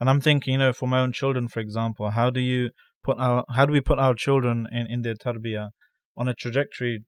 And 0.00 0.10
I'm 0.10 0.20
thinking, 0.20 0.52
you 0.52 0.58
know, 0.58 0.72
for 0.72 0.88
my 0.88 1.00
own 1.00 1.12
children, 1.12 1.48
for 1.48 1.60
example, 1.60 2.10
how 2.10 2.30
do 2.30 2.40
you 2.40 2.70
put 3.02 3.18
our 3.18 3.44
how 3.50 3.66
do 3.66 3.72
we 3.72 3.80
put 3.80 3.98
our 3.98 4.14
children 4.14 4.66
in, 4.72 4.86
in 4.88 5.02
their 5.02 5.14
tarbiyah 5.14 5.70
on 6.16 6.28
a 6.28 6.34
trajectory 6.34 7.04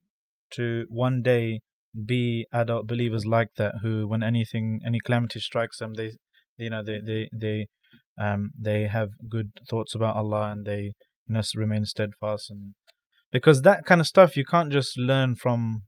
to 0.51 0.85
one 0.89 1.21
day 1.21 1.59
be 2.05 2.45
adult 2.53 2.87
believers 2.87 3.25
like 3.25 3.49
that 3.57 3.75
who 3.81 4.07
when 4.07 4.23
anything 4.23 4.79
any 4.85 4.99
calamity 4.99 5.39
strikes 5.39 5.79
them 5.79 5.95
they 5.95 6.11
you 6.57 6.69
know 6.69 6.83
they 6.83 6.99
they 7.05 7.29
they 7.33 7.67
um 8.19 8.51
they 8.59 8.83
have 8.83 9.09
good 9.27 9.51
thoughts 9.69 9.95
about 9.95 10.15
Allah 10.15 10.51
and 10.51 10.65
they 10.65 10.81
you 11.27 11.33
know 11.33 11.41
remain 11.55 11.85
steadfast 11.85 12.49
and 12.49 12.75
because 13.31 13.61
that 13.61 13.85
kind 13.85 14.01
of 14.01 14.07
stuff 14.07 14.35
you 14.35 14.45
can't 14.45 14.71
just 14.71 14.97
learn 14.97 15.35
from 15.35 15.83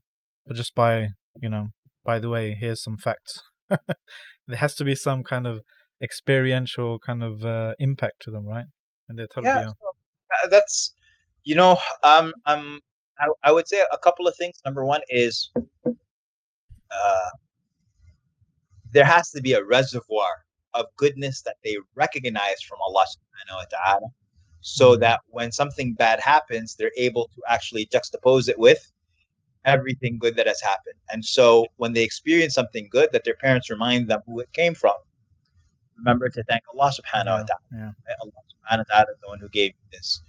just 0.52 0.74
by 0.74 1.08
you 1.40 1.48
know 1.48 1.68
by 2.04 2.18
the 2.18 2.28
way 2.28 2.56
here's 2.58 2.82
some 2.82 2.96
facts. 2.96 3.40
There 4.48 4.58
has 4.58 4.74
to 4.74 4.84
be 4.84 4.96
some 4.96 5.22
kind 5.22 5.46
of 5.46 5.60
experiential 6.02 6.98
kind 6.98 7.22
of 7.22 7.44
uh, 7.44 7.74
impact 7.78 8.22
to 8.22 8.30
them 8.32 8.44
right? 8.44 8.64
And 9.08 9.16
they're 9.16 9.28
totally 9.28 9.54
yeah, 9.54 9.68
so, 9.68 9.88
uh, 10.44 10.48
that's 10.48 10.94
you 11.44 11.54
know 11.54 11.78
um 12.02 12.32
um 12.46 12.80
I, 13.20 13.28
I 13.44 13.52
would 13.52 13.68
say 13.68 13.82
a 13.92 13.98
couple 13.98 14.26
of 14.26 14.34
things. 14.36 14.60
Number 14.64 14.84
one 14.84 15.00
is 15.08 15.50
uh 15.86 17.30
there 18.92 19.04
has 19.04 19.30
to 19.30 19.40
be 19.40 19.52
a 19.52 19.64
reservoir 19.64 20.44
of 20.74 20.86
goodness 20.96 21.42
that 21.42 21.56
they 21.64 21.76
recognize 21.94 22.60
from 22.68 22.78
Allah 22.82 23.04
subhanahu 23.14 23.56
wa 23.56 23.64
ta'ala 23.70 24.08
so 24.62 24.92
mm-hmm. 24.92 25.00
that 25.00 25.20
when 25.28 25.52
something 25.52 25.92
bad 25.94 26.20
happens, 26.20 26.74
they're 26.74 26.92
able 26.96 27.28
to 27.34 27.42
actually 27.48 27.86
juxtapose 27.86 28.48
it 28.48 28.58
with 28.58 28.90
everything 29.64 30.18
good 30.18 30.36
that 30.36 30.46
has 30.46 30.60
happened. 30.60 30.96
And 31.12 31.24
so 31.24 31.66
when 31.76 31.92
they 31.92 32.02
experience 32.02 32.54
something 32.54 32.88
good, 32.90 33.10
that 33.12 33.24
their 33.24 33.34
parents 33.34 33.70
remind 33.70 34.08
them 34.08 34.20
who 34.26 34.40
it 34.40 34.52
came 34.52 34.74
from. 34.74 34.94
Remember 35.98 36.28
to 36.28 36.42
thank 36.44 36.62
Allah 36.74 36.90
subhanahu 36.90 37.38
wa 37.40 37.44
ta'ala. 37.44 37.70
Yeah. 37.72 38.14
Allah 38.20 38.32
subhanahu 38.50 38.84
wa 38.88 38.94
ta'ala 38.94 39.06
is 39.12 39.20
the 39.22 39.28
one 39.28 39.38
who 39.38 39.48
gave 39.50 39.70
you 39.70 39.86
this 39.92 40.22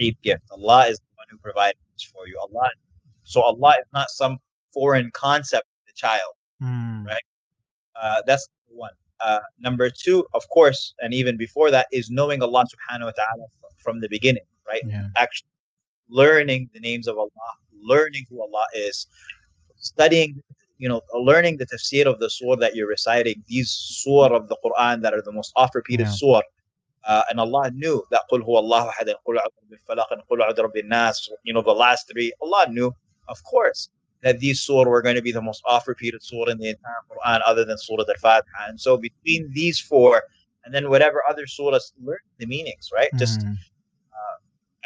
Eid 0.00 0.16
gift. 0.22 0.42
Allah 0.50 0.88
is 0.88 0.98
the 0.98 1.12
one 1.16 1.26
who 1.30 1.38
provided 1.38 1.78
this 1.94 2.02
for 2.02 2.26
you. 2.26 2.38
Allah. 2.40 2.68
So 3.22 3.40
Allah 3.40 3.76
is 3.80 3.86
not 3.92 4.10
some 4.10 4.38
foreign 4.72 5.10
concept 5.14 5.64
to 5.64 5.80
the 5.86 5.92
child. 5.94 6.34
Mm. 6.62 7.06
Right? 7.06 7.22
Uh, 8.00 8.22
that's 8.26 8.46
one. 8.66 8.90
Uh, 9.23 9.39
number 9.59 9.89
two, 9.89 10.25
of 10.33 10.47
course, 10.49 10.93
and 10.99 11.13
even 11.13 11.37
before 11.37 11.71
that, 11.71 11.87
is 11.91 12.09
knowing 12.09 12.41
Allah 12.41 12.65
subhanahu 12.65 13.05
wa 13.05 13.11
ta'ala 13.11 13.45
from 13.77 13.99
the 13.99 14.07
beginning, 14.07 14.43
right? 14.67 14.81
Yeah. 14.85 15.07
Actually 15.17 15.49
learning 16.09 16.69
the 16.73 16.79
names 16.79 17.07
of 17.07 17.17
Allah, 17.17 17.51
learning 17.83 18.25
who 18.29 18.41
Allah 18.41 18.65
is, 18.73 19.07
studying, 19.77 20.41
you 20.77 20.89
know, 20.89 21.01
learning 21.13 21.57
the 21.57 21.65
tafsir 21.65 22.05
of 22.05 22.19
the 22.19 22.29
surah 22.29 22.55
that 22.57 22.75
you're 22.75 22.87
reciting, 22.87 23.43
these 23.47 23.69
surah 23.69 24.35
of 24.35 24.47
the 24.47 24.57
Quran 24.63 25.01
that 25.01 25.13
are 25.13 25.21
the 25.21 25.31
most 25.31 25.51
oft 25.55 25.75
repeated 25.75 26.07
yeah. 26.07 26.13
surah. 26.13 26.41
Uh, 27.07 27.23
and 27.29 27.39
Allah 27.39 27.71
knew 27.71 28.03
that 28.11 28.23
قُلْ 28.31 28.41
هُوَ 28.41 28.59
اللَّهُ 28.59 28.89
أَحَدٌ 28.89 29.13
قُلْ 29.27 29.37
أَعُوذُ 29.37 29.71
بِالْفَلَقِ 29.71 30.11
and 30.11 30.21
قُلْ 30.29 30.41
أَعُوذُ 30.41 30.55
بِرَبِّ 30.55 30.83
النَّاسِ 30.83 31.29
you 31.43 31.53
know 31.53 31.61
the 31.61 31.71
last 31.71 32.09
three 32.11 32.33
Allah 32.41 32.67
knew 32.69 32.93
of 33.29 33.41
course 33.45 33.89
that 34.24 34.40
these 34.40 34.62
surah 34.62 34.88
were 34.88 35.02
going 35.02 35.14
to 35.14 35.22
be 35.22 35.32
the 35.32 35.42
most 35.42 35.62
oft 35.66 35.86
repeated 35.86 36.22
surah 36.22 36.50
in 36.50 36.58
the 36.58 36.70
entire 36.70 37.02
Quran 37.10 37.40
other 37.46 37.64
than 37.64 37.76
Surah 37.78 38.04
Al-Fatiha. 38.08 38.68
And 38.68 38.80
so 38.80 38.96
between 38.96 39.52
these 39.52 39.78
four 39.78 40.22
and 40.64 40.74
then 40.74 40.88
whatever 40.88 41.22
other 41.28 41.44
surahs 41.44 41.92
learn 42.02 42.18
the 42.38 42.46
meanings, 42.46 42.90
right? 42.92 43.10
Mm. 43.14 43.18
Just 43.18 43.44
uh, 43.44 44.36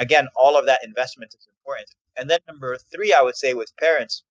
again, 0.00 0.26
all 0.34 0.58
of 0.58 0.66
that 0.66 0.80
investment 0.84 1.32
is 1.38 1.46
important. 1.56 1.88
And 2.16 2.28
then 2.28 2.40
number 2.48 2.76
three, 2.92 3.12
I 3.12 3.22
would 3.22 3.36
say 3.36 3.54
with 3.54 3.72
parents 3.76 4.24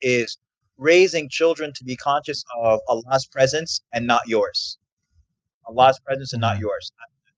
is 0.00 0.38
raising 0.78 1.28
children 1.28 1.72
to 1.74 1.84
be 1.84 1.94
conscious 1.94 2.42
of 2.56 2.80
Allah's 2.88 3.26
presence 3.26 3.82
and 3.92 4.06
not 4.06 4.26
yours. 4.26 4.78
Allah's 5.66 5.98
presence 5.98 6.32
and 6.32 6.40
not 6.40 6.56
mm. 6.56 6.60
yours. 6.60 6.90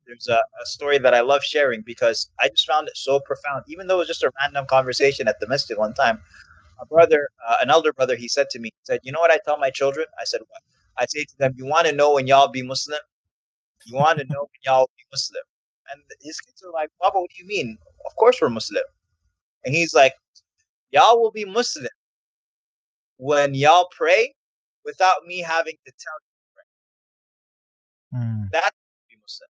There's 0.07 0.29
a, 0.29 0.39
a 0.63 0.67
story 0.67 0.99
that 0.99 1.15
I 1.15 1.21
love 1.21 1.43
sharing 1.43 1.83
because 1.83 2.31
I 2.39 2.49
just 2.49 2.67
found 2.67 2.87
it 2.87 2.97
so 2.97 3.19
profound. 3.21 3.65
Even 3.67 3.89
though 3.89 3.97
it 3.97 3.99
was 3.99 4.09
just 4.09 4.23
a 4.23 4.31
random 4.41 4.67
conversation 4.67 5.27
at 5.27 5.41
the 5.41 5.49
masjid 5.49 5.77
one 5.77 5.95
time, 5.95 6.21
a 6.81 6.87
brother, 6.87 7.29
uh, 7.47 7.57
an 7.63 7.71
elder 7.71 7.93
brother, 7.93 8.17
he 8.17 8.29
said 8.29 8.49
to 8.51 8.59
me, 8.59 8.69
he 8.69 8.85
said, 8.85 9.01
"You 9.03 9.13
know 9.13 9.21
what 9.21 9.31
I 9.31 9.39
tell 9.45 9.59
my 9.59 9.71
children?" 9.71 10.07
I 10.21 10.25
said, 10.25 10.41
"What?" 10.49 10.63
I 10.99 11.07
say 11.07 11.25
to 11.25 11.39
them, 11.39 11.55
"You 11.57 11.67
want 11.67 11.87
to 11.87 11.93
know 11.93 12.15
when 12.15 12.27
y'all 12.27 12.49
be 12.49 12.63
Muslim? 12.63 13.01
You 13.87 13.97
want 13.97 14.19
to 14.19 14.25
know 14.27 14.41
when 14.43 14.61
y'all 14.65 14.91
be 14.97 15.05
Muslim?" 15.13 15.43
And 15.93 16.03
his 16.21 16.41
kids 16.41 16.63
are 16.63 16.73
like, 16.73 16.91
"Papa, 17.03 17.21
what 17.21 17.31
do 17.31 17.43
you 17.43 17.49
mean? 17.49 17.79
Of 18.07 18.17
course 18.17 18.41
we're 18.41 18.51
Muslim." 18.51 18.85
And 19.65 19.75
he's 19.75 19.95
like, 19.95 20.15
"Y'all 20.91 21.21
will 21.21 21.33
be 21.33 21.45
Muslim 21.45 21.91
when 23.19 23.55
y'all 23.55 23.89
pray 23.97 24.35
without 24.85 25.25
me 25.27 25.39
having 25.39 25.75
to 25.87 25.93
tell 25.99 26.15
you 26.25 26.31
to 26.41 26.47
pray. 26.55 28.21
Mm. 28.21 28.49
That's 28.51 28.77
be 29.09 29.17
Muslim. 29.23 29.49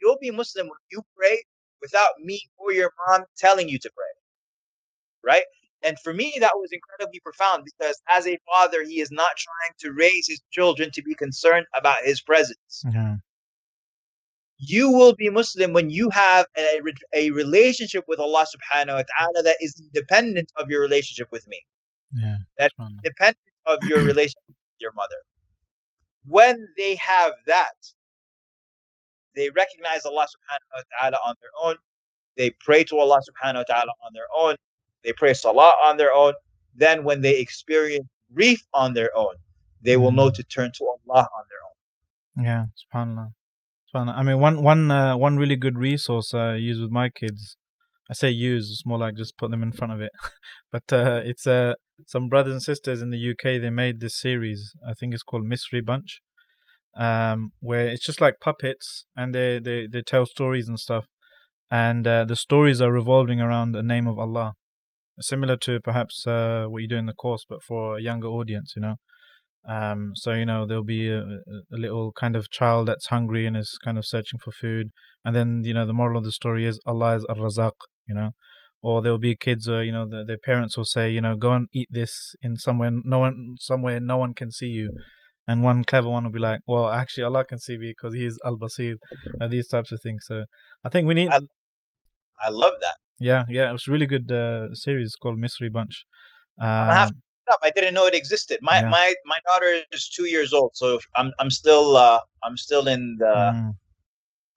You'll 0.00 0.18
be 0.20 0.30
Muslim 0.30 0.66
when 0.68 0.78
you 0.90 1.02
pray 1.16 1.42
without 1.82 2.18
me 2.20 2.40
or 2.56 2.72
your 2.72 2.90
mom 3.06 3.24
telling 3.36 3.68
you 3.68 3.78
to 3.78 3.90
pray. 3.94 5.32
Right? 5.32 5.44
And 5.82 5.98
for 6.00 6.12
me, 6.12 6.34
that 6.40 6.52
was 6.54 6.70
incredibly 6.72 7.20
profound 7.20 7.64
because 7.64 8.00
as 8.08 8.26
a 8.26 8.38
father, 8.46 8.84
he 8.84 9.00
is 9.00 9.10
not 9.10 9.30
trying 9.36 9.74
to 9.80 9.92
raise 9.92 10.26
his 10.28 10.40
children 10.50 10.90
to 10.92 11.02
be 11.02 11.14
concerned 11.14 11.66
about 11.74 12.04
his 12.04 12.20
presence. 12.20 12.84
Mm-hmm. 12.86 13.14
You 14.58 14.90
will 14.90 15.14
be 15.14 15.30
Muslim 15.30 15.72
when 15.72 15.88
you 15.88 16.10
have 16.10 16.44
a, 16.56 16.82
a 17.14 17.30
relationship 17.30 18.04
with 18.08 18.20
Allah 18.20 18.44
subhanahu 18.44 18.94
wa 18.94 19.04
ta'ala 19.18 19.42
that 19.42 19.56
is 19.60 19.80
independent 19.80 20.52
of 20.56 20.68
your 20.68 20.82
relationship 20.82 21.28
with 21.32 21.48
me. 21.48 21.64
Yeah. 22.12 22.36
That's 22.58 22.74
dependent 23.02 23.38
of 23.64 23.78
your 23.84 24.00
relationship 24.12 24.42
with 24.48 24.80
your 24.80 24.92
mother. 24.92 25.16
When 26.26 26.68
they 26.76 26.96
have 26.96 27.32
that, 27.46 27.72
they 29.34 29.48
recognize 29.48 30.04
Allah 30.04 30.26
subhanahu 30.26 30.76
wa 30.76 30.82
ta'ala 30.98 31.18
on 31.26 31.34
their 31.40 31.50
own. 31.62 31.76
They 32.36 32.50
pray 32.60 32.84
to 32.84 32.98
Allah 32.98 33.20
subhanahu 33.20 33.64
wa 33.68 33.74
ta'ala 33.74 33.92
on 34.04 34.12
their 34.12 34.28
own 34.36 34.56
they 35.04 35.12
pray 35.12 35.34
salah 35.34 35.72
on 35.84 35.96
their 35.96 36.12
own. 36.12 36.34
Then 36.74 37.04
when 37.04 37.20
they 37.20 37.38
experience 37.38 38.06
grief 38.32 38.60
on 38.74 38.94
their 38.94 39.10
own, 39.16 39.34
they 39.82 39.96
will 39.96 40.12
know 40.12 40.26
mm-hmm. 40.26 40.34
to 40.34 40.42
turn 40.44 40.72
to 40.78 40.84
Allah 40.84 41.28
on 41.38 41.44
their 41.48 41.62
own. 41.66 42.44
Yeah, 42.44 42.64
subhanallah. 42.80 43.32
subhanallah. 43.94 44.16
I 44.16 44.22
mean, 44.22 44.38
one 44.38 44.62
one 44.62 44.90
uh, 44.90 45.16
one 45.16 45.36
really 45.36 45.56
good 45.56 45.78
resource 45.78 46.34
I 46.34 46.56
use 46.56 46.80
with 46.80 46.90
my 46.90 47.08
kids. 47.08 47.56
I 48.10 48.14
say 48.14 48.30
use, 48.30 48.70
it's 48.70 48.84
more 48.84 48.98
like 48.98 49.14
just 49.14 49.38
put 49.38 49.52
them 49.52 49.62
in 49.62 49.72
front 49.72 49.92
of 49.92 50.00
it. 50.00 50.10
but 50.72 50.92
uh, 50.92 51.20
it's 51.24 51.46
uh, 51.46 51.74
some 52.06 52.28
brothers 52.28 52.52
and 52.52 52.62
sisters 52.62 53.02
in 53.02 53.10
the 53.10 53.30
UK. 53.30 53.60
They 53.60 53.70
made 53.70 54.00
this 54.00 54.18
series. 54.18 54.74
I 54.86 54.94
think 54.94 55.14
it's 55.14 55.22
called 55.22 55.44
Mystery 55.44 55.80
Bunch, 55.80 56.20
um, 56.96 57.52
where 57.60 57.86
it's 57.86 58.04
just 58.04 58.20
like 58.20 58.40
puppets 58.40 59.06
and 59.16 59.34
they 59.34 59.58
they 59.58 59.86
they 59.86 60.02
tell 60.02 60.26
stories 60.26 60.68
and 60.68 60.78
stuff. 60.78 61.06
And 61.70 62.04
uh, 62.06 62.24
the 62.24 62.34
stories 62.34 62.80
are 62.80 62.90
revolving 62.90 63.40
around 63.40 63.72
the 63.72 63.82
name 63.82 64.08
of 64.08 64.18
Allah 64.18 64.54
similar 65.20 65.56
to 65.58 65.80
perhaps 65.80 66.26
uh, 66.26 66.66
what 66.68 66.82
you 66.82 66.88
do 66.88 66.96
in 66.96 67.06
the 67.06 67.14
course, 67.14 67.44
but 67.48 67.62
for 67.62 67.98
a 67.98 68.02
younger 68.02 68.28
audience, 68.28 68.74
you 68.76 68.82
know. 68.82 68.96
Um, 69.68 70.12
so 70.14 70.32
you 70.32 70.46
know 70.46 70.66
there'll 70.66 70.84
be 70.84 71.08
a, 71.08 71.20
a, 71.20 71.76
little 71.76 72.12
kind 72.12 72.34
of 72.34 72.50
child 72.50 72.88
that's 72.88 73.08
hungry 73.08 73.44
and 73.44 73.56
is 73.56 73.78
kind 73.84 73.98
of 73.98 74.06
searching 74.06 74.40
for 74.42 74.52
food, 74.52 74.90
and 75.24 75.36
then 75.36 75.62
you 75.64 75.74
know 75.74 75.86
the 75.86 75.92
moral 75.92 76.16
of 76.18 76.24
the 76.24 76.32
story 76.32 76.64
is 76.64 76.80
Allah 76.86 77.16
is 77.16 77.26
Ar-Razaq, 77.26 77.72
you 78.08 78.14
know. 78.14 78.30
Or 78.82 79.02
there'll 79.02 79.18
be 79.18 79.36
kids 79.36 79.68
where 79.68 79.84
you 79.84 79.92
know 79.92 80.08
the, 80.08 80.24
their 80.24 80.38
parents 80.38 80.78
will 80.78 80.86
say, 80.86 81.10
you 81.10 81.20
know, 81.20 81.36
go 81.36 81.52
and 81.52 81.68
eat 81.74 81.88
this 81.90 82.34
in 82.40 82.56
somewhere 82.56 82.90
no 82.90 83.18
one 83.18 83.56
somewhere 83.58 84.00
no 84.00 84.16
one 84.16 84.32
can 84.32 84.50
see 84.50 84.68
you, 84.68 84.92
and 85.46 85.62
one 85.62 85.84
clever 85.84 86.08
one 86.08 86.24
will 86.24 86.32
be 86.32 86.38
like, 86.38 86.60
well, 86.66 86.88
actually 86.88 87.24
Allah 87.24 87.44
can 87.44 87.58
see 87.58 87.76
me 87.76 87.90
because 87.90 88.14
He 88.14 88.24
is 88.24 88.38
Al 88.44 88.56
Basir, 88.56 88.94
uh, 89.40 89.48
these 89.48 89.68
types 89.68 89.92
of 89.92 90.00
things. 90.02 90.24
So 90.26 90.44
I 90.84 90.88
think 90.88 91.06
we 91.06 91.12
need. 91.12 91.28
I, 91.28 91.40
I 92.42 92.48
love 92.48 92.74
that. 92.80 92.96
Yeah, 93.20 93.44
yeah, 93.48 93.68
it 93.68 93.72
was 93.72 93.86
a 93.86 93.92
really 93.92 94.06
good 94.06 94.32
uh, 94.32 94.74
series 94.74 95.14
called 95.14 95.38
Mystery 95.38 95.68
Bunch. 95.68 96.06
Um, 96.58 96.68
I, 96.68 97.10
I 97.62 97.70
didn't 97.70 97.94
know 97.94 98.06
it 98.06 98.14
existed. 98.14 98.58
My 98.62 98.80
yeah. 98.80 98.88
my 98.88 99.14
my 99.26 99.38
daughter 99.46 99.82
is 99.92 100.08
two 100.08 100.26
years 100.26 100.52
old, 100.52 100.72
so 100.74 100.98
I'm 101.16 101.32
I'm 101.38 101.50
still 101.50 101.96
uh, 101.96 102.20
I'm 102.42 102.56
still 102.56 102.88
in 102.88 103.16
the. 103.18 103.26
Mm. 103.26 103.74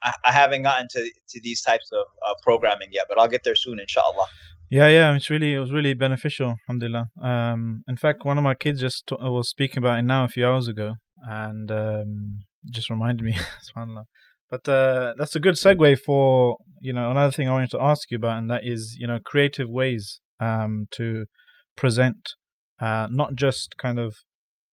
I, 0.06 0.14
I, 0.26 0.32
haven't 0.34 0.64
gotten 0.64 0.88
to 0.90 1.10
to 1.30 1.42
these 1.42 1.62
types 1.62 1.90
of 1.94 2.06
uh, 2.28 2.34
programming 2.42 2.90
yet, 2.92 3.06
but 3.08 3.18
I'll 3.18 3.30
get 3.30 3.44
there 3.44 3.56
soon, 3.56 3.80
inshallah. 3.80 4.28
Yeah, 4.70 4.88
yeah, 4.88 5.16
it's 5.16 5.30
really 5.30 5.54
it 5.54 5.60
was 5.60 5.72
really 5.72 5.94
beneficial, 5.94 6.56
alhamdulillah. 6.68 7.10
Um, 7.22 7.84
in 7.88 7.96
fact, 7.96 8.26
one 8.26 8.38
of 8.38 8.44
my 8.44 8.56
kids 8.56 8.82
just 8.82 9.08
t- 9.08 9.16
was 9.20 9.50
speaking 9.50 9.78
about 9.78 10.00
it 10.00 10.04
now 10.04 10.24
a 10.26 10.28
few 10.28 10.46
hours 10.46 10.68
ago, 10.68 10.96
and 11.22 11.72
um, 11.72 12.40
just 12.70 12.90
reminded 12.90 13.24
me, 13.24 13.34
subhanallah. 13.76 14.06
But 14.54 14.70
uh, 14.70 15.16
that's 15.18 15.36
a 15.36 15.40
good 15.40 15.56
segue 15.56 15.98
for 15.98 16.58
you 16.80 16.94
know 16.94 17.10
another 17.10 17.32
thing 17.32 17.50
I 17.50 17.54
wanted 17.54 17.72
to 17.72 17.82
ask 17.82 18.12
you 18.12 18.18
about, 18.18 18.38
and 18.38 18.52
that 18.52 18.62
is 18.64 18.96
you 19.00 19.08
know 19.08 19.18
creative 19.26 19.68
ways 19.68 20.20
um, 20.40 20.86
to 20.92 21.26
present 21.76 22.34
uh, 22.80 23.08
not 23.10 23.34
just 23.34 23.78
kind 23.78 23.98
of 23.98 24.14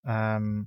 um, 0.06 0.66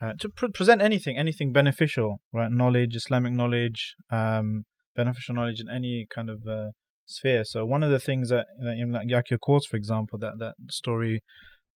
uh, 0.00 0.14
to 0.20 0.30
pre- 0.30 0.48
present 0.48 0.80
anything, 0.80 1.18
anything 1.18 1.52
beneficial, 1.52 2.22
right? 2.32 2.50
Knowledge, 2.50 2.96
Islamic 2.96 3.34
knowledge, 3.34 3.94
um, 4.10 4.64
beneficial 4.96 5.34
knowledge 5.34 5.60
in 5.60 5.68
any 5.68 6.06
kind 6.08 6.30
of 6.30 6.46
uh, 6.48 6.70
sphere. 7.04 7.44
So 7.44 7.66
one 7.66 7.82
of 7.82 7.90
the 7.90 8.00
things 8.00 8.30
that, 8.30 8.46
that 8.58 8.78
in 8.78 8.90
like 8.90 9.06
Yakir 9.06 9.38
course, 9.38 9.66
for 9.66 9.76
example, 9.76 10.18
that 10.20 10.38
that 10.38 10.54
story 10.70 11.22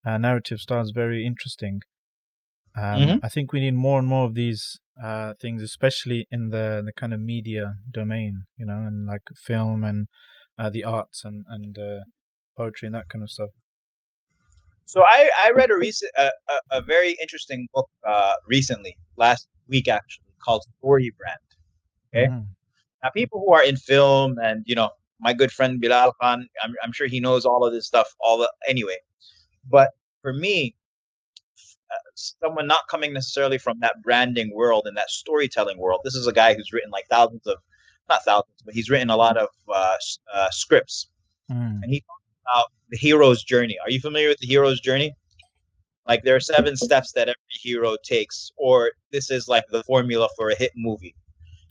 uh, 0.07 0.17
narrative 0.17 0.61
style 0.61 0.81
is 0.81 0.93
very 0.95 1.27
interesting. 1.27 1.81
Um, 2.75 2.85
mm-hmm. 2.85 3.17
I 3.23 3.29
think 3.29 3.53
we 3.53 3.61
need 3.61 3.75
more 3.75 3.99
and 3.99 4.09
more 4.09 4.25
of 4.25 4.35
these 4.35 4.79
uh, 5.03 5.35
things, 5.41 5.63
especially 5.63 6.27
in 6.31 6.51
the 6.51 6.83
the 6.85 6.93
kind 6.93 7.13
of 7.15 7.21
media 7.21 7.75
domain, 7.91 8.45
you 8.57 8.67
know, 8.67 8.85
and 8.87 9.07
like 9.07 9.23
film 9.37 9.85
and 9.85 10.09
uh, 10.59 10.71
the 10.71 10.85
arts 10.85 11.25
and 11.25 11.45
and 11.49 11.79
uh, 11.79 12.01
poetry 12.57 12.87
and 12.87 12.95
that 12.95 13.09
kind 13.09 13.23
of 13.23 13.31
stuff. 13.31 13.51
So 14.87 15.03
I, 15.03 15.29
I 15.45 15.51
read 15.51 15.71
a 15.71 15.77
recent 15.77 16.11
a, 16.17 16.31
a, 16.71 16.81
very 16.81 17.15
interesting 17.21 17.69
book 17.75 17.91
uh, 18.07 18.33
recently 18.47 18.97
last 19.19 19.47
week 19.69 19.87
actually 19.87 20.33
called 20.43 20.65
Story 20.79 21.13
Brand. 21.19 21.39
Okay, 22.09 22.33
Mm. 22.33 22.47
now 23.03 23.11
people 23.11 23.41
who 23.45 23.53
are 23.53 23.63
in 23.63 23.77
film 23.77 24.39
and 24.43 24.65
you 24.67 24.75
know 24.75 24.91
my 25.21 25.33
good 25.33 25.53
friend 25.53 25.81
Bilal 25.81 26.15
Khan, 26.21 26.49
I'm, 26.63 26.75
I'm 26.83 26.93
sure 26.93 27.07
he 27.07 27.21
knows 27.21 27.45
all 27.45 27.67
of 27.67 27.73
this 27.73 27.87
stuff 27.87 28.07
all 28.21 28.39
the, 28.39 28.51
anyway. 28.69 28.97
But 29.69 29.91
for 30.23 30.33
me, 30.33 30.75
someone 32.15 32.67
not 32.67 32.89
coming 32.91 33.13
necessarily 33.13 33.59
from 33.59 33.79
that 33.81 34.03
branding 34.03 34.53
world 34.55 34.87
and 34.87 34.97
that 34.97 35.11
storytelling 35.11 35.79
world, 35.79 36.01
this 36.05 36.15
is 36.15 36.27
a 36.27 36.33
guy 36.33 36.55
who's 36.55 36.73
written 36.73 36.91
like 36.91 37.07
thousands 37.11 37.47
of 37.47 37.59
not 38.09 38.25
thousands, 38.25 38.63
but 38.65 38.75
he's 38.75 38.89
written 38.91 39.11
a 39.11 39.17
lot 39.17 39.37
of 39.37 39.49
uh, 39.73 39.97
uh, 40.33 40.51
scripts 40.51 41.09
Mm. 41.51 41.81
and 41.83 41.91
he 41.91 42.01
talks 42.01 42.23
about 42.45 42.67
the 42.91 42.97
hero's 42.97 43.43
journey. 43.43 43.79
Are 43.83 43.91
you 43.91 44.01
familiar 44.01 44.29
with 44.29 44.39
the 44.39 44.47
hero's 44.47 44.81
journey? 44.81 45.15
Like 46.07 46.23
there 46.23 46.37
are 46.37 46.41
seven 46.41 46.77
steps 46.77 47.13
that 47.13 47.29
every 47.29 47.37
hero 47.63 47.97
takes, 48.03 48.51
or 48.57 48.93
this 49.13 49.31
is 49.31 49.49
like 49.49 49.65
the 49.71 49.83
formula 49.85 50.29
for 50.37 50.51
a 50.51 50.55
hit 50.55 50.73
movie. 50.77 51.15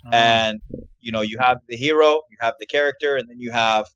Ah. 0.07 0.09
And 0.13 0.61
you 0.99 1.11
know, 1.11 1.21
you 1.21 1.37
have 1.39 1.59
the 1.67 1.75
hero, 1.75 2.21
you 2.29 2.37
have 2.39 2.55
the 2.59 2.65
character, 2.65 3.17
and 3.17 3.29
then 3.29 3.39
you 3.39 3.51
have 3.51 3.87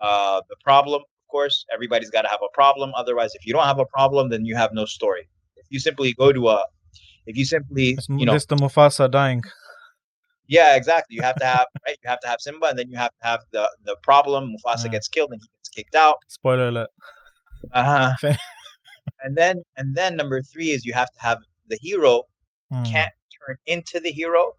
uh, 0.00 0.40
the 0.48 0.56
problem. 0.62 1.02
Of 1.02 1.28
course, 1.28 1.64
everybody's 1.72 2.10
got 2.10 2.22
to 2.22 2.28
have 2.28 2.40
a 2.42 2.52
problem. 2.54 2.92
Otherwise, 2.96 3.34
if 3.34 3.46
you 3.46 3.52
don't 3.52 3.64
have 3.64 3.78
a 3.78 3.86
problem, 3.86 4.28
then 4.28 4.44
you 4.44 4.56
have 4.56 4.72
no 4.72 4.84
story. 4.84 5.28
If 5.66 5.72
you 5.72 5.80
simply 5.80 6.12
go 6.12 6.32
to 6.32 6.48
a, 6.48 6.64
if 7.26 7.36
you 7.36 7.44
simply, 7.44 7.94
It's 7.98 8.08
you 8.08 8.24
know, 8.24 8.32
just 8.32 8.48
the 8.48 8.54
Mufasa 8.56 9.10
dying. 9.10 9.42
yeah, 10.46 10.76
exactly. 10.76 11.16
You 11.16 11.22
have 11.22 11.36
to 11.38 11.44
have 11.44 11.66
right. 11.86 11.98
You 12.04 12.08
have 12.08 12.20
to 12.20 12.28
have 12.28 12.40
Simba, 12.40 12.66
and 12.68 12.78
then 12.78 12.88
you 12.88 12.96
have 12.96 13.10
to 13.20 13.26
have 13.26 13.40
the 13.52 13.68
the 13.84 13.96
problem. 14.02 14.54
Mufasa 14.54 14.84
Yeah. 14.84 14.92
gets 14.92 15.08
killed, 15.08 15.32
and 15.32 15.40
he 15.42 15.48
gets 15.58 15.68
kicked 15.70 15.96
out. 15.96 16.16
Spoiler 16.28 16.68
alert. 16.68 16.90
Uh-huh. 17.72 18.14
And 19.24 19.34
then 19.34 19.64
and 19.76 19.96
then 19.96 20.14
number 20.14 20.40
three 20.42 20.70
is 20.70 20.84
you 20.84 20.92
have 20.92 21.10
to 21.10 21.20
have 21.20 21.38
the 21.68 21.78
hero 21.80 22.22
Mm. 22.72 22.84
can't 22.92 23.12
turn 23.38 23.56
into 23.66 23.98
the 24.00 24.10
hero 24.10 24.52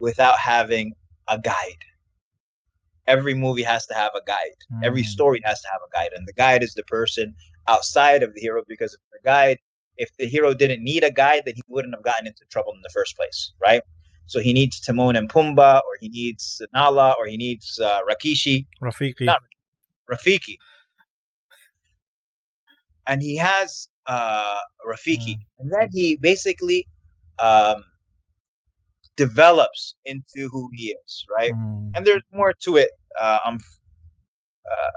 without 0.00 0.38
having 0.38 0.94
a 1.28 1.38
guide. 1.38 1.82
Every 3.06 3.34
movie 3.34 3.62
has 3.62 3.86
to 3.86 3.94
have 3.94 4.12
a 4.14 4.22
guide. 4.26 4.56
Every 4.82 5.02
Mm. 5.02 5.06
story 5.06 5.40
has 5.44 5.60
to 5.62 5.68
have 5.68 5.80
a 5.86 5.90
guide, 5.92 6.12
and 6.14 6.26
the 6.26 6.32
guide 6.32 6.62
is 6.62 6.72
the 6.74 6.82
person 6.84 7.34
outside 7.68 8.22
of 8.22 8.34
the 8.34 8.40
hero 8.40 8.62
because 8.66 8.94
if 8.94 9.00
the 9.12 9.18
guide, 9.24 9.58
if 10.00 10.16
the 10.16 10.26
hero 10.26 10.54
didn't 10.54 10.82
need 10.82 11.04
a 11.04 11.10
guide, 11.10 11.42
then 11.44 11.54
he 11.54 11.62
wouldn't 11.68 11.94
have 11.94 12.02
gotten 12.02 12.26
into 12.26 12.42
trouble 12.50 12.72
in 12.72 12.80
the 12.80 12.88
first 12.88 13.14
place, 13.16 13.52
right? 13.60 13.82
So 14.26 14.40
he 14.40 14.52
needs 14.54 14.80
Timon 14.80 15.14
and 15.14 15.28
Pumbaa, 15.28 15.76
or 15.76 15.92
he 16.00 16.08
needs 16.08 16.62
Nala, 16.72 17.14
or 17.18 17.26
he 17.26 17.36
needs 17.36 17.78
uh, 17.78 18.00
Rakishi. 18.10 18.66
Rafiki. 18.82 19.26
Not- 19.26 19.42
Rafiki. 20.10 20.56
And 23.06 23.20
he 23.20 23.36
has 23.36 23.88
uh, 24.06 24.58
Rafiki. 24.88 25.36
And 25.58 25.70
then 25.70 25.88
he 25.92 26.16
basically 26.16 26.86
um, 27.38 27.84
develops 29.16 29.96
into 30.06 30.48
who 30.48 30.70
he 30.72 30.96
is, 31.04 31.26
right? 31.36 31.52
Mm. 31.52 31.90
And 31.94 32.06
there's 32.06 32.22
more 32.32 32.54
to 32.64 32.76
it. 32.76 32.90
Uh, 33.20 33.38
um, 33.44 33.58
uh, 34.70 34.90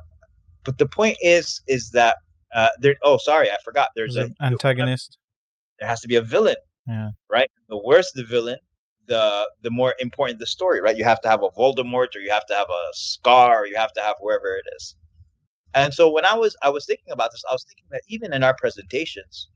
but 0.64 0.78
the 0.78 0.88
point 0.88 1.18
is, 1.22 1.62
is 1.68 1.90
that 1.92 2.18
uh, 2.54 2.70
there. 2.80 2.96
Oh, 3.04 3.18
sorry, 3.18 3.50
I 3.52 3.58
forgot. 3.64 3.90
There's 3.96 4.16
an 4.16 4.36
antagonist. 4.42 5.18
There 5.80 5.88
has 5.88 6.02
to 6.02 6.08
be 6.08 6.16
a 6.16 6.22
villain. 6.22 6.56
Yeah. 6.88 7.10
Right. 7.30 7.50
The 7.70 7.78
worse 7.78 8.12
the 8.12 8.24
villain, 8.24 8.58
the 9.08 9.50
the 9.62 9.70
more 9.72 9.96
important 10.00 10.40
the 10.40 10.46
story. 10.46 10.82
Right. 10.82 10.98
You 10.98 11.04
have 11.04 11.22
to 11.22 11.30
have 11.30 11.44
a 11.44 11.50
Voldemort, 11.50 12.16
or 12.16 12.20
you 12.20 12.32
have 12.32 12.46
to 12.48 12.54
have 12.54 12.70
a 12.70 12.84
Scar, 12.94 13.62
or 13.62 13.68
you 13.68 13.76
have 13.76 13.94
to 13.94 14.02
have 14.02 14.16
whoever 14.22 14.56
it 14.56 14.66
is. 14.76 14.96
And 15.74 15.94
so 15.94 16.10
when 16.12 16.26
I 16.26 16.36
was 16.36 16.56
I 16.62 16.70
was 16.70 16.86
thinking 16.86 17.12
about 17.12 17.32
this, 17.32 17.44
I 17.50 17.54
was 17.54 17.64
thinking 17.64 17.86
that 17.92 18.02
even 18.08 18.34
in 18.34 18.44
our 18.44 18.56
presentations, 18.56 19.48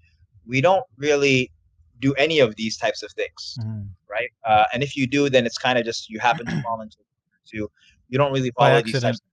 we 0.46 0.62
don't 0.62 0.84
really 0.98 1.52
do 2.00 2.14
any 2.16 2.40
of 2.40 2.56
these 2.56 2.78
types 2.78 3.04
of 3.04 3.12
things, 3.12 3.58
Mm. 3.60 3.90
right? 4.10 4.30
Uh, 4.46 4.66
and 4.74 4.84
if 4.84 4.96
you 4.96 5.08
do, 5.08 5.30
then 5.30 5.46
it's 5.46 5.58
kind 5.58 5.78
of 5.80 5.86
just 5.86 6.10
you 6.10 6.20
happen 6.20 6.46
to 6.46 6.62
fall 6.64 6.82
into 6.82 6.98
to 7.52 7.70
you 8.10 8.18
don't 8.18 8.32
really 8.32 8.52
follow 8.52 8.82
these 8.82 9.02
types. 9.02 9.20
Of 9.20 9.26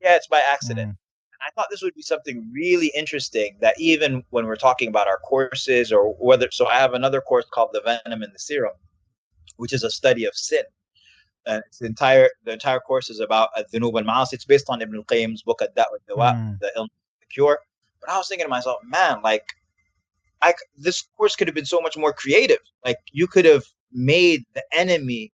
yeah, 0.00 0.16
it's 0.16 0.26
by 0.26 0.40
accident. 0.40 0.92
Mm. 0.92 0.96
And 1.42 1.50
I 1.50 1.50
thought 1.54 1.68
this 1.70 1.82
would 1.82 1.94
be 1.94 2.02
something 2.02 2.48
really 2.52 2.92
interesting 2.94 3.56
that 3.60 3.78
even 3.78 4.22
when 4.30 4.46
we're 4.46 4.56
talking 4.56 4.88
about 4.88 5.08
our 5.08 5.18
courses 5.18 5.92
or 5.92 6.14
whether 6.14 6.48
so 6.50 6.66
I 6.68 6.74
have 6.78 6.94
another 6.94 7.20
course 7.20 7.46
called 7.52 7.70
The 7.72 7.80
Venom 7.80 8.22
and 8.22 8.32
the 8.32 8.38
Serum, 8.38 8.74
which 9.56 9.72
is 9.72 9.82
a 9.82 9.90
study 9.90 10.24
of 10.24 10.34
sin. 10.34 10.62
And 11.46 11.62
it's 11.66 11.78
the 11.78 11.86
entire 11.86 12.28
the 12.44 12.52
entire 12.52 12.78
course 12.78 13.10
is 13.10 13.18
about 13.18 13.48
Dhunub 13.72 13.98
al 13.98 14.04
Ma'as. 14.04 14.32
It's 14.32 14.44
based 14.44 14.66
on 14.68 14.80
Ibn 14.80 14.94
al-Qayyim's 14.94 15.42
book 15.42 15.60
Ad-Da' 15.60 15.84
wa 15.90 15.98
Dawa, 16.08 16.34
Mm. 16.36 16.60
the 16.60 16.70
illness 16.76 16.92
the 17.20 17.26
cure. 17.26 17.58
But 18.00 18.10
I 18.10 18.18
was 18.18 18.28
thinking 18.28 18.44
to 18.44 18.50
myself, 18.50 18.78
man, 18.84 19.20
like 19.22 19.44
I 20.42 20.54
this 20.76 21.02
course 21.16 21.34
could 21.34 21.48
have 21.48 21.54
been 21.54 21.64
so 21.66 21.80
much 21.80 21.96
more 21.96 22.12
creative. 22.12 22.58
Like 22.84 22.98
you 23.10 23.26
could 23.26 23.44
have 23.44 23.64
made 23.92 24.44
the 24.54 24.62
enemy 24.72 25.32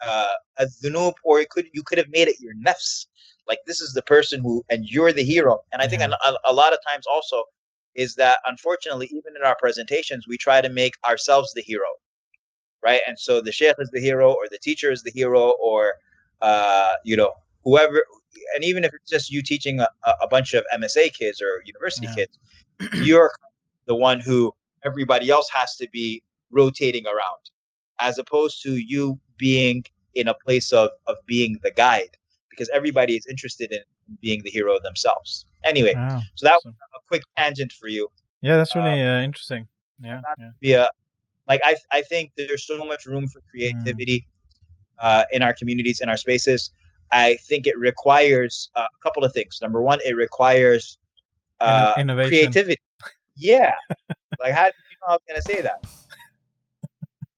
uh, 0.00 0.34
a 0.58 0.66
dhunub, 0.66 1.14
or 1.24 1.40
it 1.40 1.50
could 1.50 1.66
you 1.72 1.82
could 1.82 1.98
have 1.98 2.08
made 2.10 2.28
it 2.28 2.38
your 2.40 2.54
nafs. 2.54 3.06
Like 3.48 3.60
this 3.66 3.80
is 3.80 3.92
the 3.94 4.02
person 4.02 4.40
who, 4.42 4.64
and 4.70 4.84
you're 4.86 5.12
the 5.12 5.24
hero. 5.24 5.60
And 5.72 5.82
I 5.82 5.88
think 5.88 6.02
a, 6.02 6.10
a 6.44 6.52
lot 6.52 6.72
of 6.72 6.80
times 6.86 7.06
also 7.10 7.44
is 7.94 8.14
that 8.16 8.38
unfortunately, 8.46 9.06
even 9.06 9.36
in 9.36 9.42
our 9.44 9.56
presentations, 9.58 10.26
we 10.28 10.36
try 10.36 10.60
to 10.60 10.68
make 10.68 10.94
ourselves 11.08 11.52
the 11.54 11.62
hero, 11.62 11.86
right? 12.82 13.00
And 13.08 13.18
so 13.18 13.40
the 13.40 13.52
sheikh 13.52 13.76
is 13.78 13.90
the 13.90 14.00
hero, 14.00 14.32
or 14.32 14.44
the 14.50 14.58
teacher 14.58 14.92
is 14.92 15.02
the 15.02 15.10
hero, 15.10 15.54
or 15.62 15.94
uh, 16.42 16.94
you 17.04 17.16
know 17.16 17.32
whoever. 17.64 18.04
And 18.54 18.64
even 18.64 18.84
if 18.84 18.92
it's 18.94 19.10
just 19.10 19.30
you 19.32 19.42
teaching 19.42 19.80
a, 19.80 19.88
a 20.04 20.12
a 20.22 20.28
bunch 20.28 20.54
of 20.54 20.64
MSA 20.74 21.14
kids 21.14 21.40
or 21.42 21.62
university 21.64 22.06
Yeah. 22.06 22.26
kids, 22.26 22.38
you're 23.02 23.32
the 23.86 23.96
one 23.96 24.20
who 24.20 24.54
everybody 24.84 25.30
else 25.30 25.48
has 25.52 25.76
to 25.76 25.88
be 25.92 26.22
rotating 26.50 27.06
around, 27.06 27.42
as 28.00 28.18
opposed 28.18 28.62
to 28.64 28.76
you 28.76 29.18
being 29.38 29.84
in 30.14 30.28
a 30.28 30.34
place 30.34 30.72
of 30.72 30.90
of 31.06 31.16
being 31.26 31.58
the 31.62 31.70
guide, 31.72 32.17
because 32.58 32.68
everybody 32.74 33.14
is 33.16 33.24
interested 33.26 33.70
in 33.72 33.80
being 34.20 34.42
the 34.42 34.50
hero 34.50 34.78
themselves. 34.82 35.46
Anyway, 35.64 35.94
Wow. 35.94 36.20
so 36.34 36.46
that 36.46 36.60
was 36.64 36.74
a 36.96 36.98
quick 37.06 37.22
tangent 37.36 37.72
for 37.72 37.86
you. 37.88 38.08
Yeah, 38.42 38.56
that's 38.56 38.74
really 38.74 39.00
uh, 39.02 39.20
interesting. 39.20 39.68
Yeah. 40.00 40.20
yeah. 40.38 40.50
Be 40.60 40.72
a 40.72 40.88
like 41.46 41.60
I 41.64 41.76
I 41.92 42.02
think 42.02 42.32
there's 42.36 42.66
so 42.66 42.84
much 42.84 43.06
room 43.06 43.26
for 43.28 43.40
creativity 43.50 44.26
uh, 44.98 45.24
in 45.32 45.42
our 45.42 45.54
communities 45.54 46.00
in 46.00 46.08
our 46.08 46.16
spaces. 46.16 46.70
I 47.10 47.36
think 47.48 47.66
it 47.66 47.78
requires 47.78 48.70
uh, 48.74 48.86
a 48.92 49.02
couple 49.02 49.24
of 49.24 49.32
things. 49.32 49.60
Number 49.62 49.80
one, 49.80 49.98
it 50.04 50.14
requires 50.14 50.98
uh, 51.60 51.94
innovation. 51.96 52.28
creativity. 52.28 52.80
Yeah, 53.36 53.74
like 54.40 54.52
how 54.52 54.64
did 54.66 54.74
you 54.90 54.96
know 55.00 55.08
I 55.08 55.12
was 55.12 55.20
gonna 55.28 55.42
say 55.42 55.60
that? 55.62 55.80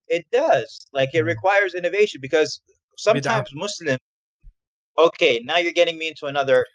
It 0.09 0.27
does. 0.33 0.87
Like 0.93 1.11
it 1.15 1.23
Mm. 1.25 1.27
requires 1.35 1.75
innovation 1.75 2.21
because 2.21 2.61
sometimes 2.97 3.49
Muslim. 3.55 3.99
Okay, 5.01 5.41
now 5.45 5.57
you're 5.57 5.73
getting 5.73 5.99
me 5.99 6.09
into 6.09 6.27
another. 6.27 6.67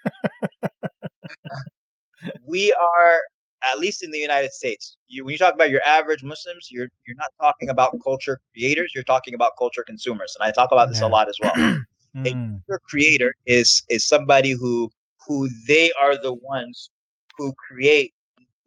we 2.48 2.74
are 2.74 3.20
at 3.64 3.80
least 3.80 4.04
in 4.04 4.12
the 4.12 4.18
United 4.18 4.52
States. 4.52 4.98
You 5.08 5.24
when 5.26 5.32
you 5.34 5.38
talk 5.38 5.54
about 5.54 5.70
your 5.70 5.82
average 5.86 6.24
Muslims, 6.24 6.70
you're 6.72 6.88
you're 7.06 7.18
not 7.18 7.32
talking 7.40 7.70
about 7.70 7.96
culture 8.04 8.40
creators. 8.54 8.92
You're 8.96 9.04
talking 9.04 9.34
about 9.36 9.52
culture 9.58 9.84
consumers, 9.84 10.36
and 10.40 10.48
I 10.48 10.52
talk 10.52 10.72
about 10.72 10.90
this 10.90 11.02
Yeah. 11.02 11.08
a 11.08 11.10
lot 11.10 11.30
as 11.30 11.38
well. 11.40 11.54
a 12.26 12.32
culture 12.32 12.82
creator 12.90 13.34
is 13.46 13.84
is 13.90 14.08
somebody 14.08 14.52
who 14.52 14.90
who 15.28 15.50
they 15.68 15.92
are 16.02 16.18
the 16.18 16.34
ones 16.34 16.90
who 17.38 17.54
create 17.54 18.14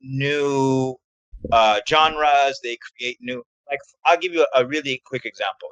new 0.00 0.96
uh, 1.52 1.80
genres. 1.88 2.60
They 2.62 2.78
create 2.96 3.18
new. 3.20 3.42
Like 3.68 3.80
I'll 4.04 4.18
give 4.18 4.32
you 4.32 4.46
a, 4.54 4.62
a 4.62 4.66
really 4.66 5.02
quick 5.04 5.24
example. 5.24 5.68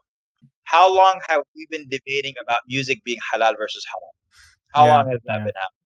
How 0.67 0.93
long 0.95 1.21
have 1.29 1.43
we 1.55 1.67
been 1.71 1.89
debating 1.89 2.35
about 2.43 2.61
music 2.69 3.03
being 3.05 3.19
halal 3.33 3.57
versus 3.57 3.85
haram? 3.87 4.11
How 4.75 4.87
Yeah, 4.87 4.97
long 4.99 5.11
has 5.11 5.21
that 5.27 5.39
yeah. 5.39 5.45
been 5.45 5.55
happening? 5.55 5.83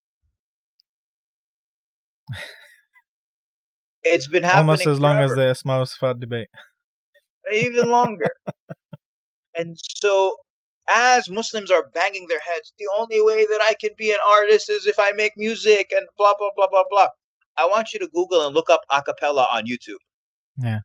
It's 4.02 4.26
been 4.26 4.42
happening 4.42 4.70
Almost 4.70 4.86
as 4.86 5.00
long 5.00 5.18
as 5.18 5.34
the 5.34 5.46
Asma 5.48 5.82
Sifat 5.84 6.20
debate. 6.20 6.48
even 7.52 7.90
longer. 7.90 8.30
and 9.54 9.76
so, 9.78 10.36
as 10.88 11.28
Muslims 11.28 11.70
are 11.70 11.88
banging 11.94 12.26
their 12.28 12.40
heads, 12.40 12.72
the 12.78 12.88
only 12.98 13.20
way 13.22 13.44
that 13.46 13.60
I 13.68 13.74
can 13.80 13.90
be 13.98 14.10
an 14.10 14.18
artist 14.26 14.70
is 14.70 14.86
if 14.86 14.98
I 14.98 15.12
make 15.12 15.32
music 15.36 15.92
and 15.94 16.06
blah 16.16 16.32
blah 16.38 16.50
blah 16.56 16.68
blah 16.68 16.84
blah. 16.90 17.08
I 17.58 17.66
want 17.66 17.92
you 17.92 17.98
to 18.00 18.08
Google 18.08 18.46
and 18.46 18.54
look 18.54 18.70
up 18.70 18.80
acapella 18.90 19.46
on 19.52 19.66
YouTube. 19.66 20.00
Yeah. 20.56 20.80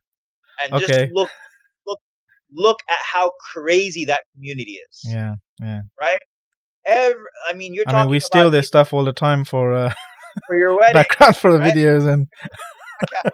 And 0.62 0.74
Okay. 0.74 0.86
just 0.86 1.12
look, 1.12 1.30
look, 2.56 2.66
look 2.68 2.78
at 2.88 2.98
how 3.12 3.30
crazy 3.52 4.04
that 4.06 4.22
community 4.34 4.80
is. 4.90 5.04
Yeah. 5.04 5.34
Yeah. 5.60 5.82
Right. 6.00 6.18
Every, 6.86 7.20
I 7.48 7.52
mean, 7.54 7.74
you're 7.74 7.84
I 7.86 7.92
talking 7.92 8.04
mean, 8.04 8.10
we 8.10 8.20
steal 8.20 8.50
their 8.50 8.62
stuff 8.62 8.92
all 8.92 9.04
the 9.04 9.12
time 9.12 9.44
for 9.44 9.72
uh, 9.72 9.92
for 10.46 10.56
your 10.56 10.76
wedding. 10.78 10.94
background 10.94 11.36
for 11.36 11.52
the 11.52 11.58
right? 11.58 11.74
videos 11.74 12.06
and 12.12 12.28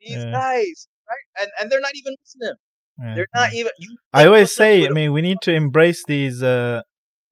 These 0.00 0.24
Yeah. 0.24 0.30
guys, 0.32 0.88
right? 1.08 1.42
And 1.42 1.50
and 1.60 1.70
they're 1.72 1.80
not 1.80 1.92
even 1.94 2.14
Muslim. 2.22 2.56
yeah, 3.00 3.14
They're 3.14 3.28
not 3.34 3.54
even. 3.54 3.72
You 3.78 3.96
I 4.12 4.26
always 4.26 4.54
say, 4.54 4.86
I 4.86 4.90
mean, 4.90 5.12
we 5.12 5.22
need 5.22 5.38
to 5.42 5.52
embrace 5.52 6.04
these 6.06 6.42
uh, 6.42 6.82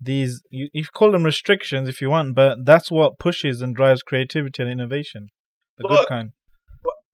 these 0.01 0.43
you, 0.51 0.69
you 0.73 0.85
call 0.85 1.13
them 1.13 1.23
restrictions 1.25 1.89
if 1.89 2.01
you 2.01 2.11
want, 2.11 2.35
but 2.35 2.65
that's 2.65 2.91
what 2.91 3.19
pushes 3.19 3.63
and 3.63 3.75
drives 3.75 4.03
creativity 4.03 4.63
and 4.63 4.71
innovation. 4.71 5.29
The 5.79 5.85
good 5.85 6.07
kind. 6.09 6.33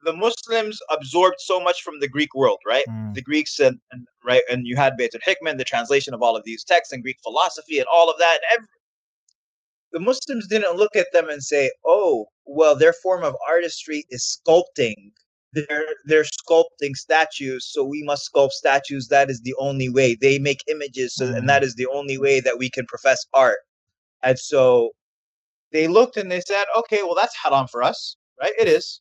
The 0.05 0.13
Muslims 0.13 0.81
absorbed 0.91 1.41
so 1.41 1.61
much 1.61 1.83
from 1.83 2.01
the 2.01 2.09
Greek 2.09 2.35
world, 2.35 2.59
right? 2.67 2.85
Mm. 2.89 3.15
The 3.15 3.23
Greeks 3.23 3.59
and, 3.59 3.79
and 3.93 4.07
right, 4.25 4.43
and 4.51 4.67
you 4.67 4.77
had 4.77 4.97
Beit 4.97 5.15
al-Hikmah, 5.15 5.59
the 5.59 5.65
translation 5.65 6.15
of 6.15 6.23
all 6.23 6.37
of 6.37 6.45
these 6.45 6.65
texts 6.65 6.93
and 6.93 7.03
Greek 7.03 7.19
philosophy 7.23 7.79
and 7.79 7.87
all 7.93 8.11
of 8.11 8.19
that. 8.19 8.35
And 8.35 8.59
every, 8.59 8.69
the 9.93 10.01
Muslims 10.01 10.47
didn't 10.47 10.77
look 10.77 10.95
at 10.95 11.09
them 11.13 11.29
and 11.29 11.43
say, 11.43 11.71
"Oh, 11.85 12.27
well, 12.45 12.77
their 12.77 12.93
form 12.93 13.25
of 13.25 13.35
artistry 13.49 14.05
is 14.11 14.41
sculpting. 14.47 15.13
They're 15.53 15.87
they're 16.05 16.25
sculpting 16.25 16.95
statues, 16.95 17.67
so 17.67 17.83
we 17.85 18.03
must 18.03 18.31
sculpt 18.33 18.53
statues. 18.53 19.09
That 19.09 19.31
is 19.31 19.41
the 19.41 19.55
only 19.59 19.89
way. 19.89 20.17
They 20.21 20.39
make 20.39 20.61
images, 20.69 21.17
so, 21.17 21.27
and 21.27 21.49
that 21.49 21.65
is 21.65 21.75
the 21.75 21.87
only 21.87 22.19
way 22.19 22.41
that 22.41 22.59
we 22.59 22.71
can 22.71 22.87
profess 22.87 23.25
art." 23.33 23.59
And 24.23 24.39
so 24.39 24.91
they 25.73 25.89
looked 25.89 26.17
and 26.17 26.31
they 26.31 26.41
said, 26.41 26.67
"Okay, 26.77 27.03
well, 27.03 27.15
that's 27.15 27.35
haram 27.43 27.67
for 27.67 27.83
us, 27.83 28.17
right? 28.41 28.53
It 28.59 28.69
is." 28.69 29.01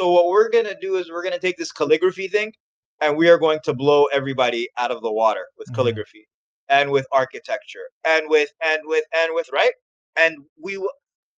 So 0.00 0.10
what 0.10 0.28
we're 0.28 0.48
gonna 0.48 0.74
do 0.80 0.96
is 0.96 1.10
we're 1.10 1.22
gonna 1.22 1.38
take 1.38 1.58
this 1.58 1.70
calligraphy 1.72 2.26
thing, 2.26 2.54
and 3.02 3.18
we 3.18 3.28
are 3.28 3.36
going 3.36 3.58
to 3.64 3.74
blow 3.74 4.06
everybody 4.06 4.66
out 4.78 4.90
of 4.90 5.02
the 5.02 5.12
water 5.12 5.44
with 5.58 5.68
Mhm. 5.68 5.74
calligraphy 5.74 6.26
and 6.70 6.90
with 6.90 7.06
architecture 7.12 7.86
and 8.06 8.30
with 8.30 8.50
and 8.64 8.80
with 8.86 9.04
and 9.14 9.34
with 9.34 9.50
right. 9.52 9.74
And 10.16 10.38
we 10.58 10.78
will, 10.78 10.92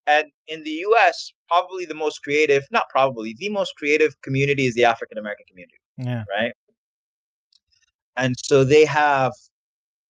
and 0.07 0.31
in 0.47 0.63
the 0.63 0.71
U.S. 0.87 1.33
probably 1.49 1.87
the 1.87 1.95
most 1.95 2.23
creative, 2.23 2.63
not 2.71 2.89
probably 2.89 3.35
the 3.37 3.49
most 3.49 3.75
creative 3.77 4.21
community 4.23 4.67
is 4.67 4.75
the 4.75 4.85
African 4.85 5.19
American 5.19 5.47
community, 5.49 5.79
Yeah. 5.99 6.23
right? 6.31 6.53
And 8.17 8.37
so 8.45 8.63
they 8.63 8.85
have, 8.85 9.33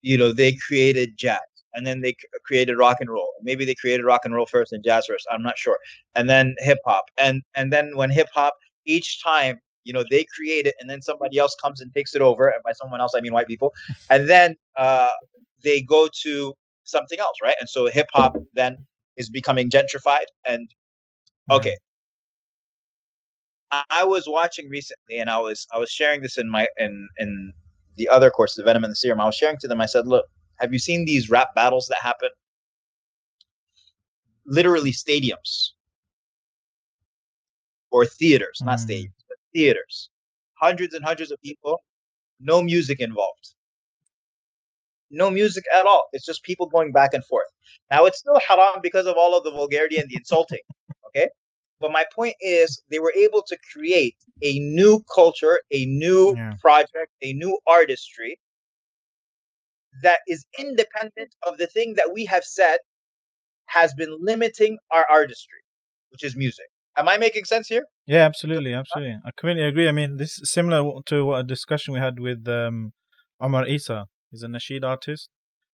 you 0.03 0.19
know, 0.19 0.33
they 0.33 0.57
created 0.57 1.17
jazz. 1.17 1.41
And 1.75 1.87
then 1.87 2.01
they 2.01 2.15
created 2.45 2.77
rock 2.77 2.99
and 3.01 3.11
roll. 3.11 3.33
Maybe 3.43 3.65
they 3.65 3.75
created 3.75 4.05
rock 4.05 4.23
and 4.25 4.35
roll 4.35 4.47
first 4.47 4.73
and 4.73 4.85
jazz 4.85 5.07
first. 5.07 5.27
I'm 5.31 5.43
not 5.43 5.59
sure. 5.59 5.79
And 6.15 6.29
then 6.29 6.55
hip 6.59 6.79
hop. 6.85 7.05
And 7.19 7.43
and 7.55 7.73
then 7.73 7.97
when 7.97 8.11
hip 8.11 8.29
hop, 8.35 8.55
each 8.85 9.23
time 9.23 9.61
you 9.85 9.93
know 9.93 10.05
they 10.11 10.25
create 10.37 10.67
it, 10.67 10.75
and 10.81 10.89
then 10.89 11.03
somebody 11.03 11.39
else 11.39 11.57
comes 11.63 11.81
and 11.81 11.93
takes 11.95 12.15
it 12.15 12.23
over. 12.23 12.49
And 12.49 12.63
by 12.63 12.73
someone 12.73 13.01
else, 13.01 13.13
I 13.17 13.21
mean 13.21 13.33
white 13.33 13.47
people. 13.49 13.73
And 14.11 14.29
then 14.29 14.57
uh, 14.77 15.09
they 15.63 15.83
go 15.83 16.09
to 16.23 16.55
something 16.85 17.19
else, 17.19 17.37
right? 17.43 17.57
And 17.61 17.69
so 17.69 17.87
hip 17.87 18.09
hop 18.13 18.37
then 18.55 18.77
is 19.17 19.31
becoming 19.31 19.71
gentrified. 19.71 20.27
And 20.45 20.69
okay, 21.51 21.77
I, 23.71 23.83
I 23.91 24.05
was 24.05 24.25
watching 24.29 24.69
recently, 24.69 25.19
and 25.19 25.31
I 25.31 25.39
was 25.39 25.67
I 25.75 25.79
was 25.79 25.91
sharing 25.91 26.21
this 26.23 26.39
in 26.39 26.49
my 26.49 26.69
in 26.79 27.09
in 27.19 27.53
the 27.97 28.09
other 28.09 28.31
course, 28.31 28.55
the 28.55 28.63
Venom 28.63 28.85
and 28.85 28.93
the 28.93 28.97
Serum. 28.97 29.21
I 29.21 29.27
was 29.27 29.35
sharing 29.35 29.59
to 29.59 29.69
them. 29.69 29.81
I 29.81 29.87
said, 29.87 30.07
"Look, 30.07 30.27
have 30.63 30.73
you 30.73 30.79
seen 30.79 31.05
these 31.05 31.29
rap 31.29 31.55
battles 31.57 31.89
that 31.89 31.99
happen? 32.01 32.31
Literally 34.47 34.93
stadiums 34.93 35.71
or 37.91 38.07
theaters, 38.07 38.63
not 38.65 38.79
Mm. 38.79 38.87
stadiums, 38.89 39.25
but 39.29 39.39
theaters. 39.53 40.09
Hundreds 40.55 40.95
and 40.95 41.05
hundreds 41.05 41.33
of 41.33 41.41
people, 41.43 41.83
no 42.39 42.63
music 42.63 43.01
involved. 43.01 43.55
No 45.11 45.31
music 45.31 45.65
at 45.75 45.85
all. 45.85 46.09
It's 46.13 46.25
just 46.25 46.45
people 46.45 46.67
going 46.67 46.93
back 46.93 47.13
and 47.13 47.25
forth. 47.25 47.49
Now 47.91 48.07
it's 48.07 48.21
still 48.21 48.41
haram 48.47 48.81
because 48.83 49.07
of 49.07 49.17
all 49.17 49.37
of 49.37 49.43
the 49.45 49.51
vulgarity 49.51 49.99
and 49.99 50.09
the 50.09 50.17
insulting. 50.17 50.61
Okay. 51.09 51.29
But 51.81 51.91
my 51.91 52.07
point 52.15 52.37
is 52.41 52.81
they 52.89 53.01
were 53.01 53.13
able 53.17 53.43
to 53.43 53.59
create 53.73 54.17
a 54.43 54.61
new 54.61 55.03
culture, 55.13 55.61
a 55.73 55.85
new 55.87 56.37
Yeah. 56.37 56.55
project, 56.61 57.11
a 57.21 57.33
new 57.33 57.59
artistry 57.67 58.39
that 60.03 60.21
is 60.27 60.45
independent 60.59 61.35
of 61.47 61.59
the 61.59 61.67
thing 61.67 61.95
that 61.97 62.13
we 62.13 62.25
have 62.27 62.45
said 62.45 62.79
has 63.67 63.95
been 63.95 64.17
limiting 64.21 64.79
our 64.91 65.07
artistry, 65.11 65.61
which 66.11 66.25
is 66.25 66.37
music. 66.37 66.67
Am 66.97 67.09
I 67.09 67.17
making 67.17 67.45
sense 67.45 67.69
here? 67.69 67.85
Yeah, 68.07 68.25
absolutely, 68.25 68.75
absolutely. 68.83 69.19
I 69.25 69.31
completely 69.37 69.65
agree. 69.65 69.89
I 69.89 69.93
mean, 69.93 70.17
this 70.17 70.39
is 70.39 70.51
similar 70.51 71.01
to 71.07 71.25
what 71.25 71.41
a 71.41 71.45
discussion 71.45 71.95
we 71.95 72.01
had 72.01 72.19
with 72.19 72.47
um, 72.49 72.93
Omar 73.41 73.67
Esa. 73.67 74.07
He's 74.31 74.43
a 74.43 74.49
nasheed 74.49 74.85
artist, 74.85 75.29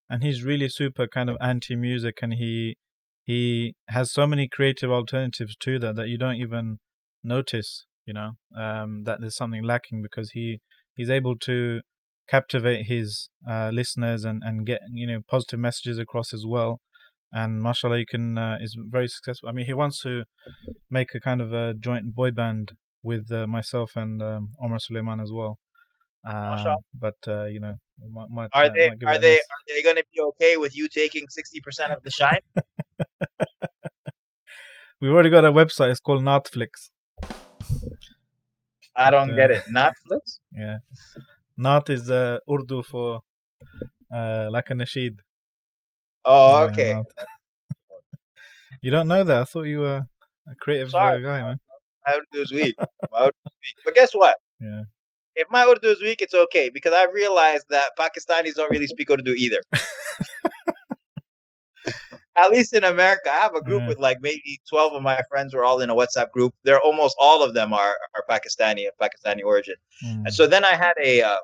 and 0.09 0.23
he's 0.23 0.43
really 0.43 0.69
super 0.69 1.07
kind 1.07 1.31
of 1.31 1.37
anti-music, 1.41 2.19
and 2.23 2.35
he 2.35 2.77
he 3.25 3.75
has 3.89 4.13
so 4.13 4.27
many 4.27 4.49
creative 4.49 4.91
alternatives 4.91 5.55
to 5.61 5.79
that 5.81 5.97
that 5.97 6.09
you 6.09 6.19
don't 6.19 6.37
even 6.37 6.79
notice. 7.23 7.85
You 8.07 8.15
know, 8.15 8.31
um, 8.57 9.05
that 9.05 9.21
there's 9.21 9.37
something 9.37 9.63
lacking 9.63 10.03
because 10.03 10.31
he 10.31 10.61
he's 10.95 11.11
able 11.11 11.37
to 11.41 11.83
captivate 12.29 12.87
his 12.87 13.29
uh, 13.49 13.71
listeners 13.73 14.25
and 14.25 14.43
and 14.45 14.67
get 14.67 14.81
you 14.93 15.07
know 15.07 15.21
positive 15.29 15.61
messages 15.61 15.99
across 15.99 16.33
as 16.33 16.45
well. 16.47 16.81
And 17.33 17.63
mashallah, 17.63 17.99
you 17.99 18.07
can 18.07 18.39
uh, 18.39 18.59
is 18.61 18.77
very 18.79 19.09
successful. 19.09 19.49
I 19.49 19.53
mean, 19.53 19.67
he 19.67 19.75
wants 19.75 20.01
to 20.03 20.25
make 20.91 21.15
a 21.15 21.21
kind 21.21 21.41
of 21.43 21.53
a 21.53 21.75
joint 21.75 22.15
boy 22.15 22.31
band 22.31 22.73
with 23.03 23.31
uh, 23.31 23.47
myself 23.47 23.97
and 23.97 24.23
um, 24.23 24.51
Omar 24.63 24.79
Suleiman 24.79 25.21
as 25.21 25.31
well. 25.33 25.59
Um, 26.25 26.77
but 26.95 27.17
uh, 27.27 27.45
you 27.45 27.61
know, 27.61 27.75
might, 28.13 28.31
might, 28.31 28.51
Are 28.53 28.65
uh, 28.65 28.71
they 28.75 28.89
are 29.07 29.19
they 29.19 29.37
are 29.37 29.65
they 29.69 29.83
going 29.83 29.97
to 29.97 30.05
be 30.15 30.21
okay 30.21 30.57
with 30.57 30.77
you 30.77 30.89
taking 30.89 31.27
sixty 31.29 31.61
percent 31.61 31.93
of 31.93 32.03
the 32.03 32.11
shine? 32.11 32.41
We've 35.01 35.13
already 35.13 35.31
got 35.31 35.45
a 35.45 35.53
website. 35.53 35.91
It's 35.91 36.01
called 36.01 36.23
Netflix. 36.23 36.91
I 38.97 39.11
don't 39.11 39.31
Uh, 39.31 39.37
get 39.37 39.51
it. 39.51 39.63
Netflix? 39.73 40.41
Yeah, 40.53 40.79
Nat 41.59 41.91
is 41.91 42.09
uh, 42.09 42.39
Urdu 42.49 42.85
for 42.85 43.21
uh, 44.15 44.49
like 44.51 44.71
a 44.71 44.75
nasheed. 44.75 45.19
Oh, 46.25 46.65
okay. 46.65 47.03
You 48.81 48.93
don't 48.93 49.09
know 49.09 49.25
that? 49.25 49.41
I 49.41 49.45
thought 49.45 49.63
you 49.63 49.81
were 49.81 50.07
a 50.47 50.55
creative 50.61 50.91
Sorry. 50.91 51.21
guy, 51.21 51.43
man. 51.43 51.59
My 52.07 52.13
Urdu 52.15 52.43
is 52.43 52.53
weak. 52.53 52.77
My 53.11 53.23
Urdu 53.23 53.35
is 53.45 53.53
weak. 53.61 53.75
But 53.85 53.95
guess 53.97 54.13
what? 54.13 54.37
Yeah. 54.61 54.83
If 55.35 55.49
my 55.51 55.65
Urdu 55.65 55.89
is 55.89 56.01
weak, 56.01 56.23
it's 56.23 56.35
okay 56.35 56.69
because 56.69 56.93
I 56.93 57.07
realized 57.13 57.67
that 57.71 57.91
Pakistanis 57.99 58.55
don't 58.55 58.71
really 58.71 58.87
speak 58.87 59.11
Urdu 59.11 59.35
either. 59.35 59.61
At 62.39 62.51
least 62.51 62.73
in 62.73 62.85
America, 62.85 63.31
I 63.33 63.39
have 63.39 63.55
a 63.55 63.61
group 63.61 63.83
Yeah. 63.83 63.89
with 63.89 63.99
like 63.99 64.19
maybe 64.21 64.61
twelve 64.69 64.93
of 64.93 65.03
my 65.03 65.21
friends. 65.29 65.55
We're 65.55 65.65
all 65.65 65.81
in 65.81 65.91
a 65.91 65.95
WhatsApp 65.95 66.31
group. 66.31 66.55
They're 66.65 66.81
almost 66.81 67.17
all 67.19 67.43
of 67.43 67.55
them 67.55 67.73
are 67.73 67.97
are 68.15 68.25
Pakistani 68.31 68.87
of 68.89 68.95
Pakistani 69.01 69.43
origin. 69.45 69.75
Mm. 70.05 70.25
And 70.27 70.35
so 70.35 70.47
then 70.47 70.65
I 70.65 70.75
had 70.75 70.95
a 71.03 71.23
uh, 71.23 71.39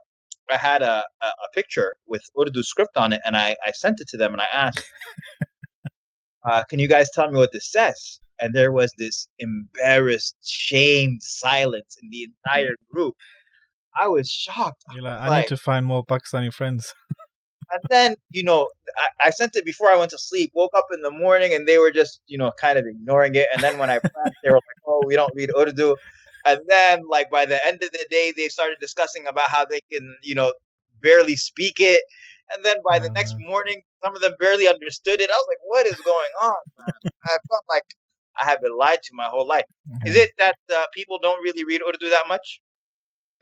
I 0.50 0.56
had 0.56 0.82
a, 0.82 1.04
a 1.22 1.26
a 1.26 1.48
picture 1.54 1.96
with 2.06 2.22
Urdu 2.38 2.62
script 2.62 2.96
on 2.96 3.12
it, 3.12 3.20
and 3.24 3.36
I 3.36 3.56
I 3.66 3.72
sent 3.72 4.00
it 4.00 4.08
to 4.08 4.16
them, 4.16 4.32
and 4.32 4.40
I 4.42 4.48
asked, 4.52 4.84
uh, 6.48 6.62
"Can 6.68 6.78
you 6.78 6.88
guys 6.88 7.10
tell 7.10 7.30
me 7.30 7.38
what 7.38 7.52
this 7.52 7.70
says?" 7.70 8.20
And 8.40 8.52
there 8.52 8.72
was 8.72 8.92
this 8.98 9.28
embarrassed, 9.38 10.36
shamed 10.42 11.22
silence 11.22 11.96
in 12.02 12.10
the 12.10 12.24
entire 12.24 12.74
group. 12.92 13.14
I 13.96 14.08
was 14.08 14.28
shocked. 14.28 14.82
You're 14.92 15.02
like, 15.04 15.20
was 15.20 15.30
I 15.30 15.40
need 15.40 15.48
to 15.48 15.56
find 15.56 15.86
more 15.86 16.04
Pakistani 16.04 16.52
friends. 16.52 16.92
and 17.72 17.82
then 17.88 18.14
you 18.32 18.42
know 18.42 18.68
I, 19.22 19.28
I 19.28 19.30
sent 19.30 19.56
it 19.56 19.64
before 19.64 19.90
I 19.90 19.96
went 19.96 20.10
to 20.10 20.18
sleep. 20.18 20.52
Woke 20.54 20.72
up 20.76 20.86
in 20.92 21.02
the 21.02 21.10
morning 21.10 21.54
and 21.54 21.66
they 21.66 21.78
were 21.78 21.90
just 21.90 22.20
you 22.26 22.38
know 22.38 22.52
kind 22.60 22.78
of 22.78 22.86
ignoring 22.86 23.34
it. 23.34 23.46
And 23.52 23.62
then 23.62 23.78
when 23.78 23.90
I 23.90 23.98
pressed, 23.98 24.34
they 24.42 24.50
were 24.50 24.56
like, 24.56 24.78
"Oh, 24.86 25.04
we 25.06 25.16
don't 25.16 25.34
read 25.34 25.50
Urdu." 25.56 25.96
And 26.44 26.60
then 26.68 27.02
like 27.08 27.30
by 27.30 27.46
the 27.46 27.64
end 27.66 27.82
of 27.82 27.90
the 27.92 28.06
day, 28.10 28.32
they 28.36 28.48
started 28.48 28.76
discussing 28.80 29.26
about 29.26 29.48
how 29.50 29.64
they 29.64 29.80
can 29.92 30.16
you 30.22 30.34
know 30.34 30.52
barely 31.02 31.36
speak 31.36 31.76
it. 31.80 32.02
And 32.54 32.64
then 32.64 32.76
by 32.84 32.98
the 32.98 33.10
next 33.16 33.34
Uh-huh. 33.34 33.40
morning, 33.40 33.82
some 34.02 34.14
of 34.14 34.22
them 34.22 34.32
barely 34.38 34.68
understood 34.68 35.20
it. 35.20 35.30
I 35.30 35.34
was 35.34 35.46
like, 35.48 35.58
"What 35.64 35.86
is 35.86 36.00
going 36.02 36.30
on?" 36.42 36.56
Man? 36.78 36.86
I 37.26 37.36
felt 37.48 37.64
like 37.70 37.84
I 38.40 38.44
have 38.44 38.60
been 38.62 38.76
lied 38.76 39.02
to 39.04 39.10
my 39.14 39.26
whole 39.26 39.46
life. 39.46 39.64
Is 40.04 40.16
it 40.16 40.30
that 40.38 40.56
uh, 40.74 40.84
people 40.94 41.18
don't 41.20 41.42
really 41.42 41.64
read 41.64 41.82
Urdu 41.86 42.10
that 42.10 42.28
much? 42.28 42.60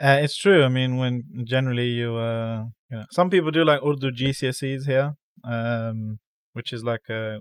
Uh, 0.03 0.19
it's 0.21 0.37
true. 0.37 0.65
I 0.65 0.69
mean, 0.69 0.97
when 0.97 1.23
generally 1.45 1.87
you, 1.87 2.17
uh, 2.17 2.65
you 2.91 2.99
know, 2.99 3.05
some 3.13 3.31
people 3.31 3.53
do 3.53 3.65
like 3.65 3.81
Urdu 3.83 4.11
GCSEs 4.11 4.85
here, 4.87 5.15
um, 5.45 6.19
which 6.55 6.73
is 6.73 6.83
like 6.83 7.03
a, 7.09 7.39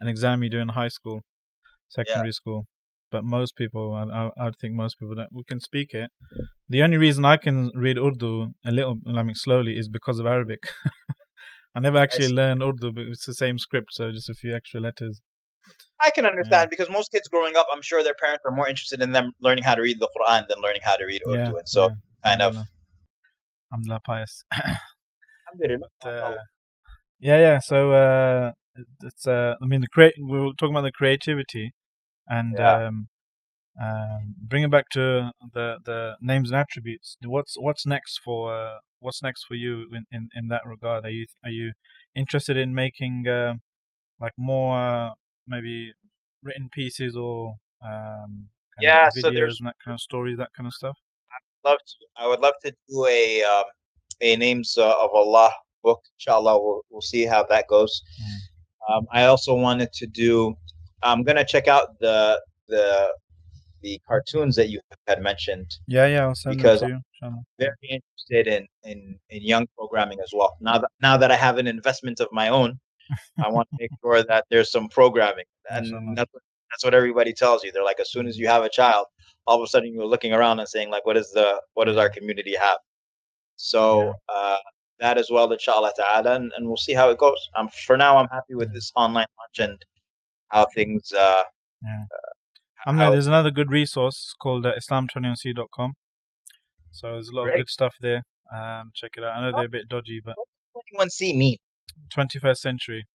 an 0.00 0.08
exam 0.08 0.42
you 0.42 0.50
do 0.50 0.58
in 0.58 0.68
high 0.70 0.88
school, 0.88 1.22
secondary 1.88 2.32
school. 2.32 2.66
But 3.10 3.24
most 3.24 3.56
people, 3.56 3.94
I, 3.94 4.04
I, 4.26 4.48
I 4.48 4.50
think 4.60 4.74
most 4.74 4.98
people 4.98 5.14
don't. 5.14 5.28
We 5.32 5.44
can 5.44 5.60
speak 5.60 5.94
it. 5.94 6.10
The 6.68 6.82
only 6.82 6.96
reason 6.98 7.24
I 7.24 7.36
can 7.36 7.70
read 7.74 7.98
Urdu 7.98 8.48
a 8.66 8.72
little, 8.72 8.98
I 9.06 9.22
mean, 9.22 9.34
slowly, 9.36 9.78
is 9.78 9.88
because 9.88 10.18
of 10.18 10.26
Arabic. 10.26 10.64
I 11.74 11.80
never 11.80 11.98
actually 11.98 12.28
learned 12.28 12.62
Urdu, 12.62 12.92
but 12.92 13.04
it's 13.06 13.26
the 13.26 13.34
same 13.34 13.58
script, 13.58 13.88
so 13.92 14.12
just 14.12 14.30
a 14.30 14.34
few 14.34 14.54
extra 14.54 14.80
letters. 14.80 15.20
I 16.04 16.10
can 16.10 16.26
understand 16.26 16.70
because 16.70 16.90
most 16.90 17.10
kids 17.12 17.28
growing 17.28 17.56
up, 17.56 17.66
I'm 17.72 17.82
sure 17.82 18.02
their 18.02 18.14
parents 18.14 18.42
are 18.44 18.50
more 18.50 18.68
interested 18.68 19.00
in 19.00 19.12
them 19.12 19.32
learning 19.40 19.64
how 19.64 19.74
to 19.74 19.82
read 19.82 19.98
the 20.00 20.08
Quran 20.16 20.46
than 20.48 20.60
learning 20.60 20.82
how 20.84 20.96
to 20.96 21.04
read 21.04 21.22
Urdu. 21.26 21.38
Yeah, 21.38 21.46
and 21.46 21.68
so, 21.68 21.88
yeah. 21.88 21.94
kind 22.24 22.42
of, 22.42 22.56
Alhamdulillah. 23.72 24.00
Alhamdulillah, 24.00 24.00
pious. 24.04 24.44
Alhamdulillah. 25.52 25.88
uh, 26.04 26.36
yeah, 27.20 27.38
yeah. 27.38 27.58
So 27.58 27.92
uh, 27.92 28.52
it's 29.02 29.26
uh, 29.26 29.54
I 29.62 29.66
mean 29.66 29.80
the 29.80 29.88
create. 29.88 30.14
We 30.20 30.38
were 30.38 30.52
talking 30.58 30.74
about 30.74 30.82
the 30.82 30.92
creativity, 30.92 31.72
and 32.28 32.56
Yeah. 32.58 32.86
um, 32.86 33.08
um, 33.82 34.34
bring 34.38 34.62
it 34.62 34.70
back 34.70 34.88
to 34.90 35.30
the 35.52 35.78
the 35.84 36.16
names 36.20 36.50
and 36.50 36.60
attributes. 36.60 37.16
What's 37.24 37.54
what's 37.58 37.86
next 37.86 38.20
for 38.24 38.54
uh, 38.54 38.78
what's 39.00 39.22
next 39.22 39.44
for 39.48 39.54
you 39.54 39.86
in, 39.92 40.04
in, 40.12 40.28
in 40.34 40.48
that 40.48 40.62
regard? 40.66 41.04
Are 41.04 41.10
you 41.10 41.26
are 41.44 41.50
you 41.50 41.72
interested 42.14 42.56
in 42.56 42.74
making 42.74 43.26
uh, 43.26 43.54
like 44.20 44.34
more 44.36 44.78
uh, 44.78 45.10
maybe 45.46 45.92
written 46.42 46.68
pieces 46.72 47.16
or 47.16 47.54
um, 47.84 48.46
yeah, 48.80 49.08
videos 49.08 49.20
so 49.20 49.30
there's 49.30 49.60
and 49.60 49.68
that 49.68 49.76
kind 49.84 49.94
of 49.94 50.00
stories, 50.00 50.38
that 50.38 50.50
kind 50.56 50.66
of 50.66 50.74
stuff? 50.74 50.96
I'd 51.32 51.68
love 51.70 51.78
to, 51.78 51.94
I 52.16 52.26
would 52.26 52.40
love 52.40 52.54
to 52.64 52.72
do 52.88 53.06
a 53.06 53.42
um, 53.42 53.64
a 54.20 54.36
names 54.36 54.76
uh, 54.78 54.94
of 55.00 55.10
Allah 55.14 55.52
book. 55.82 56.00
Inshallah, 56.18 56.60
we'll 56.62 56.82
we'll 56.90 57.00
see 57.02 57.24
how 57.24 57.44
that 57.44 57.66
goes. 57.68 58.02
Mm. 58.22 58.94
Um, 58.96 59.06
I 59.12 59.24
also 59.24 59.54
wanted 59.54 59.92
to 59.94 60.06
do. 60.06 60.54
I'm 61.02 61.22
gonna 61.22 61.44
check 61.44 61.68
out 61.68 61.98
the 62.00 62.40
the 62.68 63.12
the 63.82 64.00
cartoons 64.08 64.56
that 64.56 64.70
you 64.70 64.80
had 65.06 65.20
mentioned. 65.22 65.70
Yeah, 65.86 66.06
yeah, 66.06 66.22
I'll 66.24 66.34
send 66.34 66.56
Because- 66.56 66.80
them 66.80 66.90
to 66.90 67.26
you. 67.26 67.44
Very 67.58 67.74
interested 67.88 68.46
in 68.46 68.66
in 68.84 69.18
in 69.30 69.42
young 69.42 69.66
programming 69.76 70.20
as 70.20 70.30
well. 70.34 70.56
Now 70.60 70.78
that 70.78 70.90
now 71.00 71.16
that 71.16 71.30
I 71.30 71.36
have 71.36 71.58
an 71.58 71.66
investment 71.66 72.20
of 72.20 72.28
my 72.32 72.48
own, 72.48 72.78
I 73.42 73.48
want 73.48 73.68
to 73.70 73.76
make 73.80 73.90
sure 74.02 74.22
that 74.22 74.44
there's 74.50 74.70
some 74.70 74.88
programming, 74.88 75.44
and 75.70 75.86
that's 76.16 76.32
what, 76.32 76.42
that's 76.70 76.84
what 76.84 76.94
everybody 76.94 77.32
tells 77.32 77.62
you. 77.64 77.70
They're 77.72 77.84
like, 77.84 78.00
as 78.00 78.10
soon 78.10 78.26
as 78.26 78.38
you 78.38 78.46
have 78.48 78.64
a 78.64 78.68
child, 78.68 79.06
all 79.46 79.56
of 79.60 79.62
a 79.64 79.66
sudden 79.66 79.92
you're 79.92 80.06
looking 80.06 80.32
around 80.32 80.58
and 80.60 80.68
saying, 80.68 80.90
like, 80.90 81.04
what 81.06 81.16
is 81.16 81.30
the 81.32 81.60
what 81.74 81.84
does 81.86 81.96
our 81.96 82.08
community 82.08 82.54
have? 82.60 82.78
So 83.56 84.14
uh, 84.28 84.58
that 85.00 85.18
as 85.18 85.28
well, 85.30 85.50
inshallah 85.52 85.92
ta'ala, 85.96 86.34
and, 86.36 86.52
and 86.56 86.66
we'll 86.66 86.76
see 86.76 86.92
how 86.94 87.10
it 87.10 87.18
goes. 87.18 87.38
Um, 87.56 87.68
for 87.86 87.96
now, 87.96 88.16
I'm 88.16 88.28
happy 88.28 88.54
with 88.54 88.72
this 88.72 88.90
online 88.96 89.26
launch 89.38 89.70
and 89.70 89.84
how 90.48 90.66
things. 90.74 91.12
Uh, 91.12 91.42
Yeah. 91.82 92.04
Um, 92.86 92.98
how- 92.98 93.10
there's 93.10 93.26
another 93.26 93.50
good 93.50 93.70
resource 93.70 94.34
called 94.40 94.66
uh, 94.66 94.72
islam21c.com. 94.78 95.94
So 96.90 97.12
there's 97.12 97.28
a 97.28 97.34
lot 97.34 97.48
of 97.48 97.56
good 97.56 97.68
stuff 97.68 97.94
there. 98.00 98.22
Um, 98.54 98.90
check 98.94 99.12
it 99.16 99.24
out. 99.24 99.36
I 99.36 99.40
know 99.40 99.56
they're 99.56 99.66
a 99.66 99.68
bit 99.68 99.88
dodgy, 99.88 100.20
but 100.24 100.34
anyone 100.92 101.10
see 101.10 101.34
me? 101.36 101.58
21st 102.16 102.56
century. 102.56 103.06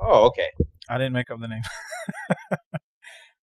Oh, 0.00 0.26
okay. 0.26 0.50
I 0.88 0.98
didn't 0.98 1.12
make 1.12 1.30
up 1.30 1.40
the 1.40 1.48
name. 1.48 1.62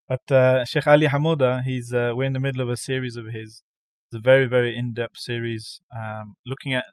but 0.07 0.31
uh, 0.31 0.65
Sheikh 0.65 0.87
Ali 0.87 1.07
Hammuda, 1.07 1.63
he's 1.63 1.93
uh, 1.93 2.11
we're 2.15 2.25
in 2.25 2.33
the 2.33 2.39
middle 2.39 2.61
of 2.61 2.69
a 2.69 2.77
series 2.77 3.15
of 3.15 3.27
his. 3.27 3.61
It's 4.07 4.17
a 4.17 4.19
very 4.19 4.45
very 4.45 4.75
in-depth 4.77 5.17
series, 5.17 5.81
um, 5.95 6.35
looking 6.45 6.73
at 6.73 6.85